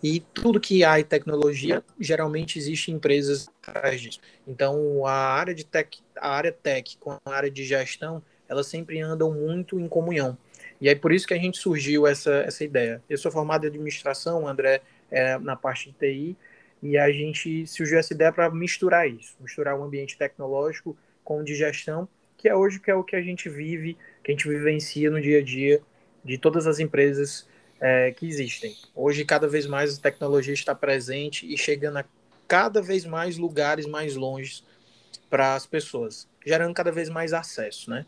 E 0.00 0.20
tudo 0.20 0.60
que 0.60 0.84
há 0.84 1.00
em 1.00 1.04
tecnologia, 1.04 1.82
geralmente 1.98 2.56
existe 2.58 2.92
empresas 2.92 3.48
atrás 3.66 4.00
disso. 4.00 4.20
Então, 4.46 5.04
a 5.04 5.12
área 5.12 5.54
de 5.54 5.64
tech, 5.64 5.98
a 6.16 6.30
área 6.30 6.52
tech 6.52 6.96
com 6.98 7.10
a 7.10 7.20
área 7.26 7.50
de 7.50 7.64
gestão, 7.64 8.22
elas 8.48 8.68
sempre 8.68 9.00
andam 9.00 9.32
muito 9.32 9.80
em 9.80 9.88
comunhão. 9.88 10.38
E 10.80 10.88
é 10.88 10.94
por 10.94 11.12
isso 11.12 11.26
que 11.26 11.34
a 11.34 11.38
gente 11.38 11.58
surgiu 11.58 12.06
essa, 12.06 12.30
essa 12.46 12.62
ideia. 12.62 13.02
Eu 13.08 13.18
sou 13.18 13.32
formado 13.32 13.64
em 13.64 13.68
administração, 13.68 14.46
André 14.46 14.82
é, 15.10 15.38
na 15.38 15.56
parte 15.56 15.90
de 15.90 15.96
TI, 15.96 16.36
e 16.82 16.96
a 16.98 17.10
gente 17.10 17.66
surgiu 17.66 17.98
essa 17.98 18.12
ideia 18.12 18.32
para 18.32 18.50
misturar 18.50 19.08
isso, 19.08 19.34
misturar 19.40 19.78
o 19.78 19.82
ambiente 19.82 20.16
tecnológico 20.16 20.96
com 21.24 21.40
o 21.40 21.44
de 21.44 21.54
gestão, 21.54 22.08
que 22.36 22.48
é 22.48 22.54
hoje 22.54 22.78
que 22.78 22.90
é 22.90 22.94
o 22.94 23.02
que 23.02 23.16
a 23.16 23.22
gente 23.22 23.48
vive, 23.48 23.96
que 24.22 24.30
a 24.30 24.34
gente 24.34 24.48
vivencia 24.48 25.10
no 25.10 25.20
dia 25.20 25.38
a 25.38 25.42
dia 25.42 25.80
de 26.24 26.36
todas 26.36 26.66
as 26.66 26.78
empresas 26.78 27.48
é, 27.80 28.12
que 28.12 28.26
existem. 28.26 28.74
Hoje, 28.94 29.24
cada 29.24 29.48
vez 29.48 29.66
mais 29.66 29.98
a 29.98 30.00
tecnologia 30.00 30.54
está 30.54 30.74
presente 30.74 31.50
e 31.50 31.56
chegando 31.56 31.98
a 31.98 32.04
cada 32.46 32.80
vez 32.80 33.04
mais 33.04 33.36
lugares 33.36 33.86
mais 33.86 34.14
longe 34.14 34.62
para 35.28 35.54
as 35.54 35.66
pessoas, 35.66 36.28
gerando 36.44 36.74
cada 36.74 36.92
vez 36.92 37.08
mais 37.08 37.32
acesso, 37.32 37.90
né? 37.90 38.06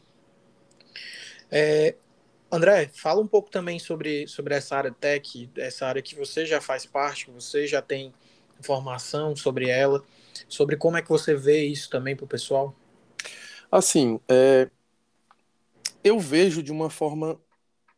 É, 1.51 1.95
André, 2.51 2.91
fala 2.95 3.21
um 3.21 3.27
pouco 3.27 3.51
também 3.51 3.79
sobre, 3.79 4.27
sobre 4.27 4.55
essa 4.55 4.77
área 4.77 4.91
tech, 4.91 5.51
essa 5.57 5.87
área 5.87 6.01
que 6.01 6.15
você 6.15 6.47
já 6.47 6.61
faz 6.61 6.87
parte, 6.87 7.27
que 7.27 7.31
você 7.31 7.67
já 7.67 7.83
tem 7.83 8.13
informação 8.59 9.37
sobre 9.37 9.69
ela, 9.69 10.03
sobre 10.49 10.77
como 10.77 10.97
é 10.97 11.03
que 11.03 11.09
você 11.09 11.35
vê 11.35 11.65
isso 11.65 11.91
também 11.91 12.17
para 12.17 12.25
o 12.25 12.29
pessoal. 12.29 12.75
Assim, 13.71 14.19
é, 14.29 14.71
eu 16.03 16.19
vejo 16.19 16.63
de 16.63 16.73
uma 16.73 16.89
forma 16.89 17.39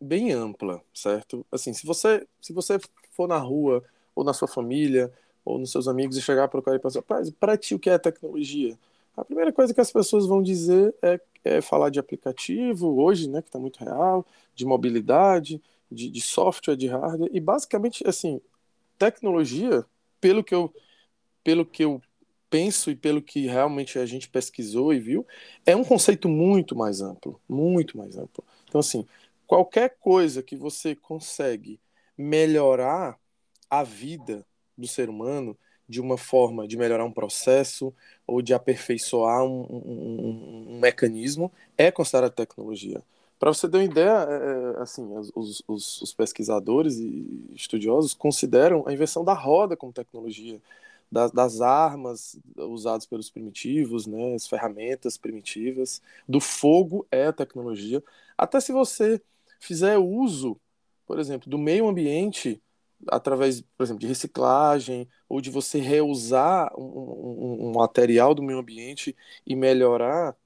bem 0.01 0.33
ampla, 0.33 0.83
certo? 0.93 1.47
Assim, 1.53 1.73
se 1.73 1.87
você 1.87 2.27
se 2.41 2.53
você 2.53 2.79
for 3.13 3.29
na 3.29 3.39
rua 3.39 3.85
ou 4.15 4.25
na 4.25 4.33
sua 4.33 4.49
família 4.49 5.13
ou 5.45 5.59
nos 5.59 5.71
seus 5.71 5.87
amigos 5.87 6.17
e 6.17 6.23
chegar 6.23 6.49
para 6.49 6.59
o 6.59 6.63
cara 6.63 6.77
e 6.77 6.81
pensar, 6.81 7.03
para 7.39 7.57
ti 7.57 7.75
o 7.75 7.79
que 7.79 7.89
é 7.89 7.99
tecnologia? 7.99 8.77
A 9.17 9.25
primeira 9.25 9.53
coisa 9.53 9.73
que 9.73 9.81
as 9.81 9.93
pessoas 9.93 10.27
vão 10.27 10.43
dizer 10.43 10.95
é, 11.03 11.21
é 11.45 11.61
falar 11.61 11.91
de 11.91 11.99
aplicativo, 11.99 13.01
hoje, 13.01 13.29
né, 13.29 13.41
que 13.43 13.49
está 13.49 13.59
muito 13.59 13.79
real, 13.79 14.27
de 14.55 14.65
mobilidade, 14.65 15.61
de, 15.91 16.11
de, 16.11 16.21
software, 16.21 16.77
de 16.77 16.87
hardware, 16.87 17.31
e 17.33 17.41
basicamente, 17.41 18.07
assim, 18.07 18.41
tecnologia, 18.99 19.85
pelo 20.21 20.45
que 20.45 20.55
eu, 20.55 20.73
pelo 21.43 21.65
que 21.65 21.85
eu 21.85 22.01
penso 22.51 22.91
e 22.91 22.97
pelo 22.97 23.23
que 23.23 23.47
realmente 23.47 23.99
a 23.99 24.05
gente 24.05 24.29
pesquisou 24.29 24.93
e 24.93 24.99
viu, 24.99 25.27
é 25.65 25.75
um 25.75 25.85
conceito 25.85 26.29
muito 26.29 26.77
mais 26.77 27.01
amplo, 27.01 27.41
muito 27.49 27.97
mais 27.97 28.19
amplo. 28.19 28.45
Então, 28.69 28.81
assim, 28.81 29.07
qualquer 29.47 29.97
coisa 30.01 30.43
que 30.43 30.57
você 30.57 30.95
consegue 30.95 31.81
melhorar 32.19 33.19
a 33.69 33.83
vida 33.83 34.45
do 34.77 34.87
ser 34.87 35.09
humano, 35.09 35.57
de 35.91 36.01
uma 36.01 36.17
forma 36.17 36.69
de 36.69 36.77
melhorar 36.77 37.05
um 37.05 37.11
processo 37.11 37.93
ou 38.25 38.41
de 38.41 38.55
aperfeiçoar 38.55 39.43
um, 39.43 39.67
um, 39.69 40.67
um, 40.69 40.79
mecanismo 40.79 41.51
é 41.77 41.91
considerada 41.91 42.33
tecnologia. 42.33 43.03
Para 43.41 43.53
você 43.53 43.69
ter 43.69 43.79
uma 43.79 43.85
ideia, 43.85 44.25
é, 44.29 44.79
é 44.79 44.83
assim, 44.83 45.05
os, 45.35 45.63
os, 45.67 46.01
os, 46.03 46.15
pesquisadores 46.15 46.99
e 46.99 47.27
estudiosos 47.57 48.15
consideram 48.15 48.85
a 48.87 48.93
invenção 48.93 49.25
da 49.25 49.33
roda 49.33 49.77
como 49.77 49.93
tecnologia, 49.93 50.61
das, 51.11 51.33
das 51.33 51.61
armas 51.61 52.39
usadas 52.57 53.05
pelos 53.05 53.29
primitivos, 53.29 54.07
né, 54.07 54.35
as 54.35 54.47
ferramentas 54.47 55.19
primitivas, 55.19 56.01
do 56.29 56.41
fogo 56.41 57.05
é 57.11 57.27
a 57.27 57.33
tecnologia. 57.33 58.01
Até 58.39 58.61
se 58.61 58.71
você 58.71 59.21
fizer 59.59 59.99
uso, 59.99 60.57
por 61.05 61.19
exemplo, 61.19 61.51
do 61.51 61.59
meio 61.59 61.89
ambiente 61.89 62.63
através, 63.09 63.61
por 63.61 63.85
exemplo, 63.85 64.01
de 64.01 64.07
reciclagem 64.07 65.09
ou 65.29 65.41
de 65.41 65.51
você 65.51 65.79
reusar 65.79 66.73
um, 66.79 66.83
um, 66.83 67.69
um, 67.69 67.73
material 67.73 68.35
do 68.35 68.43
meio 68.43 68.59
ambiente 68.59 69.17
e 69.47 69.57
melhorar 69.57 70.37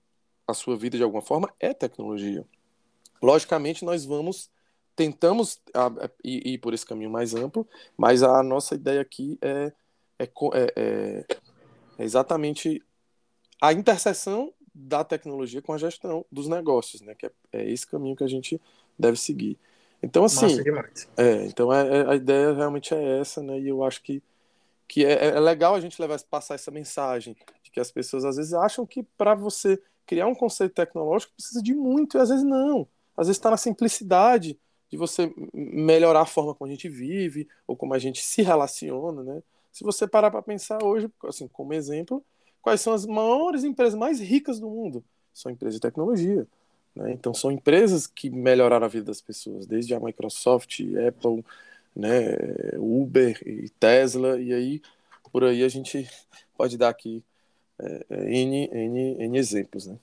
a 0.47 0.55
sua 0.55 0.77
vida 0.77 0.97
de 0.97 1.03
alguma 1.03 1.23
forma, 1.23 1.53
é 1.59 1.73
tecnologia. 1.73 2.45
Logicamente, 3.23 3.85
nós 3.85 4.05
vamos 4.05 4.51
tentamos 4.97 5.61
ir, 6.23 6.59
por 6.59 6.73
esse 6.73 6.87
caminho 6.87 7.11
mais 7.11 7.35
amplo, 7.35 7.69
mas 7.97 8.23
a 8.23 8.43
nossa 8.43 8.75
ideia 8.75 9.01
aqui 9.01 9.39
é, 9.43 9.73
é, 10.19 10.25
é, 10.25 10.73
é, 10.77 11.27
é 11.99 12.05
exatamente 12.05 12.83
a 13.61 13.73
interseção 13.73 14.53
da 14.75 15.05
tecnologia 15.05 15.63
com 15.63 15.73
a 15.73 15.79
gestão 15.79 16.25
dos 16.31 16.49
negócios, 16.49 17.01
né? 17.01 17.15
Que 17.15 17.27
é, 17.27 17.33
é 17.53 17.71
esse 17.71 17.87
caminho 17.87 18.17
que 18.17 18.25
a 18.25 18.29
gente 18.29 18.61
deve 18.99 19.17
seguir. 19.17 19.59
Então, 20.05 20.25
assim. 20.25 20.47
É, 21.17 21.47
então 21.47 21.73
é, 21.73 22.01
é, 22.01 22.11
a 22.11 22.15
ideia 22.15 22.53
realmente 22.53 22.95
é 22.95 23.21
essa, 23.21 23.43
né? 23.43 23.59
E 23.59 23.69
eu 23.69 23.83
acho 23.83 24.03
que, 24.03 24.23
que 24.87 25.05
é, 25.05 25.29
é 25.29 25.41
legal 25.41 25.75
a 25.75 25.81
gente 25.81 26.01
levar, 26.01 26.21
passar 26.31 26.55
essa 26.55 26.71
mensagem 26.71 27.35
de 27.63 27.71
que 27.71 27.81
as 27.81 27.91
pessoas 27.91 28.25
às 28.25 28.37
vezes 28.37 28.53
acham 28.53 28.87
que 28.87 29.03
para 29.03 29.35
você 29.35 29.81
criar 30.07 30.27
um 30.27 30.35
conceito 30.35 30.75
tecnológico 30.75 31.33
precisa 31.33 31.63
de 31.63 31.75
muito, 31.75 32.19
e 32.19 32.21
às 32.21 32.29
vezes 32.29 32.45
não. 32.45 32.87
Às 33.17 33.29
vezes 33.29 33.39
está 33.39 33.51
na 33.51 33.57
simplicidade 33.57 34.59
de 34.91 34.97
você 34.97 35.33
melhorar 35.53 36.21
a 36.21 36.27
forma 36.27 36.55
como 36.55 36.69
a 36.69 36.73
gente 36.73 36.89
vive 36.89 37.49
ou 37.67 37.75
como 37.75 37.95
a 37.95 37.99
gente 37.99 38.23
se 38.23 38.43
relaciona, 38.43 39.23
né? 39.23 39.43
Se 39.73 39.83
você 39.83 40.07
parar 40.07 40.31
para 40.31 40.43
pensar 40.43 40.85
hoje, 40.85 41.11
assim, 41.25 41.49
como 41.49 41.73
exemplo, 41.73 42.23
quais 42.61 42.81
são 42.81 42.93
as 42.93 43.07
maiores 43.07 43.65
empresas 43.65 43.99
mais 43.99 44.21
ricas 44.21 44.61
do 44.61 44.69
mundo? 44.69 45.03
São 45.33 45.51
empresas 45.51 45.75
de 45.75 45.81
tecnologia. 45.81 46.47
Né? 46.95 47.13
Então, 47.13 47.35
são 47.35 47.51
empresas 47.51 48.07
que 48.07 48.31
melhoraram 48.31 48.87
a 48.87 48.89
vida 48.89 49.07
das 49.07 49.21
pessoas, 49.21 49.67
desde 49.67 49.95
a 49.95 50.01
Microsoft, 50.01 50.81
Apple, 51.09 51.45
né, 51.95 52.37
Uber 52.77 53.41
e 53.47 53.69
Tesla, 53.69 54.41
e 54.41 54.53
aí 54.53 54.83
por 55.31 55.45
aí 55.45 55.65
a 55.65 55.69
gente 55.69 56.09
pode 56.57 56.77
dar 56.77 56.89
aqui 56.89 57.23
é, 57.79 58.07
é 58.09 58.33
N, 58.33 58.71
N, 58.73 59.17
N 59.19 59.39
exemplos. 59.39 59.87
Né? 59.87 59.97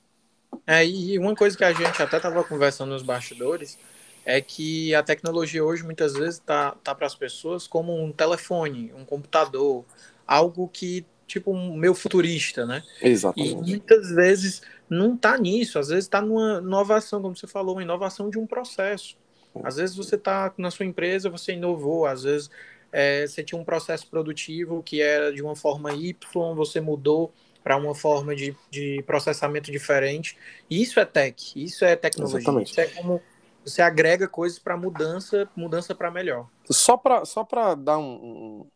É, 0.67 0.85
e 0.85 1.17
uma 1.17 1.35
coisa 1.35 1.57
que 1.57 1.63
a 1.63 1.73
gente 1.73 2.01
até 2.01 2.17
estava 2.17 2.43
conversando 2.43 2.89
nos 2.89 3.03
bastidores 3.03 3.77
é 4.25 4.39
que 4.39 4.93
a 4.93 5.01
tecnologia 5.01 5.63
hoje 5.63 5.83
muitas 5.83 6.13
vezes 6.13 6.35
está 6.35 6.71
tá, 6.71 6.77
tá 6.83 6.95
para 6.95 7.07
as 7.07 7.15
pessoas 7.15 7.65
como 7.65 7.97
um 7.97 8.11
telefone, 8.11 8.93
um 8.93 9.03
computador, 9.03 9.83
algo 10.27 10.67
que 10.67 11.05
tipo 11.25 11.51
um 11.51 11.75
meu 11.75 11.95
futurista, 11.95 12.65
né? 12.65 12.83
Exatamente. 13.01 13.53
E 13.53 13.55
muitas 13.55 14.11
vezes 14.11 14.61
não 14.91 15.15
está 15.15 15.37
nisso, 15.37 15.79
às 15.79 15.87
vezes 15.87 16.03
está 16.03 16.21
numa 16.21 16.59
inovação, 16.59 17.21
como 17.21 17.33
você 17.33 17.47
falou, 17.47 17.75
uma 17.75 17.81
inovação 17.81 18.29
de 18.29 18.37
um 18.37 18.45
processo. 18.45 19.15
Às 19.63 19.77
vezes 19.77 19.95
você 19.95 20.15
está 20.15 20.53
na 20.57 20.69
sua 20.69 20.85
empresa, 20.85 21.29
você 21.29 21.53
inovou, 21.53 22.05
às 22.05 22.23
vezes 22.23 22.49
é, 22.91 23.25
você 23.25 23.41
tinha 23.41 23.59
um 23.59 23.63
processo 23.63 24.05
produtivo 24.07 24.83
que 24.83 25.01
era 25.01 25.31
de 25.33 25.41
uma 25.41 25.55
forma 25.55 25.93
Y, 25.93 26.55
você 26.55 26.81
mudou 26.81 27.31
para 27.63 27.77
uma 27.77 27.95
forma 27.95 28.35
de, 28.35 28.53
de 28.69 29.01
processamento 29.07 29.71
diferente. 29.71 30.37
Isso 30.69 30.99
é 30.99 31.05
tech, 31.05 31.53
isso 31.55 31.85
é 31.85 31.95
tecnologia. 31.95 32.39
Exatamente. 32.39 32.71
Isso 32.71 32.81
é 32.81 32.87
como 32.87 33.21
você 33.63 33.81
agrega 33.81 34.27
coisas 34.27 34.59
para 34.59 34.75
mudança, 34.75 35.47
mudança 35.55 35.95
para 35.95 36.11
melhor. 36.11 36.49
Só 36.69 36.97
para 36.97 37.23
só 37.23 37.47
dar 37.77 37.97
um, 37.97 38.65
um 38.65 38.67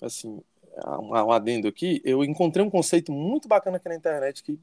assim 0.00 0.40
um, 0.86 1.08
um 1.10 1.32
adendo 1.32 1.66
aqui, 1.66 2.00
eu 2.04 2.22
encontrei 2.22 2.64
um 2.64 2.70
conceito 2.70 3.10
muito 3.10 3.48
bacana 3.48 3.78
aqui 3.78 3.88
na 3.88 3.96
internet 3.96 4.42
que 4.42 4.58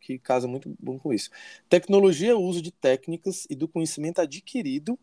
que 0.00 0.18
casa 0.18 0.46
muito 0.46 0.74
bom 0.78 0.98
com 0.98 1.12
isso. 1.12 1.30
Tecnologia 1.68 2.30
é 2.32 2.34
o 2.34 2.40
uso 2.40 2.62
de 2.62 2.70
técnicas 2.70 3.46
e 3.50 3.54
do 3.54 3.68
conhecimento 3.68 4.20
adquirido 4.20 4.98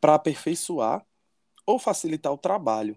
para 0.00 0.14
aperfeiçoar 0.14 1.04
ou 1.66 1.78
facilitar 1.78 2.32
o 2.32 2.38
trabalho 2.38 2.96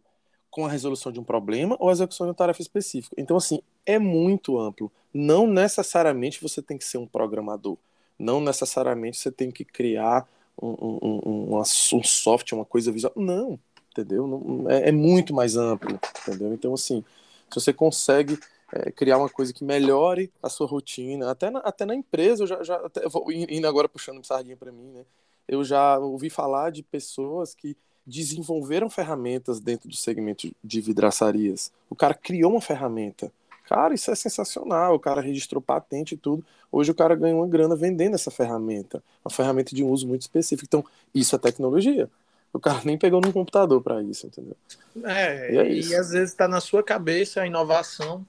com 0.50 0.66
a 0.66 0.70
resolução 0.70 1.12
de 1.12 1.20
um 1.20 1.24
problema 1.24 1.76
ou 1.80 1.90
a 1.90 1.92
execução 1.92 2.26
de 2.26 2.30
uma 2.30 2.36
tarefa 2.36 2.62
específica. 2.62 3.16
Então, 3.18 3.38
assim, 3.38 3.62
é 3.86 3.98
muito 3.98 4.60
amplo. 4.60 4.92
Não 5.14 5.48
necessariamente 5.48 6.42
você 6.42 6.62
tem 6.62 6.78
que 6.78 6.86
ser 6.86 6.98
um 6.98 7.08
programador. 7.08 7.78
Não 8.18 8.40
necessariamente 8.40 9.18
você 9.18 9.32
tem 9.32 9.52
que 9.52 9.66
criar 9.66 10.28
um, 10.62 10.70
um, 10.70 11.56
um, 11.56 11.60
um 11.60 12.04
software, 12.04 12.58
uma 12.58 12.66
coisa 12.66 12.92
visual. 12.92 13.14
Não, 13.16 13.60
entendeu? 13.92 14.28
Não, 14.28 14.70
é, 14.70 14.90
é, 14.90 14.92
muito 14.92 15.34
mais 15.34 15.56
amplo, 15.56 16.00
entendeu? 16.22 16.54
Então, 16.54 16.74
assim, 16.74 17.04
se 17.50 17.56
você 17.56 17.74
consegue 17.74 18.40
é, 18.74 18.92
criar 18.92 19.20
uma 19.20 19.30
coisa 19.30 19.54
que 19.54 19.64
melhore 19.64 20.32
a 20.42 20.50
sua 20.50 20.66
rotina. 20.66 21.30
Até 21.30 21.52
na, 21.52 21.60
até 21.60 21.86
na 21.86 21.94
empresa, 21.94 22.44
eu 22.44 22.48
já, 22.48 22.64
já 22.64 22.76
até, 22.78 23.08
vou 23.08 23.32
indo 23.32 23.68
agora 23.68 23.88
puxando 23.88 24.26
sardinha 24.26 24.58
para 24.58 24.72
mim, 24.72 24.92
né? 24.92 25.06
Eu 25.48 25.64
já 25.64 26.00
ouvi 26.00 26.30
falar 26.30 26.72
de 26.72 26.82
pessoas 26.82 27.54
que 27.54 27.78
desenvolveram 28.06 28.90
ferramentas 28.90 29.60
dentro 29.60 29.88
do 29.88 29.96
segmento 29.96 30.52
de 30.64 30.82
vidraçarias. 30.82 31.72
O 31.90 31.96
cara 31.96 32.14
criou 32.14 32.52
uma 32.52 32.62
ferramenta. 32.62 33.32
Cara, 33.66 33.94
isso 33.94 34.10
é 34.10 34.16
sensacional. 34.16 34.96
O 34.96 35.00
cara 35.00 35.22
registrou 35.22 35.62
patente 35.62 36.16
e 36.16 36.18
tudo. 36.18 36.44
Hoje 36.72 36.92
o 36.92 36.96
cara 36.96 37.16
ganha 37.16 37.36
uma 37.36 37.48
grana 37.48 37.76
vendendo 37.76 38.16
essa 38.16 38.32
ferramenta. 38.32 39.04
Uma 39.24 39.32
ferramenta 39.32 39.76
de 39.76 39.84
um 39.84 39.90
uso 39.90 40.08
muito 40.08 40.22
específico. 40.22 40.66
Então, 40.68 40.84
isso 41.14 41.36
é 41.36 41.40
tecnologia. 41.40 42.10
O 42.54 42.60
cara 42.60 42.82
nem 42.86 42.98
pegou 42.98 43.20
no 43.20 43.34
computador 43.34 43.82
para 43.82 44.02
isso, 44.04 44.28
entendeu? 44.28 44.56
É, 45.04 45.52
e, 45.52 45.58
é 45.58 45.74
e 45.74 45.96
às 45.96 46.12
vezes 46.12 46.30
está 46.30 46.48
na 46.48 46.62
sua 46.62 46.84
cabeça 46.84 47.42
a 47.42 47.48
inovação 47.48 48.26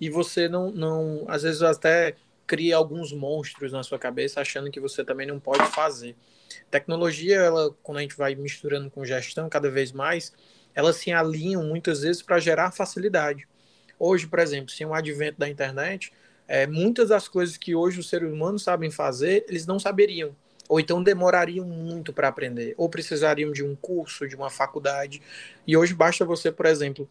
e 0.00 0.10
você 0.10 0.48
não, 0.48 0.72
não, 0.72 1.24
às 1.28 1.44
vezes 1.44 1.62
até 1.62 2.16
cria 2.46 2.76
alguns 2.76 3.12
monstros 3.12 3.70
na 3.70 3.84
sua 3.84 3.96
cabeça 3.96 4.40
achando 4.40 4.72
que 4.72 4.80
você 4.80 5.04
também 5.04 5.24
não 5.24 5.38
pode 5.38 5.64
fazer. 5.70 6.16
Tecnologia, 6.68 7.36
ela, 7.36 7.72
quando 7.80 7.98
a 7.98 8.00
gente 8.00 8.16
vai 8.16 8.34
misturando 8.34 8.90
com 8.90 9.04
gestão 9.04 9.48
cada 9.48 9.70
vez 9.70 9.92
mais, 9.92 10.32
elas 10.74 10.96
se 10.96 11.12
alinham 11.12 11.62
muitas 11.62 12.00
vezes 12.00 12.22
para 12.22 12.40
gerar 12.40 12.72
facilidade. 12.72 13.46
Hoje, 13.96 14.26
por 14.26 14.40
exemplo, 14.40 14.70
sem 14.70 14.84
o 14.84 14.94
advento 14.94 15.38
da 15.38 15.48
internet, 15.48 16.12
é, 16.48 16.66
muitas 16.66 17.10
das 17.10 17.28
coisas 17.28 17.56
que 17.56 17.76
hoje 17.76 18.00
os 18.00 18.08
seres 18.08 18.32
humanos 18.32 18.64
sabem 18.64 18.90
fazer, 18.90 19.44
eles 19.48 19.64
não 19.64 19.78
saberiam. 19.78 20.34
Ou 20.70 20.78
então 20.78 21.02
demorariam 21.02 21.66
muito 21.66 22.12
para 22.12 22.28
aprender, 22.28 22.74
ou 22.76 22.88
precisariam 22.88 23.50
de 23.50 23.64
um 23.64 23.74
curso, 23.74 24.28
de 24.28 24.36
uma 24.36 24.48
faculdade. 24.48 25.20
E 25.66 25.76
hoje 25.76 25.92
basta 25.92 26.24
você, 26.24 26.52
por 26.52 26.64
exemplo, 26.64 27.08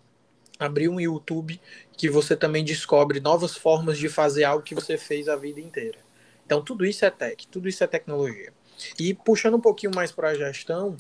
abrir 0.57 0.87
um 0.87 0.97
YouTube 0.97 1.59
que 1.97 2.09
você 2.09 2.37
também 2.37 2.63
descobre 2.63 3.19
novas 3.19 3.57
formas 3.57 3.97
de 3.97 4.07
fazer 4.07 4.45
algo 4.45 4.63
que 4.63 4.73
você 4.73 4.97
fez 4.97 5.27
a 5.27 5.35
vida 5.35 5.59
inteira. 5.59 5.97
Então, 6.45 6.63
tudo 6.63 6.85
isso 6.85 7.03
é 7.03 7.11
tech, 7.11 7.45
tudo 7.49 7.67
isso 7.67 7.83
é 7.83 7.87
tecnologia. 7.87 8.53
E 8.97 9.13
puxando 9.13 9.55
um 9.55 9.61
pouquinho 9.61 9.91
mais 9.93 10.09
para 10.09 10.29
a 10.29 10.35
gestão, 10.35 10.95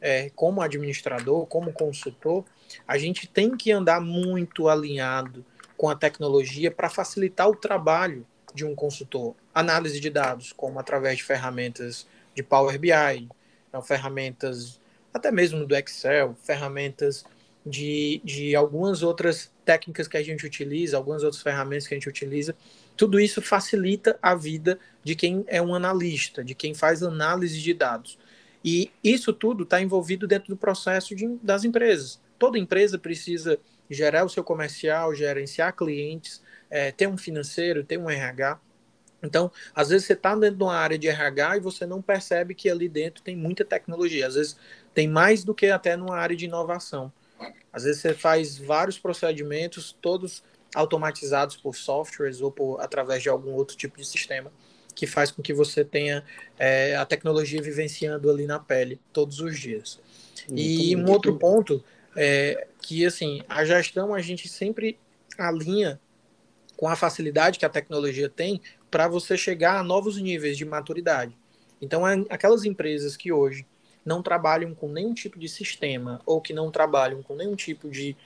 é, 0.00 0.30
como 0.36 0.62
administrador, 0.62 1.44
como 1.46 1.72
consultor, 1.72 2.44
a 2.86 2.96
gente 2.96 3.26
tem 3.26 3.56
que 3.56 3.72
andar 3.72 4.00
muito 4.00 4.68
alinhado 4.68 5.44
com 5.76 5.90
a 5.90 5.96
tecnologia 5.96 6.70
para 6.70 6.88
facilitar 6.88 7.48
o 7.48 7.56
trabalho 7.56 8.24
de 8.54 8.64
um 8.64 8.72
consultor. 8.72 9.34
Análise 9.54 10.00
de 10.00 10.10
dados, 10.10 10.52
como 10.52 10.78
através 10.78 11.18
de 11.18 11.24
ferramentas 11.24 12.06
de 12.34 12.42
Power 12.42 12.78
BI, 12.78 13.28
então, 13.68 13.82
ferramentas 13.82 14.80
até 15.12 15.30
mesmo 15.30 15.64
do 15.64 15.76
Excel, 15.76 16.36
ferramentas 16.42 17.24
de, 17.64 18.20
de 18.24 18.54
algumas 18.54 19.02
outras 19.02 19.50
técnicas 19.64 20.08
que 20.08 20.16
a 20.16 20.22
gente 20.22 20.44
utiliza, 20.44 20.96
algumas 20.96 21.22
outras 21.22 21.42
ferramentas 21.42 21.86
que 21.86 21.94
a 21.94 21.96
gente 21.96 22.08
utiliza. 22.08 22.54
Tudo 22.96 23.18
isso 23.18 23.40
facilita 23.40 24.18
a 24.20 24.34
vida 24.34 24.78
de 25.02 25.14
quem 25.14 25.44
é 25.46 25.62
um 25.62 25.74
analista, 25.74 26.44
de 26.44 26.54
quem 26.54 26.74
faz 26.74 27.02
análise 27.02 27.60
de 27.60 27.72
dados. 27.72 28.18
E 28.64 28.90
isso 29.02 29.32
tudo 29.32 29.62
está 29.62 29.80
envolvido 29.80 30.26
dentro 30.26 30.48
do 30.48 30.56
processo 30.56 31.14
de, 31.14 31.26
das 31.42 31.64
empresas. 31.64 32.20
Toda 32.38 32.58
empresa 32.58 32.98
precisa 32.98 33.58
gerar 33.88 34.24
o 34.24 34.28
seu 34.28 34.42
comercial, 34.42 35.14
gerenciar 35.14 35.74
clientes, 35.76 36.42
é, 36.70 36.90
ter 36.90 37.06
um 37.06 37.16
financeiro, 37.16 37.84
ter 37.84 37.98
um 37.98 38.10
RH. 38.10 38.58
Então, 39.24 39.50
às 39.74 39.88
vezes 39.88 40.06
você 40.06 40.12
está 40.12 40.34
dentro 40.34 40.56
de 40.56 40.62
uma 40.62 40.76
área 40.76 40.98
de 40.98 41.08
RH 41.08 41.56
e 41.56 41.60
você 41.60 41.86
não 41.86 42.02
percebe 42.02 42.54
que 42.54 42.68
ali 42.68 42.88
dentro 42.88 43.22
tem 43.22 43.36
muita 43.36 43.64
tecnologia. 43.64 44.26
Às 44.26 44.34
vezes 44.34 44.56
tem 44.92 45.08
mais 45.08 45.42
do 45.42 45.54
que 45.54 45.66
até 45.66 45.96
numa 45.96 46.16
área 46.16 46.36
de 46.36 46.44
inovação. 46.44 47.12
Às 47.72 47.84
vezes 47.84 48.00
você 48.00 48.14
faz 48.14 48.56
vários 48.56 48.98
procedimentos, 48.98 49.96
todos 50.00 50.44
automatizados 50.74 51.56
por 51.56 51.74
softwares 51.74 52.40
ou 52.40 52.50
por, 52.50 52.80
através 52.80 53.22
de 53.22 53.28
algum 53.28 53.52
outro 53.52 53.76
tipo 53.76 53.96
de 53.96 54.06
sistema, 54.06 54.52
que 54.94 55.06
faz 55.06 55.30
com 55.30 55.42
que 55.42 55.52
você 55.52 55.84
tenha 55.84 56.24
é, 56.58 56.94
a 56.96 57.04
tecnologia 57.04 57.60
vivenciando 57.60 58.30
ali 58.30 58.46
na 58.46 58.60
pele 58.60 59.00
todos 59.12 59.40
os 59.40 59.58
dias. 59.58 60.00
Muito 60.48 60.60
e 60.60 60.96
um 60.96 61.10
outro 61.10 61.36
ponto 61.38 61.82
é 62.16 62.66
que, 62.80 63.04
assim, 63.04 63.42
a 63.48 63.64
gestão 63.64 64.14
a 64.14 64.20
gente 64.20 64.48
sempre 64.48 64.98
alinha 65.38 66.00
com 66.76 66.88
a 66.88 66.96
facilidade 66.96 67.58
que 67.58 67.64
a 67.64 67.68
tecnologia 67.68 68.28
tem 68.28 68.60
para 68.94 69.08
você 69.08 69.36
chegar 69.36 69.80
a 69.80 69.82
novos 69.82 70.22
níveis 70.22 70.56
de 70.56 70.64
maturidade. 70.64 71.36
Então, 71.82 72.04
aquelas 72.30 72.64
empresas 72.64 73.16
que 73.16 73.32
hoje 73.32 73.66
não 74.04 74.22
trabalham 74.22 74.72
com 74.72 74.86
nenhum 74.86 75.12
tipo 75.12 75.36
de 75.36 75.48
sistema 75.48 76.20
ou 76.24 76.40
que 76.40 76.52
não 76.52 76.70
trabalham 76.70 77.20
com 77.20 77.34
nenhum 77.34 77.56
tipo 77.56 77.90
de 77.90 78.16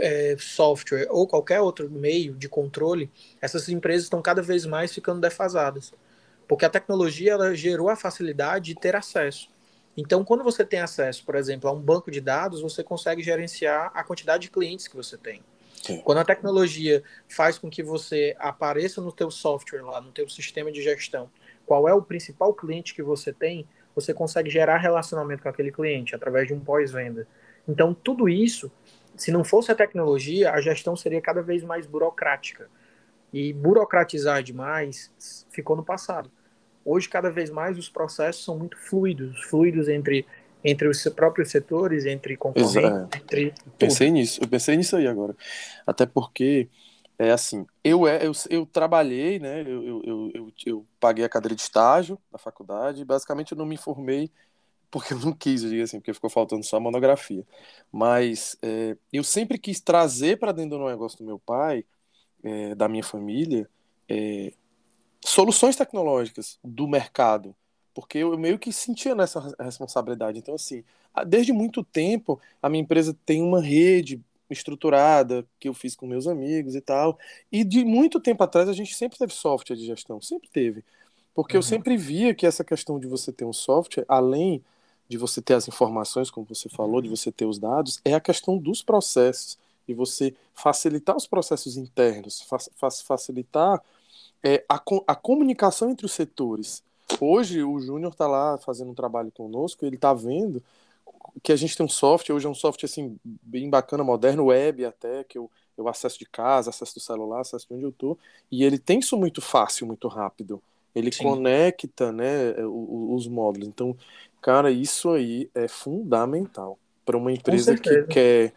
é, 0.00 0.36
software 0.38 1.08
ou 1.10 1.26
qualquer 1.26 1.60
outro 1.60 1.90
meio 1.90 2.32
de 2.32 2.48
controle, 2.48 3.10
essas 3.42 3.68
empresas 3.68 4.04
estão 4.04 4.22
cada 4.22 4.40
vez 4.40 4.64
mais 4.64 4.94
ficando 4.94 5.20
defasadas. 5.20 5.92
Porque 6.46 6.64
a 6.64 6.70
tecnologia 6.70 7.32
ela 7.32 7.52
gerou 7.52 7.88
a 7.88 7.96
facilidade 7.96 8.66
de 8.66 8.80
ter 8.80 8.94
acesso. 8.94 9.48
Então, 9.96 10.24
quando 10.24 10.44
você 10.44 10.64
tem 10.64 10.78
acesso, 10.78 11.24
por 11.24 11.34
exemplo, 11.34 11.68
a 11.68 11.72
um 11.72 11.80
banco 11.80 12.08
de 12.08 12.20
dados, 12.20 12.60
você 12.60 12.84
consegue 12.84 13.20
gerenciar 13.20 13.90
a 13.92 14.04
quantidade 14.04 14.42
de 14.42 14.50
clientes 14.52 14.86
que 14.86 14.94
você 14.94 15.18
tem. 15.18 15.42
Quando 16.04 16.18
a 16.18 16.24
tecnologia 16.24 17.02
faz 17.28 17.58
com 17.58 17.68
que 17.68 17.82
você 17.82 18.34
apareça 18.38 19.00
no 19.00 19.12
teu 19.12 19.30
software 19.30 19.82
lá, 19.82 20.00
no 20.00 20.12
teu 20.12 20.28
sistema 20.28 20.72
de 20.72 20.82
gestão, 20.82 21.30
qual 21.66 21.88
é 21.88 21.94
o 21.94 22.02
principal 22.02 22.54
cliente 22.54 22.94
que 22.94 23.02
você 23.02 23.32
tem, 23.32 23.66
você 23.94 24.12
consegue 24.12 24.50
gerar 24.50 24.78
relacionamento 24.78 25.42
com 25.42 25.48
aquele 25.48 25.70
cliente 25.70 26.14
através 26.14 26.48
de 26.48 26.54
um 26.54 26.60
pós-venda. 26.60 27.26
Então, 27.68 27.94
tudo 27.94 28.28
isso, 28.28 28.70
se 29.16 29.30
não 29.30 29.44
fosse 29.44 29.70
a 29.70 29.74
tecnologia, 29.74 30.52
a 30.52 30.60
gestão 30.60 30.96
seria 30.96 31.20
cada 31.20 31.42
vez 31.42 31.62
mais 31.62 31.86
burocrática. 31.86 32.68
E 33.32 33.52
burocratizar 33.52 34.42
demais 34.42 35.12
ficou 35.50 35.76
no 35.76 35.84
passado. 35.84 36.30
Hoje, 36.84 37.08
cada 37.08 37.30
vez 37.30 37.50
mais, 37.50 37.78
os 37.78 37.88
processos 37.88 38.44
são 38.44 38.58
muito 38.58 38.76
fluidos 38.78 39.42
fluidos 39.44 39.88
entre, 39.88 40.26
entre 40.64 40.88
os 40.88 41.02
próprios 41.14 41.50
setores, 41.50 42.06
entre 42.06 42.36
concorrentes, 42.36 43.20
entre. 43.20 43.54
Pensei 43.78 44.10
nisso, 44.10 44.40
eu 44.42 44.48
pensei 44.48 44.76
nisso 44.76 44.96
aí 44.96 45.06
agora. 45.06 45.36
Até 45.86 46.06
porque 46.06 46.68
é 47.18 47.30
assim, 47.30 47.66
eu, 47.82 48.08
é, 48.08 48.26
eu, 48.26 48.32
eu 48.48 48.66
trabalhei, 48.66 49.38
né? 49.38 49.60
Eu, 49.62 49.84
eu, 49.84 50.30
eu, 50.34 50.52
eu, 50.66 50.86
paguei 50.98 51.24
a 51.24 51.28
cadeira 51.28 51.54
de 51.54 51.60
estágio 51.60 52.18
na 52.32 52.38
faculdade 52.38 53.02
e 53.02 53.04
basicamente 53.04 53.52
eu 53.52 53.58
não 53.58 53.66
me 53.66 53.76
formei 53.76 54.30
porque 54.94 55.12
eu 55.12 55.18
não 55.18 55.32
quis, 55.32 55.64
eu 55.64 55.70
digo 55.70 55.82
assim, 55.82 55.98
porque 55.98 56.14
ficou 56.14 56.30
faltando 56.30 56.64
só 56.64 56.76
a 56.76 56.80
monografia. 56.80 57.44
Mas 57.90 58.56
é, 58.62 58.96
eu 59.12 59.24
sempre 59.24 59.58
quis 59.58 59.80
trazer 59.80 60.38
para 60.38 60.52
dentro 60.52 60.78
do 60.78 60.86
negócio 60.86 61.18
do 61.18 61.24
meu 61.24 61.36
pai, 61.36 61.84
é, 62.44 62.76
da 62.76 62.88
minha 62.88 63.02
família, 63.02 63.68
é, 64.08 64.52
soluções 65.24 65.74
tecnológicas 65.74 66.60
do 66.62 66.86
mercado, 66.86 67.56
porque 67.94 68.18
eu 68.18 68.36
meio 68.36 68.58
que 68.58 68.72
sentia 68.72 69.14
nessa 69.14 69.54
responsabilidade. 69.60 70.38
Então, 70.38 70.54
assim, 70.54 70.82
desde 71.26 71.52
muito 71.52 71.84
tempo, 71.84 72.40
a 72.60 72.68
minha 72.68 72.82
empresa 72.82 73.16
tem 73.24 73.40
uma 73.40 73.62
rede 73.62 74.20
estruturada 74.50 75.46
que 75.58 75.68
eu 75.68 75.74
fiz 75.74 75.94
com 75.94 76.06
meus 76.06 76.26
amigos 76.26 76.74
e 76.74 76.80
tal. 76.80 77.18
E 77.50 77.62
de 77.62 77.84
muito 77.84 78.20
tempo 78.20 78.42
atrás 78.42 78.68
a 78.68 78.72
gente 78.72 78.94
sempre 78.94 79.16
teve 79.16 79.32
software 79.32 79.76
de 79.76 79.86
gestão, 79.86 80.20
sempre 80.20 80.48
teve. 80.48 80.84
Porque 81.34 81.54
uhum. 81.56 81.58
eu 81.58 81.62
sempre 81.62 81.96
via 81.96 82.34
que 82.34 82.46
essa 82.46 82.64
questão 82.64 82.98
de 82.98 83.06
você 83.06 83.32
ter 83.32 83.44
um 83.44 83.52
software, 83.52 84.04
além 84.08 84.62
de 85.08 85.16
você 85.16 85.40
ter 85.40 85.54
as 85.54 85.68
informações, 85.68 86.30
como 86.30 86.46
você 86.46 86.68
falou, 86.68 87.00
de 87.00 87.08
você 87.08 87.30
ter 87.30 87.46
os 87.46 87.58
dados, 87.58 88.00
é 88.04 88.14
a 88.14 88.20
questão 88.20 88.58
dos 88.58 88.82
processos. 88.82 89.58
E 89.86 89.92
você 89.92 90.34
facilitar 90.54 91.14
os 91.14 91.26
processos 91.26 91.76
internos, 91.76 92.40
fa 92.40 92.58
facilitar 93.06 93.82
é, 94.42 94.64
a, 94.68 94.82
a 95.06 95.14
comunicação 95.14 95.90
entre 95.90 96.06
os 96.06 96.12
setores. 96.12 96.82
Hoje 97.20 97.62
o 97.62 97.78
Júnior 97.80 98.12
está 98.12 98.26
lá 98.26 98.58
fazendo 98.58 98.90
um 98.90 98.94
trabalho 98.94 99.30
conosco, 99.30 99.84
ele 99.84 99.96
está 99.96 100.12
vendo 100.12 100.62
que 101.42 101.52
a 101.52 101.56
gente 101.56 101.76
tem 101.76 101.84
um 101.84 101.88
software, 101.88 102.34
hoje 102.34 102.46
é 102.46 102.48
um 102.48 102.54
software 102.54 102.86
assim, 102.88 103.18
bem 103.24 103.68
bacana, 103.68 104.04
moderno, 104.04 104.46
web 104.46 104.84
até, 104.84 105.24
que 105.24 105.38
eu, 105.38 105.50
eu 105.76 105.88
acesso 105.88 106.18
de 106.18 106.26
casa, 106.26 106.70
acesso 106.70 106.94
do 106.94 107.00
celular, 107.00 107.40
acesso 107.40 107.66
de 107.68 107.74
onde 107.74 107.84
eu 107.84 107.92
tô, 107.92 108.16
e 108.50 108.64
ele 108.64 108.78
tem 108.78 108.98
isso 109.00 109.16
muito 109.16 109.40
fácil, 109.40 109.86
muito 109.86 110.08
rápido. 110.08 110.62
Ele 110.94 111.10
Sim. 111.10 111.24
conecta 111.24 112.12
né, 112.12 112.52
os, 112.64 113.24
os 113.24 113.28
módulos. 113.28 113.68
Então, 113.68 113.96
cara, 114.40 114.70
isso 114.70 115.10
aí 115.10 115.50
é 115.54 115.66
fundamental 115.66 116.78
para 117.04 117.16
uma 117.16 117.32
empresa 117.32 117.74
que 117.74 118.04
quer, 118.04 118.54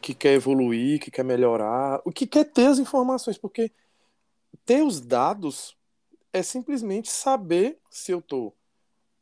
que 0.00 0.14
quer 0.14 0.32
evoluir, 0.32 0.98
que 0.98 1.10
quer 1.10 1.24
melhorar, 1.24 2.00
o 2.04 2.10
que 2.10 2.26
quer 2.26 2.44
ter 2.44 2.66
as 2.66 2.78
informações, 2.78 3.36
porque 3.36 3.70
ter 4.64 4.82
os 4.82 5.00
dados 5.00 5.75
é 6.36 6.42
simplesmente 6.42 7.10
saber 7.10 7.78
se 7.90 8.12
eu 8.12 8.18
estou 8.18 8.54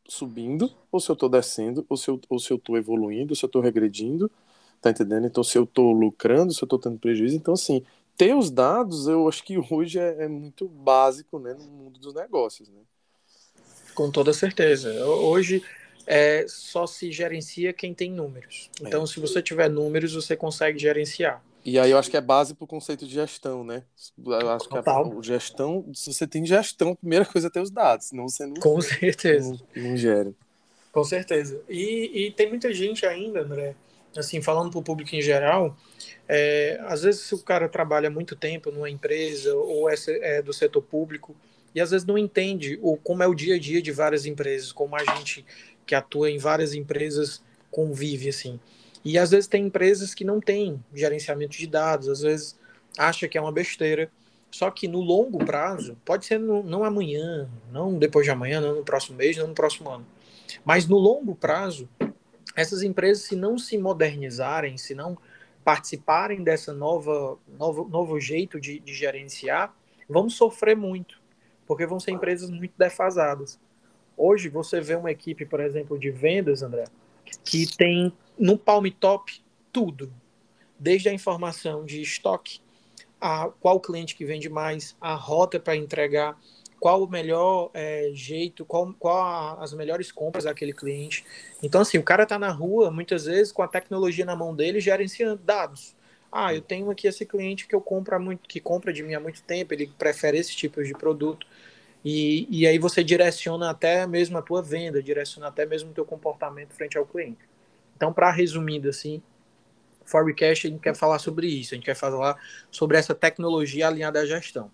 subindo, 0.09 0.69
ou 0.91 0.99
se 0.99 1.09
eu 1.09 1.15
estou 1.15 1.29
descendo, 1.29 1.87
ou 1.89 1.97
se 1.97 2.11
eu, 2.11 2.21
ou 2.29 2.41
se 2.41 2.51
eu 2.51 2.57
estou 2.57 2.77
evoluindo, 2.77 3.31
ou 3.31 3.37
se 3.37 3.45
eu 3.45 3.47
estou 3.47 3.63
regredindo, 3.63 4.29
tá 4.81 4.91
entendendo? 4.91 5.25
Então, 5.25 5.45
se 5.45 5.57
eu 5.57 5.63
estou 5.63 5.93
lucrando, 5.93 6.53
se 6.53 6.61
eu 6.61 6.67
estou 6.67 6.79
tendo 6.79 6.99
prejuízo. 6.99 7.37
Então, 7.37 7.55
assim, 7.55 7.85
ter 8.17 8.35
os 8.35 8.51
dados, 8.51 9.07
eu 9.07 9.29
acho 9.29 9.45
que 9.45 9.57
hoje 9.71 10.01
é, 10.01 10.25
é, 10.25 10.29
muito 10.29 10.67
básico, 10.67 11.39
né, 11.39 11.55
no 11.55 11.65
mundo 11.65 12.01
dos 12.01 12.13
negócios, 12.13 12.69
né? 12.69 12.81
Com 13.95 14.11
toda 14.11 14.33
certeza. 14.33 14.93
Hoje 15.07 15.63
é, 16.05 16.45
só 16.49 16.85
se 16.85 17.13
gerencia 17.13 17.73
quem 17.73 17.95
tem 17.95 18.11
números. 18.11 18.71
Então, 18.81 19.05
é. 19.05 19.07
se 19.07 19.21
você 19.21 19.41
tiver 19.41 19.71
números, 19.71 20.15
você 20.15 20.35
consegue 20.35 20.81
gerenciar. 20.81 21.41
E 21.65 21.79
aí 21.79 21.91
eu 21.91 21.99
acho 21.99 22.11
que 22.11 22.17
é 22.17 22.21
base 22.21 22.55
para 22.55 22.65
o 22.65 22.69
conceito 22.69 23.07
de 23.07 23.15
gestão, 23.15 23.65
né? 23.65 23.85
Eu 24.25 24.51
acho 24.51 24.69
Total. 24.69 25.11
que 25.11 25.19
a, 25.19 25.23
gestão, 25.23 25.91
se 25.95 26.13
você 26.13 26.27
tem 26.27 26.45
gestão, 26.45 26.91
a 26.91 26.97
primeira 26.97 27.25
coisa 27.25 27.47
é 27.47 27.51
ter 27.51 27.61
os 27.61 27.71
dados, 27.71 28.07
senão 28.07 28.29
você 28.29 28.47
não. 28.47 28.55
Com 28.55 28.81
certeza. 28.83 29.57
Não, 29.75 29.83
não 29.83 29.97
gera. 29.97 30.33
Com 30.93 31.03
certeza. 31.03 31.61
E, 31.69 32.27
e 32.27 32.31
tem 32.33 32.49
muita 32.49 32.73
gente 32.73 33.07
ainda, 33.07 33.41
André, 33.41 33.75
assim, 34.15 34.43
falando 34.43 34.71
para 34.71 34.79
o 34.79 34.83
público 34.83 35.17
em 35.17 35.23
geral, 35.23 35.77
é, 36.29 36.79
às 36.83 37.03
vezes 37.03 37.23
se 37.23 37.35
o 37.35 37.39
cara 37.39 37.69
trabalha 37.69 38.11
muito 38.11 38.37
tempo 38.37 38.71
numa 38.71 38.91
empresa 38.91 39.55
ou 39.55 39.91
é, 39.91 39.95
é, 40.07 40.43
do 40.43 40.53
setor 40.53 40.83
público 40.83 41.35
e 41.75 41.81
às 41.81 41.91
vezes 41.91 42.07
não 42.07 42.17
entende 42.17 42.79
o, 42.83 42.97
como 42.97 43.23
é 43.23 43.27
o 43.27 43.35
dia 43.35 43.57
a 43.57 43.59
dia 43.59 43.83
de 43.83 43.91
várias 43.91 44.27
empresas, 44.27 44.71
como 44.71 44.95
a 44.95 45.05
gente 45.05 45.45
que 45.85 45.95
atua 45.95 46.31
em 46.31 46.39
várias 46.39 46.75
empresas 46.75 47.43
convive, 47.71 48.29
assim. 48.29 48.61
E 49.05 49.19
às 49.19 49.31
vezes 49.31 49.47
tem 49.47 49.67
empresas 49.67 50.15
que 50.15 50.25
não 50.25 50.41
têm 50.41 50.83
gerenciamento 50.95 51.57
de 51.57 51.67
dados, 51.67 52.09
às 52.09 52.21
vezes 52.21 52.59
acha 52.97 53.29
que 53.29 53.37
é 53.37 53.41
uma 53.41 53.53
besteira. 53.53 54.11
Só 54.51 54.71
que 54.71 54.87
no 54.87 55.01
longo 55.01 55.45
prazo, 55.45 55.97
pode 56.05 56.25
ser 56.25 56.39
no, 56.39 56.63
não 56.63 56.85
amanhã, 56.85 57.51
não 57.73 57.99
depois 57.99 58.25
de 58.25 58.31
amanhã, 58.31 58.61
não 58.61 58.77
no 58.77 58.85
próximo 58.85 59.17
mês, 59.19 59.37
não 59.37 59.49
no 59.49 59.55
próximo 59.55 59.91
ano. 59.91 60.07
Mas 60.65 60.87
no 60.87 60.97
longo 60.97 61.35
prazo, 61.35 61.89
essas 62.55 62.83
empresas, 62.83 63.25
se 63.25 63.35
não 63.35 63.59
se 63.59 63.77
modernizarem, 63.77 64.79
se 64.79 64.95
não 64.95 65.19
participarem 65.65 66.45
dessa 66.45 66.73
nova 66.73 67.37
novo, 67.59 67.89
novo 67.89 68.21
jeito 68.21 68.61
de, 68.61 68.79
de 68.79 68.95
gerenciar, 68.95 69.75
vão 70.09 70.31
sofrer 70.31 70.77
muito, 70.77 71.21
porque 71.67 71.87
vão 71.87 71.99
ser 71.99 72.13
empresas 72.13 72.51
muito 72.51 72.75
defasadas. 72.79 73.59
Hoje 74.17 74.49
você 74.49 74.81
vê 74.81 74.95
uma 74.95 75.11
equipe, 75.11 75.45
por 75.45 75.61
exemplo, 75.61 75.99
de 75.99 76.11
vendas, 76.11 76.63
André, 76.63 76.85
que 77.45 77.67
tem 77.77 78.13
no 78.39 78.59
Palm 78.59 78.87
Top 79.01 79.33
tudo, 79.73 80.13
desde 80.79 81.09
a 81.09 81.13
informação 81.13 81.85
de 81.85 82.01
estoque, 82.03 82.61
a 83.21 83.49
qual 83.61 83.81
cliente 83.81 84.15
que 84.15 84.25
vende 84.25 84.49
mais, 84.49 84.97
a 85.01 85.15
rota 85.15 85.59
para 85.59 85.77
entregar, 85.77 86.39
qual 86.79 87.03
o 87.03 87.09
melhor 87.09 87.71
é, 87.73 88.11
jeito, 88.13 88.65
qual, 88.65 88.93
qual 88.99 89.59
as 89.61 89.73
melhores 89.73 90.13
compras 90.13 90.45
daquele 90.45 90.73
cliente. 90.73 91.25
Então, 91.63 91.81
assim, 91.81 91.97
o 91.97 92.03
cara 92.03 92.25
está 92.25 92.39
na 92.39 92.51
rua, 92.51 92.91
muitas 92.91 93.25
vezes, 93.25 93.51
com 93.51 93.63
a 93.63 93.69
tecnologia 93.69 94.25
na 94.25 94.37
mão 94.37 94.55
dele, 94.55 94.81
gerenciando 94.81 95.41
dados. 95.43 95.97
Ah, 96.31 96.55
eu 96.55 96.61
tenho 96.61 96.91
aqui 96.91 97.07
esse 97.07 97.25
cliente 97.25 97.67
que 97.67 97.75
eu 97.75 97.81
compro 97.81 98.21
muito, 98.21 98.47
que 98.47 98.61
compra 98.61 98.93
de 98.93 99.03
mim 99.03 99.15
há 99.15 99.21
muito 99.21 99.43
tempo, 99.45 99.73
ele 99.73 99.87
prefere 99.99 100.37
esse 100.37 100.55
tipo 100.55 100.83
de 100.85 100.93
produto. 100.93 101.47
E, 102.05 102.47
e 102.51 102.67
aí 102.67 102.79
você 102.79 103.03
direciona 103.03 103.71
até 103.71 104.07
mesmo 104.07 104.37
a 104.37 104.43
tua 104.43 104.61
venda, 104.61 105.03
direciona 105.03 105.47
até 105.49 105.65
mesmo 105.65 105.91
o 105.91 105.95
teu 105.95 106.05
comportamento 106.05 106.75
frente 106.75 106.99
ao 106.99 107.07
cliente. 107.07 107.39
Então, 107.97 108.13
para 108.13 108.31
resumindo 108.31 108.89
assim, 108.89 109.23
Forecast 110.05 110.67
a 110.67 110.71
gente 110.71 110.81
quer 110.81 110.95
falar 110.95 111.19
sobre 111.19 111.47
isso, 111.47 111.75
a 111.75 111.77
gente 111.77 111.85
quer 111.85 111.95
falar 111.95 112.37
sobre 112.71 112.99
essa 112.99 113.15
tecnologia 113.15 113.87
alinhada 113.87 114.21
à 114.21 114.27
gestão. 114.27 114.71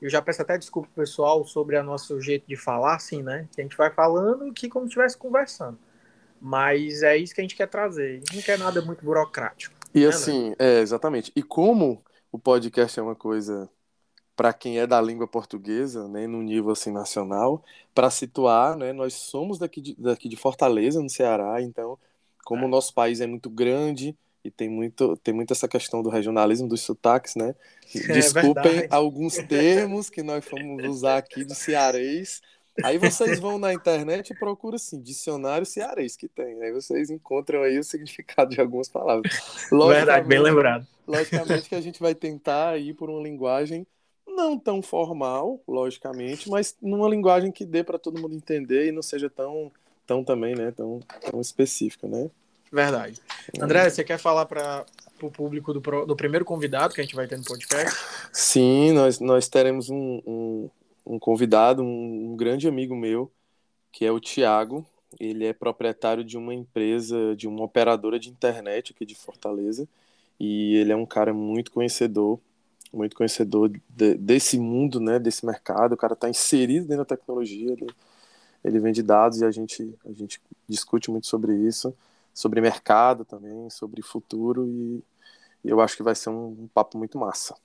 Eu 0.00 0.08
já 0.08 0.22
peço 0.22 0.42
até 0.42 0.56
desculpa 0.56 0.88
pessoal 0.94 1.44
sobre 1.44 1.76
o 1.76 1.82
nosso 1.82 2.20
jeito 2.20 2.46
de 2.46 2.56
falar, 2.56 2.94
assim, 2.94 3.22
né? 3.22 3.48
Que 3.52 3.60
a 3.60 3.64
gente 3.64 3.76
vai 3.76 3.90
falando 3.90 4.52
que 4.52 4.68
como 4.68 4.84
se 4.84 4.90
estivesse 4.90 5.16
conversando. 5.16 5.78
Mas 6.40 7.02
é 7.02 7.16
isso 7.16 7.34
que 7.34 7.40
a 7.40 7.44
gente 7.44 7.56
quer 7.56 7.66
trazer. 7.66 8.10
A 8.10 8.14
gente 8.14 8.36
não 8.36 8.42
quer 8.42 8.58
nada 8.58 8.80
muito 8.80 9.04
burocrático. 9.04 9.74
E 9.92 10.00
né, 10.00 10.06
assim, 10.06 10.50
né? 10.50 10.56
é, 10.58 10.80
exatamente. 10.80 11.32
E 11.34 11.42
como 11.42 12.04
o 12.30 12.38
podcast 12.38 12.98
é 12.98 13.02
uma 13.02 13.16
coisa 13.16 13.68
para 14.36 14.52
quem 14.52 14.78
é 14.78 14.86
da 14.86 15.00
língua 15.00 15.26
portuguesa, 15.26 16.06
né, 16.06 16.28
no 16.28 16.40
nível 16.40 16.70
assim 16.70 16.92
nacional, 16.92 17.64
para 17.92 18.08
situar, 18.08 18.76
né, 18.76 18.92
nós 18.92 19.14
somos 19.14 19.58
daqui 19.58 19.80
de, 19.80 19.96
daqui 20.00 20.28
de 20.28 20.36
Fortaleza, 20.36 21.02
no 21.02 21.10
Ceará, 21.10 21.60
então, 21.60 21.98
como 22.48 22.62
é. 22.62 22.64
o 22.64 22.68
nosso 22.68 22.94
país 22.94 23.20
é 23.20 23.26
muito 23.26 23.50
grande 23.50 24.16
e 24.42 24.50
tem 24.50 24.70
muito 24.70 25.14
tem 25.18 25.34
muito 25.34 25.52
essa 25.52 25.68
questão 25.68 26.02
do 26.02 26.08
regionalismo 26.08 26.66
dos 26.66 26.80
sotaques, 26.80 27.36
né? 27.36 27.54
É 28.08 28.12
Desculpem 28.14 28.80
é 28.80 28.88
alguns 28.90 29.36
termos 29.36 30.08
que 30.08 30.22
nós 30.22 30.42
fomos 30.46 30.82
usar 30.84 31.18
aqui 31.18 31.44
do 31.44 31.54
cearês. 31.54 32.40
Aí 32.82 32.96
vocês 32.96 33.38
vão 33.38 33.58
na 33.58 33.74
internet 33.74 34.30
e 34.30 34.38
procuram 34.38 34.76
assim, 34.76 35.00
dicionário 35.00 35.66
cearês 35.66 36.16
que 36.16 36.28
tem. 36.28 36.62
Aí 36.62 36.72
vocês 36.72 37.10
encontram 37.10 37.62
aí 37.62 37.78
o 37.78 37.84
significado 37.84 38.50
de 38.50 38.60
algumas 38.60 38.88
palavras. 38.88 39.30
Verdade, 39.70 40.26
bem 40.26 40.38
lembrado. 40.38 40.86
Logicamente 41.06 41.68
que 41.68 41.74
a 41.74 41.80
gente 41.80 42.00
vai 42.00 42.14
tentar 42.14 42.78
ir 42.78 42.94
por 42.94 43.10
uma 43.10 43.22
linguagem 43.22 43.86
não 44.26 44.58
tão 44.58 44.80
formal, 44.80 45.60
logicamente, 45.66 46.48
mas 46.48 46.76
numa 46.80 47.08
linguagem 47.08 47.50
que 47.50 47.66
dê 47.66 47.82
para 47.82 47.98
todo 47.98 48.20
mundo 48.20 48.36
entender 48.36 48.86
e 48.86 48.92
não 48.92 49.02
seja 49.02 49.28
tão, 49.28 49.72
tão 50.08 50.24
também, 50.24 50.56
né, 50.56 50.72
tão, 50.72 51.00
tão 51.30 51.38
específica, 51.38 52.08
né? 52.08 52.30
Verdade. 52.72 53.20
É. 53.56 53.62
André, 53.62 53.88
você 53.88 54.02
quer 54.02 54.18
falar 54.18 54.46
para 54.46 54.86
o 55.22 55.30
público 55.30 55.72
do, 55.72 55.80
do 56.06 56.16
primeiro 56.16 56.44
convidado 56.44 56.94
que 56.94 57.00
a 57.00 57.04
gente 57.04 57.14
vai 57.14 57.28
ter 57.28 57.36
no 57.36 57.44
podcast? 57.44 57.94
Sim, 58.32 58.92
nós, 58.92 59.20
nós 59.20 59.48
teremos 59.48 59.90
um, 59.90 60.22
um, 60.26 60.70
um 61.06 61.18
convidado, 61.18 61.82
um, 61.82 62.32
um 62.32 62.36
grande 62.36 62.66
amigo 62.66 62.96
meu, 62.96 63.30
que 63.92 64.04
é 64.04 64.10
o 64.10 64.18
Tiago. 64.18 64.84
Ele 65.20 65.46
é 65.46 65.52
proprietário 65.52 66.24
de 66.24 66.36
uma 66.36 66.54
empresa, 66.54 67.36
de 67.36 67.46
uma 67.46 67.64
operadora 67.64 68.18
de 68.18 68.30
internet 68.30 68.92
aqui 68.92 69.04
de 69.04 69.14
Fortaleza. 69.14 69.86
E 70.40 70.76
ele 70.76 70.92
é 70.92 70.96
um 70.96 71.06
cara 71.06 71.34
muito 71.34 71.70
conhecedor 71.70 72.40
muito 72.90 73.14
conhecedor 73.14 73.70
de, 73.90 74.14
desse 74.14 74.58
mundo, 74.58 74.98
né, 74.98 75.18
desse 75.18 75.44
mercado. 75.44 75.92
O 75.92 75.96
cara 75.96 76.14
está 76.14 76.28
inserido 76.28 76.86
dentro 76.86 77.04
da 77.04 77.16
tecnologia, 77.16 77.72
ele, 77.72 77.86
ele 78.68 78.80
vende 78.80 79.02
dados 79.02 79.40
e 79.40 79.44
a 79.44 79.50
gente, 79.50 79.94
a 80.04 80.12
gente 80.12 80.40
discute 80.68 81.10
muito 81.10 81.26
sobre 81.26 81.54
isso, 81.54 81.94
sobre 82.32 82.60
mercado 82.60 83.24
também, 83.24 83.68
sobre 83.70 84.02
futuro 84.02 84.66
e, 84.66 85.02
e 85.64 85.68
eu 85.68 85.80
acho 85.80 85.96
que 85.96 86.02
vai 86.02 86.14
ser 86.14 86.30
um, 86.30 86.48
um 86.62 86.68
papo 86.72 86.98
muito 86.98 87.18
massa. 87.18 87.56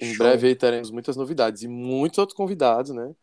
Em 0.00 0.14
Show. 0.14 0.18
breve 0.18 0.48
aí 0.48 0.54
teremos 0.54 0.90
muitas 0.90 1.16
novidades 1.16 1.62
e 1.62 1.68
muitos 1.68 2.18
outros 2.18 2.36
convidados, 2.36 2.92
né? 2.92 3.14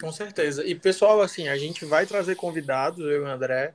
Com 0.00 0.10
certeza. 0.10 0.64
E 0.64 0.74
pessoal, 0.74 1.20
assim, 1.20 1.48
a 1.48 1.58
gente 1.58 1.84
vai 1.84 2.06
trazer 2.06 2.34
convidados, 2.34 2.98
eu 3.00 3.10
e 3.10 3.20
o 3.20 3.26
André. 3.26 3.74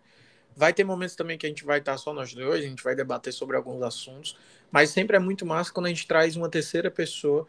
Vai 0.55 0.73
ter 0.73 0.83
momentos 0.83 1.15
também 1.15 1.37
que 1.37 1.45
a 1.45 1.49
gente 1.49 1.63
vai 1.63 1.79
estar 1.79 1.97
só 1.97 2.13
nós 2.13 2.33
dois, 2.33 2.63
a 2.63 2.67
gente 2.67 2.83
vai 2.83 2.95
debater 2.95 3.31
sobre 3.31 3.55
alguns 3.55 3.81
assuntos. 3.81 4.35
Mas 4.71 4.89
sempre 4.89 5.15
é 5.15 5.19
muito 5.19 5.45
massa 5.45 5.71
quando 5.71 5.85
a 5.85 5.89
gente 5.89 6.07
traz 6.07 6.35
uma 6.35 6.49
terceira 6.49 6.89
pessoa 6.89 7.47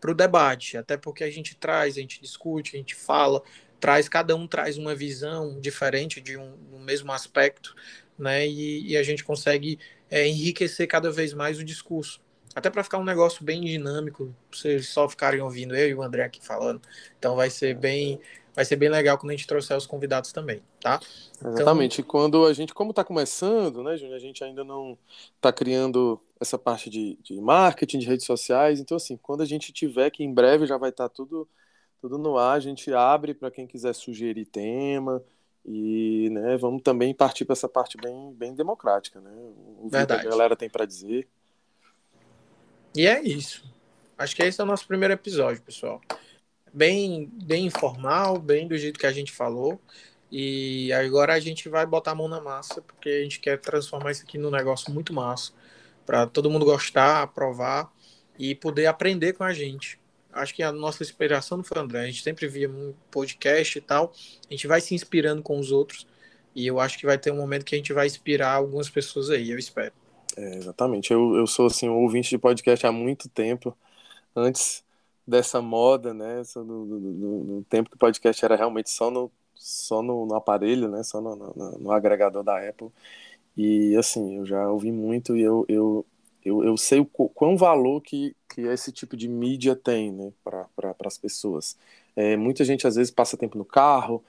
para 0.00 0.10
o 0.10 0.14
debate, 0.14 0.76
até 0.76 0.96
porque 0.96 1.24
a 1.24 1.30
gente 1.30 1.56
traz, 1.56 1.96
a 1.96 2.00
gente 2.00 2.20
discute, 2.20 2.76
a 2.76 2.78
gente 2.78 2.94
fala, 2.94 3.42
traz, 3.80 4.08
cada 4.08 4.34
um 4.36 4.46
traz 4.46 4.78
uma 4.78 4.94
visão 4.94 5.60
diferente 5.60 6.20
de 6.20 6.36
um, 6.36 6.54
um 6.72 6.78
mesmo 6.78 7.12
aspecto, 7.12 7.74
né? 8.18 8.46
E, 8.46 8.92
e 8.92 8.96
a 8.96 9.02
gente 9.02 9.24
consegue 9.24 9.78
é, 10.10 10.26
enriquecer 10.26 10.86
cada 10.86 11.10
vez 11.10 11.32
mais 11.32 11.58
o 11.58 11.64
discurso. 11.64 12.20
Até 12.54 12.70
para 12.70 12.84
ficar 12.84 12.98
um 12.98 13.04
negócio 13.04 13.44
bem 13.44 13.62
dinâmico, 13.62 14.34
vocês 14.50 14.88
só 14.88 15.08
ficarem 15.08 15.40
ouvindo 15.40 15.74
eu 15.74 15.88
e 15.88 15.94
o 15.94 16.02
André 16.02 16.22
aqui 16.22 16.44
falando. 16.44 16.80
Então 17.18 17.34
vai 17.34 17.50
ser 17.50 17.74
bem 17.74 18.20
vai 18.54 18.64
ser 18.64 18.76
bem 18.76 18.88
legal 18.88 19.18
quando 19.18 19.30
a 19.30 19.34
gente 19.34 19.46
trouxer 19.46 19.76
os 19.76 19.86
convidados 19.86 20.32
também, 20.32 20.62
tá? 20.80 21.00
Exatamente. 21.44 22.00
Então... 22.00 22.10
Quando 22.10 22.46
a 22.46 22.52
gente, 22.52 22.72
como 22.72 22.90
está 22.90 23.02
começando, 23.02 23.82
né, 23.82 23.96
Júnior, 23.96 24.16
a 24.16 24.20
gente 24.20 24.44
ainda 24.44 24.62
não 24.62 24.96
está 25.34 25.52
criando 25.52 26.20
essa 26.40 26.56
parte 26.56 26.88
de, 26.88 27.18
de 27.22 27.40
marketing, 27.40 27.98
de 27.98 28.06
redes 28.06 28.24
sociais. 28.24 28.78
Então, 28.78 28.96
assim, 28.96 29.16
quando 29.16 29.42
a 29.42 29.46
gente 29.46 29.72
tiver, 29.72 30.10
que 30.10 30.22
em 30.22 30.32
breve 30.32 30.66
já 30.66 30.76
vai 30.76 30.90
estar 30.90 31.08
tá 31.08 31.14
tudo, 31.14 31.48
tudo 32.08 32.18
no 32.18 32.36
ar, 32.36 32.56
a 32.56 32.60
gente 32.60 32.92
abre 32.92 33.32
para 33.32 33.50
quem 33.50 33.66
quiser 33.66 33.94
sugerir 33.94 34.44
tema. 34.44 35.22
E 35.66 36.28
né, 36.30 36.58
vamos 36.58 36.82
também 36.82 37.14
partir 37.14 37.44
para 37.46 37.54
essa 37.54 37.68
parte 37.68 37.96
bem, 37.96 38.34
bem 38.34 38.54
democrática, 38.54 39.18
né? 39.20 39.30
O 39.80 39.88
que 39.88 39.96
a 39.96 40.22
galera 40.22 40.54
tem 40.54 40.68
para 40.68 40.84
dizer. 40.84 41.26
E 42.94 43.06
é 43.06 43.22
isso. 43.22 43.64
Acho 44.18 44.36
que 44.36 44.42
esse 44.42 44.60
é 44.60 44.64
o 44.64 44.66
nosso 44.66 44.86
primeiro 44.86 45.14
episódio, 45.14 45.62
pessoal 45.62 46.00
bem, 46.74 47.30
bem 47.44 47.66
informal, 47.66 48.38
bem 48.38 48.66
do 48.66 48.76
jeito 48.76 48.98
que 48.98 49.06
a 49.06 49.12
gente 49.12 49.30
falou. 49.30 49.80
E 50.30 50.92
agora 50.92 51.34
a 51.34 51.40
gente 51.40 51.68
vai 51.68 51.86
botar 51.86 52.10
a 52.10 52.14
mão 52.14 52.26
na 52.26 52.40
massa, 52.40 52.82
porque 52.82 53.08
a 53.08 53.22
gente 53.22 53.38
quer 53.38 53.60
transformar 53.60 54.10
isso 54.10 54.24
aqui 54.24 54.36
num 54.36 54.50
negócio 54.50 54.92
muito 54.92 55.12
massa, 55.12 55.52
para 56.04 56.26
todo 56.26 56.50
mundo 56.50 56.64
gostar, 56.64 57.22
aprovar 57.22 57.90
e 58.36 58.54
poder 58.56 58.86
aprender 58.86 59.34
com 59.34 59.44
a 59.44 59.54
gente. 59.54 60.00
Acho 60.34 60.54
que 60.54 60.62
a 60.62 60.72
nossa 60.72 61.02
inspiração 61.02 61.58
não 61.58 61.64
foi 61.64 61.80
André, 61.80 62.00
a 62.00 62.06
gente 62.06 62.22
sempre 62.22 62.46
via 62.48 62.68
um 62.68 62.92
podcast 63.10 63.78
e 63.78 63.80
tal, 63.80 64.12
a 64.48 64.52
gente 64.52 64.66
vai 64.66 64.80
se 64.80 64.94
inspirando 64.94 65.42
com 65.42 65.58
os 65.58 65.70
outros, 65.70 66.06
e 66.54 66.66
eu 66.66 66.80
acho 66.80 66.98
que 66.98 67.06
vai 67.06 67.18
ter 67.18 67.32
um 67.32 67.36
momento 67.36 67.64
que 67.64 67.74
a 67.74 67.78
gente 67.78 67.92
vai 67.92 68.06
inspirar 68.06 68.52
algumas 68.52 68.90
pessoas 68.90 69.30
aí, 69.30 69.50
eu 69.50 69.58
espero. 69.58 69.92
É, 70.36 70.56
exatamente, 70.56 71.12
eu, 71.12 71.36
eu 71.36 71.46
sou 71.46 71.66
assim, 71.66 71.88
um 71.88 72.02
ouvinte 72.02 72.30
de 72.30 72.38
podcast 72.38 72.86
há 72.86 72.92
muito 72.92 73.28
tempo, 73.28 73.76
antes 74.34 74.84
dessa 75.26 75.60
moda, 75.60 76.12
né? 76.12 76.42
No, 76.56 77.64
tempo 77.68 77.90
que 77.90 77.96
o 77.96 77.98
podcast 77.98 78.44
era 78.44 78.56
realmente 78.56 78.90
só 78.90 79.10
no, 79.10 79.30
só 79.54 80.02
no, 80.02 80.26
no 80.26 80.34
aparelho, 80.34 80.88
né? 80.88 81.02
Só 81.02 81.20
no, 81.20 81.34
no, 81.34 81.78
no, 81.78 81.90
agregador 81.92 82.42
da 82.42 82.68
Apple. 82.68 82.88
E 83.56 83.96
assim, 83.96 84.38
eu 84.38 84.46
já 84.46 84.68
ouvi 84.70 84.92
muito 84.92 85.36
e 85.36 85.42
eu, 85.42 85.64
eu, 85.68 86.06
eu, 86.44 86.62
eu 86.62 86.76
sei 86.76 87.00
o 87.00 87.06
quão 87.06 87.56
valor 87.56 88.00
que, 88.02 88.36
que 88.48 88.62
esse 88.62 88.92
tipo 88.92 89.16
de 89.16 89.28
mídia 89.28 89.74
tem, 89.74 90.12
né? 90.12 90.32
Para 90.44 90.64
pra, 90.76 90.94
as 91.04 91.18
pessoas. 91.18 91.76
É, 92.14 92.36
muita 92.36 92.64
gente 92.64 92.86
às 92.86 92.96
vezes 92.96 93.10
passa 93.10 93.36
tempo 93.36 93.56
no 93.56 93.64
carro, 93.64 94.22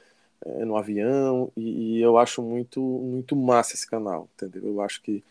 é, 0.46 0.66
no 0.66 0.78
avião, 0.78 1.52
e, 1.58 1.98
e, 1.98 2.02
eu 2.02 2.18
acho 2.18 2.42
muito, 2.42 2.82
muito 2.82 3.36
massa 3.36 3.74
esse 3.74 3.88
canal, 3.88 4.30
entendeu? 4.36 4.64
Eu 4.66 4.82
acho 4.82 5.02
que 5.02 5.24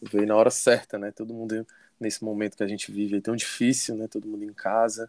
veio 0.00 0.26
na 0.26 0.36
hora 0.36 0.50
certa, 0.50 0.98
né? 0.98 1.10
Todo 1.12 1.32
mundo 1.32 1.66
nesse 2.00 2.24
momento 2.24 2.56
que 2.56 2.62
a 2.62 2.68
gente 2.68 2.90
vive 2.90 3.18
é 3.18 3.20
tão 3.20 3.36
difícil, 3.36 3.94
né? 3.94 4.08
Todo 4.08 4.28
mundo 4.28 4.44
em 4.44 4.52
casa. 4.52 5.08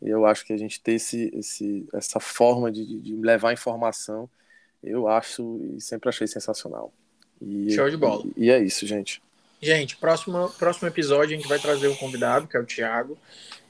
Eu 0.00 0.26
acho 0.26 0.44
que 0.44 0.52
a 0.52 0.56
gente 0.58 0.80
ter 0.80 0.92
esse, 0.92 1.30
esse, 1.34 1.88
essa 1.92 2.20
forma 2.20 2.70
de, 2.70 3.00
de 3.00 3.16
levar 3.16 3.52
informação, 3.52 4.28
eu 4.82 5.08
acho 5.08 5.58
e 5.74 5.80
sempre 5.80 6.08
achei 6.08 6.26
sensacional. 6.26 6.92
E, 7.40 7.70
Show 7.70 7.88
de 7.88 7.96
bola. 7.96 8.24
E, 8.36 8.46
e, 8.46 8.50
é 8.50 8.62
isso, 8.62 8.86
gente. 8.86 9.22
Gente, 9.60 9.96
próximo, 9.96 10.50
próximo 10.58 10.86
episódio 10.86 11.34
a 11.34 11.38
gente 11.38 11.48
vai 11.48 11.58
trazer 11.58 11.88
um 11.88 11.96
convidado, 11.96 12.46
que 12.46 12.56
é 12.56 12.60
o 12.60 12.66
Thiago, 12.66 13.18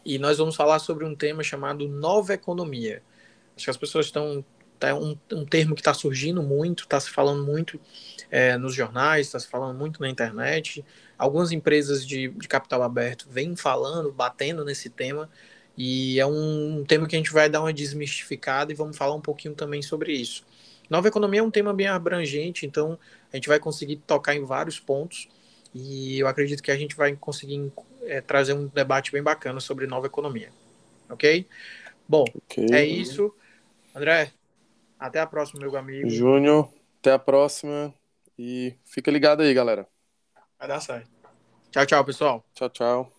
e 0.04 0.18
nós 0.18 0.36
vamos 0.38 0.56
falar 0.56 0.80
sobre 0.80 1.04
um 1.04 1.14
tema 1.14 1.44
chamado 1.44 1.86
nova 1.86 2.34
economia. 2.34 3.02
Acho 3.56 3.66
que 3.66 3.70
as 3.70 3.76
pessoas 3.76 4.06
estão. 4.06 4.44
Tá 4.78 4.94
um, 4.94 5.16
um 5.32 5.46
termo 5.46 5.74
que 5.74 5.80
está 5.80 5.94
surgindo 5.94 6.42
muito, 6.42 6.82
está 6.82 7.00
se 7.00 7.08
falando 7.08 7.42
muito 7.42 7.80
é, 8.30 8.58
nos 8.58 8.74
jornais, 8.74 9.26
está 9.26 9.38
se 9.40 9.48
falando 9.48 9.78
muito 9.78 10.02
na 10.02 10.08
internet. 10.10 10.84
Algumas 11.16 11.50
empresas 11.50 12.06
de, 12.06 12.28
de 12.28 12.46
capital 12.46 12.82
aberto 12.82 13.26
vêm 13.30 13.56
falando, 13.56 14.12
batendo 14.12 14.66
nesse 14.66 14.90
tema, 14.90 15.30
e 15.78 16.20
é 16.20 16.26
um 16.26 16.84
tema 16.86 17.06
que 17.06 17.16
a 17.16 17.18
gente 17.18 17.32
vai 17.32 17.48
dar 17.48 17.62
uma 17.62 17.72
desmistificada 17.72 18.70
e 18.70 18.74
vamos 18.74 18.98
falar 18.98 19.14
um 19.14 19.20
pouquinho 19.20 19.54
também 19.54 19.80
sobre 19.80 20.12
isso. 20.12 20.44
Nova 20.90 21.08
economia 21.08 21.40
é 21.40 21.42
um 21.42 21.50
tema 21.50 21.72
bem 21.72 21.86
abrangente, 21.86 22.66
então 22.66 22.98
a 23.32 23.36
gente 23.36 23.48
vai 23.48 23.58
conseguir 23.58 23.96
tocar 24.06 24.34
em 24.34 24.44
vários 24.44 24.78
pontos 24.78 25.26
e 25.76 26.18
eu 26.18 26.26
acredito 26.26 26.62
que 26.62 26.70
a 26.70 26.76
gente 26.76 26.96
vai 26.96 27.14
conseguir 27.14 27.70
é, 28.04 28.22
trazer 28.22 28.54
um 28.54 28.66
debate 28.66 29.12
bem 29.12 29.22
bacana 29.22 29.60
sobre 29.60 29.86
nova 29.86 30.06
economia. 30.06 30.50
Ok? 31.10 31.46
Bom, 32.08 32.24
okay. 32.34 32.66
é 32.72 32.84
isso. 32.84 33.34
André, 33.94 34.32
até 34.98 35.20
a 35.20 35.26
próxima, 35.26 35.60
meu 35.60 35.76
amigo. 35.76 36.08
Júnior, 36.08 36.70
até 36.98 37.12
a 37.12 37.18
próxima. 37.18 37.94
E 38.38 38.74
fica 38.84 39.10
ligado 39.10 39.42
aí, 39.42 39.52
galera. 39.52 39.86
Vai 40.58 40.68
dar 40.68 40.80
certo. 40.80 41.10
Tchau, 41.70 41.84
tchau, 41.84 42.04
pessoal. 42.04 42.44
Tchau, 42.54 42.70
tchau. 42.70 43.15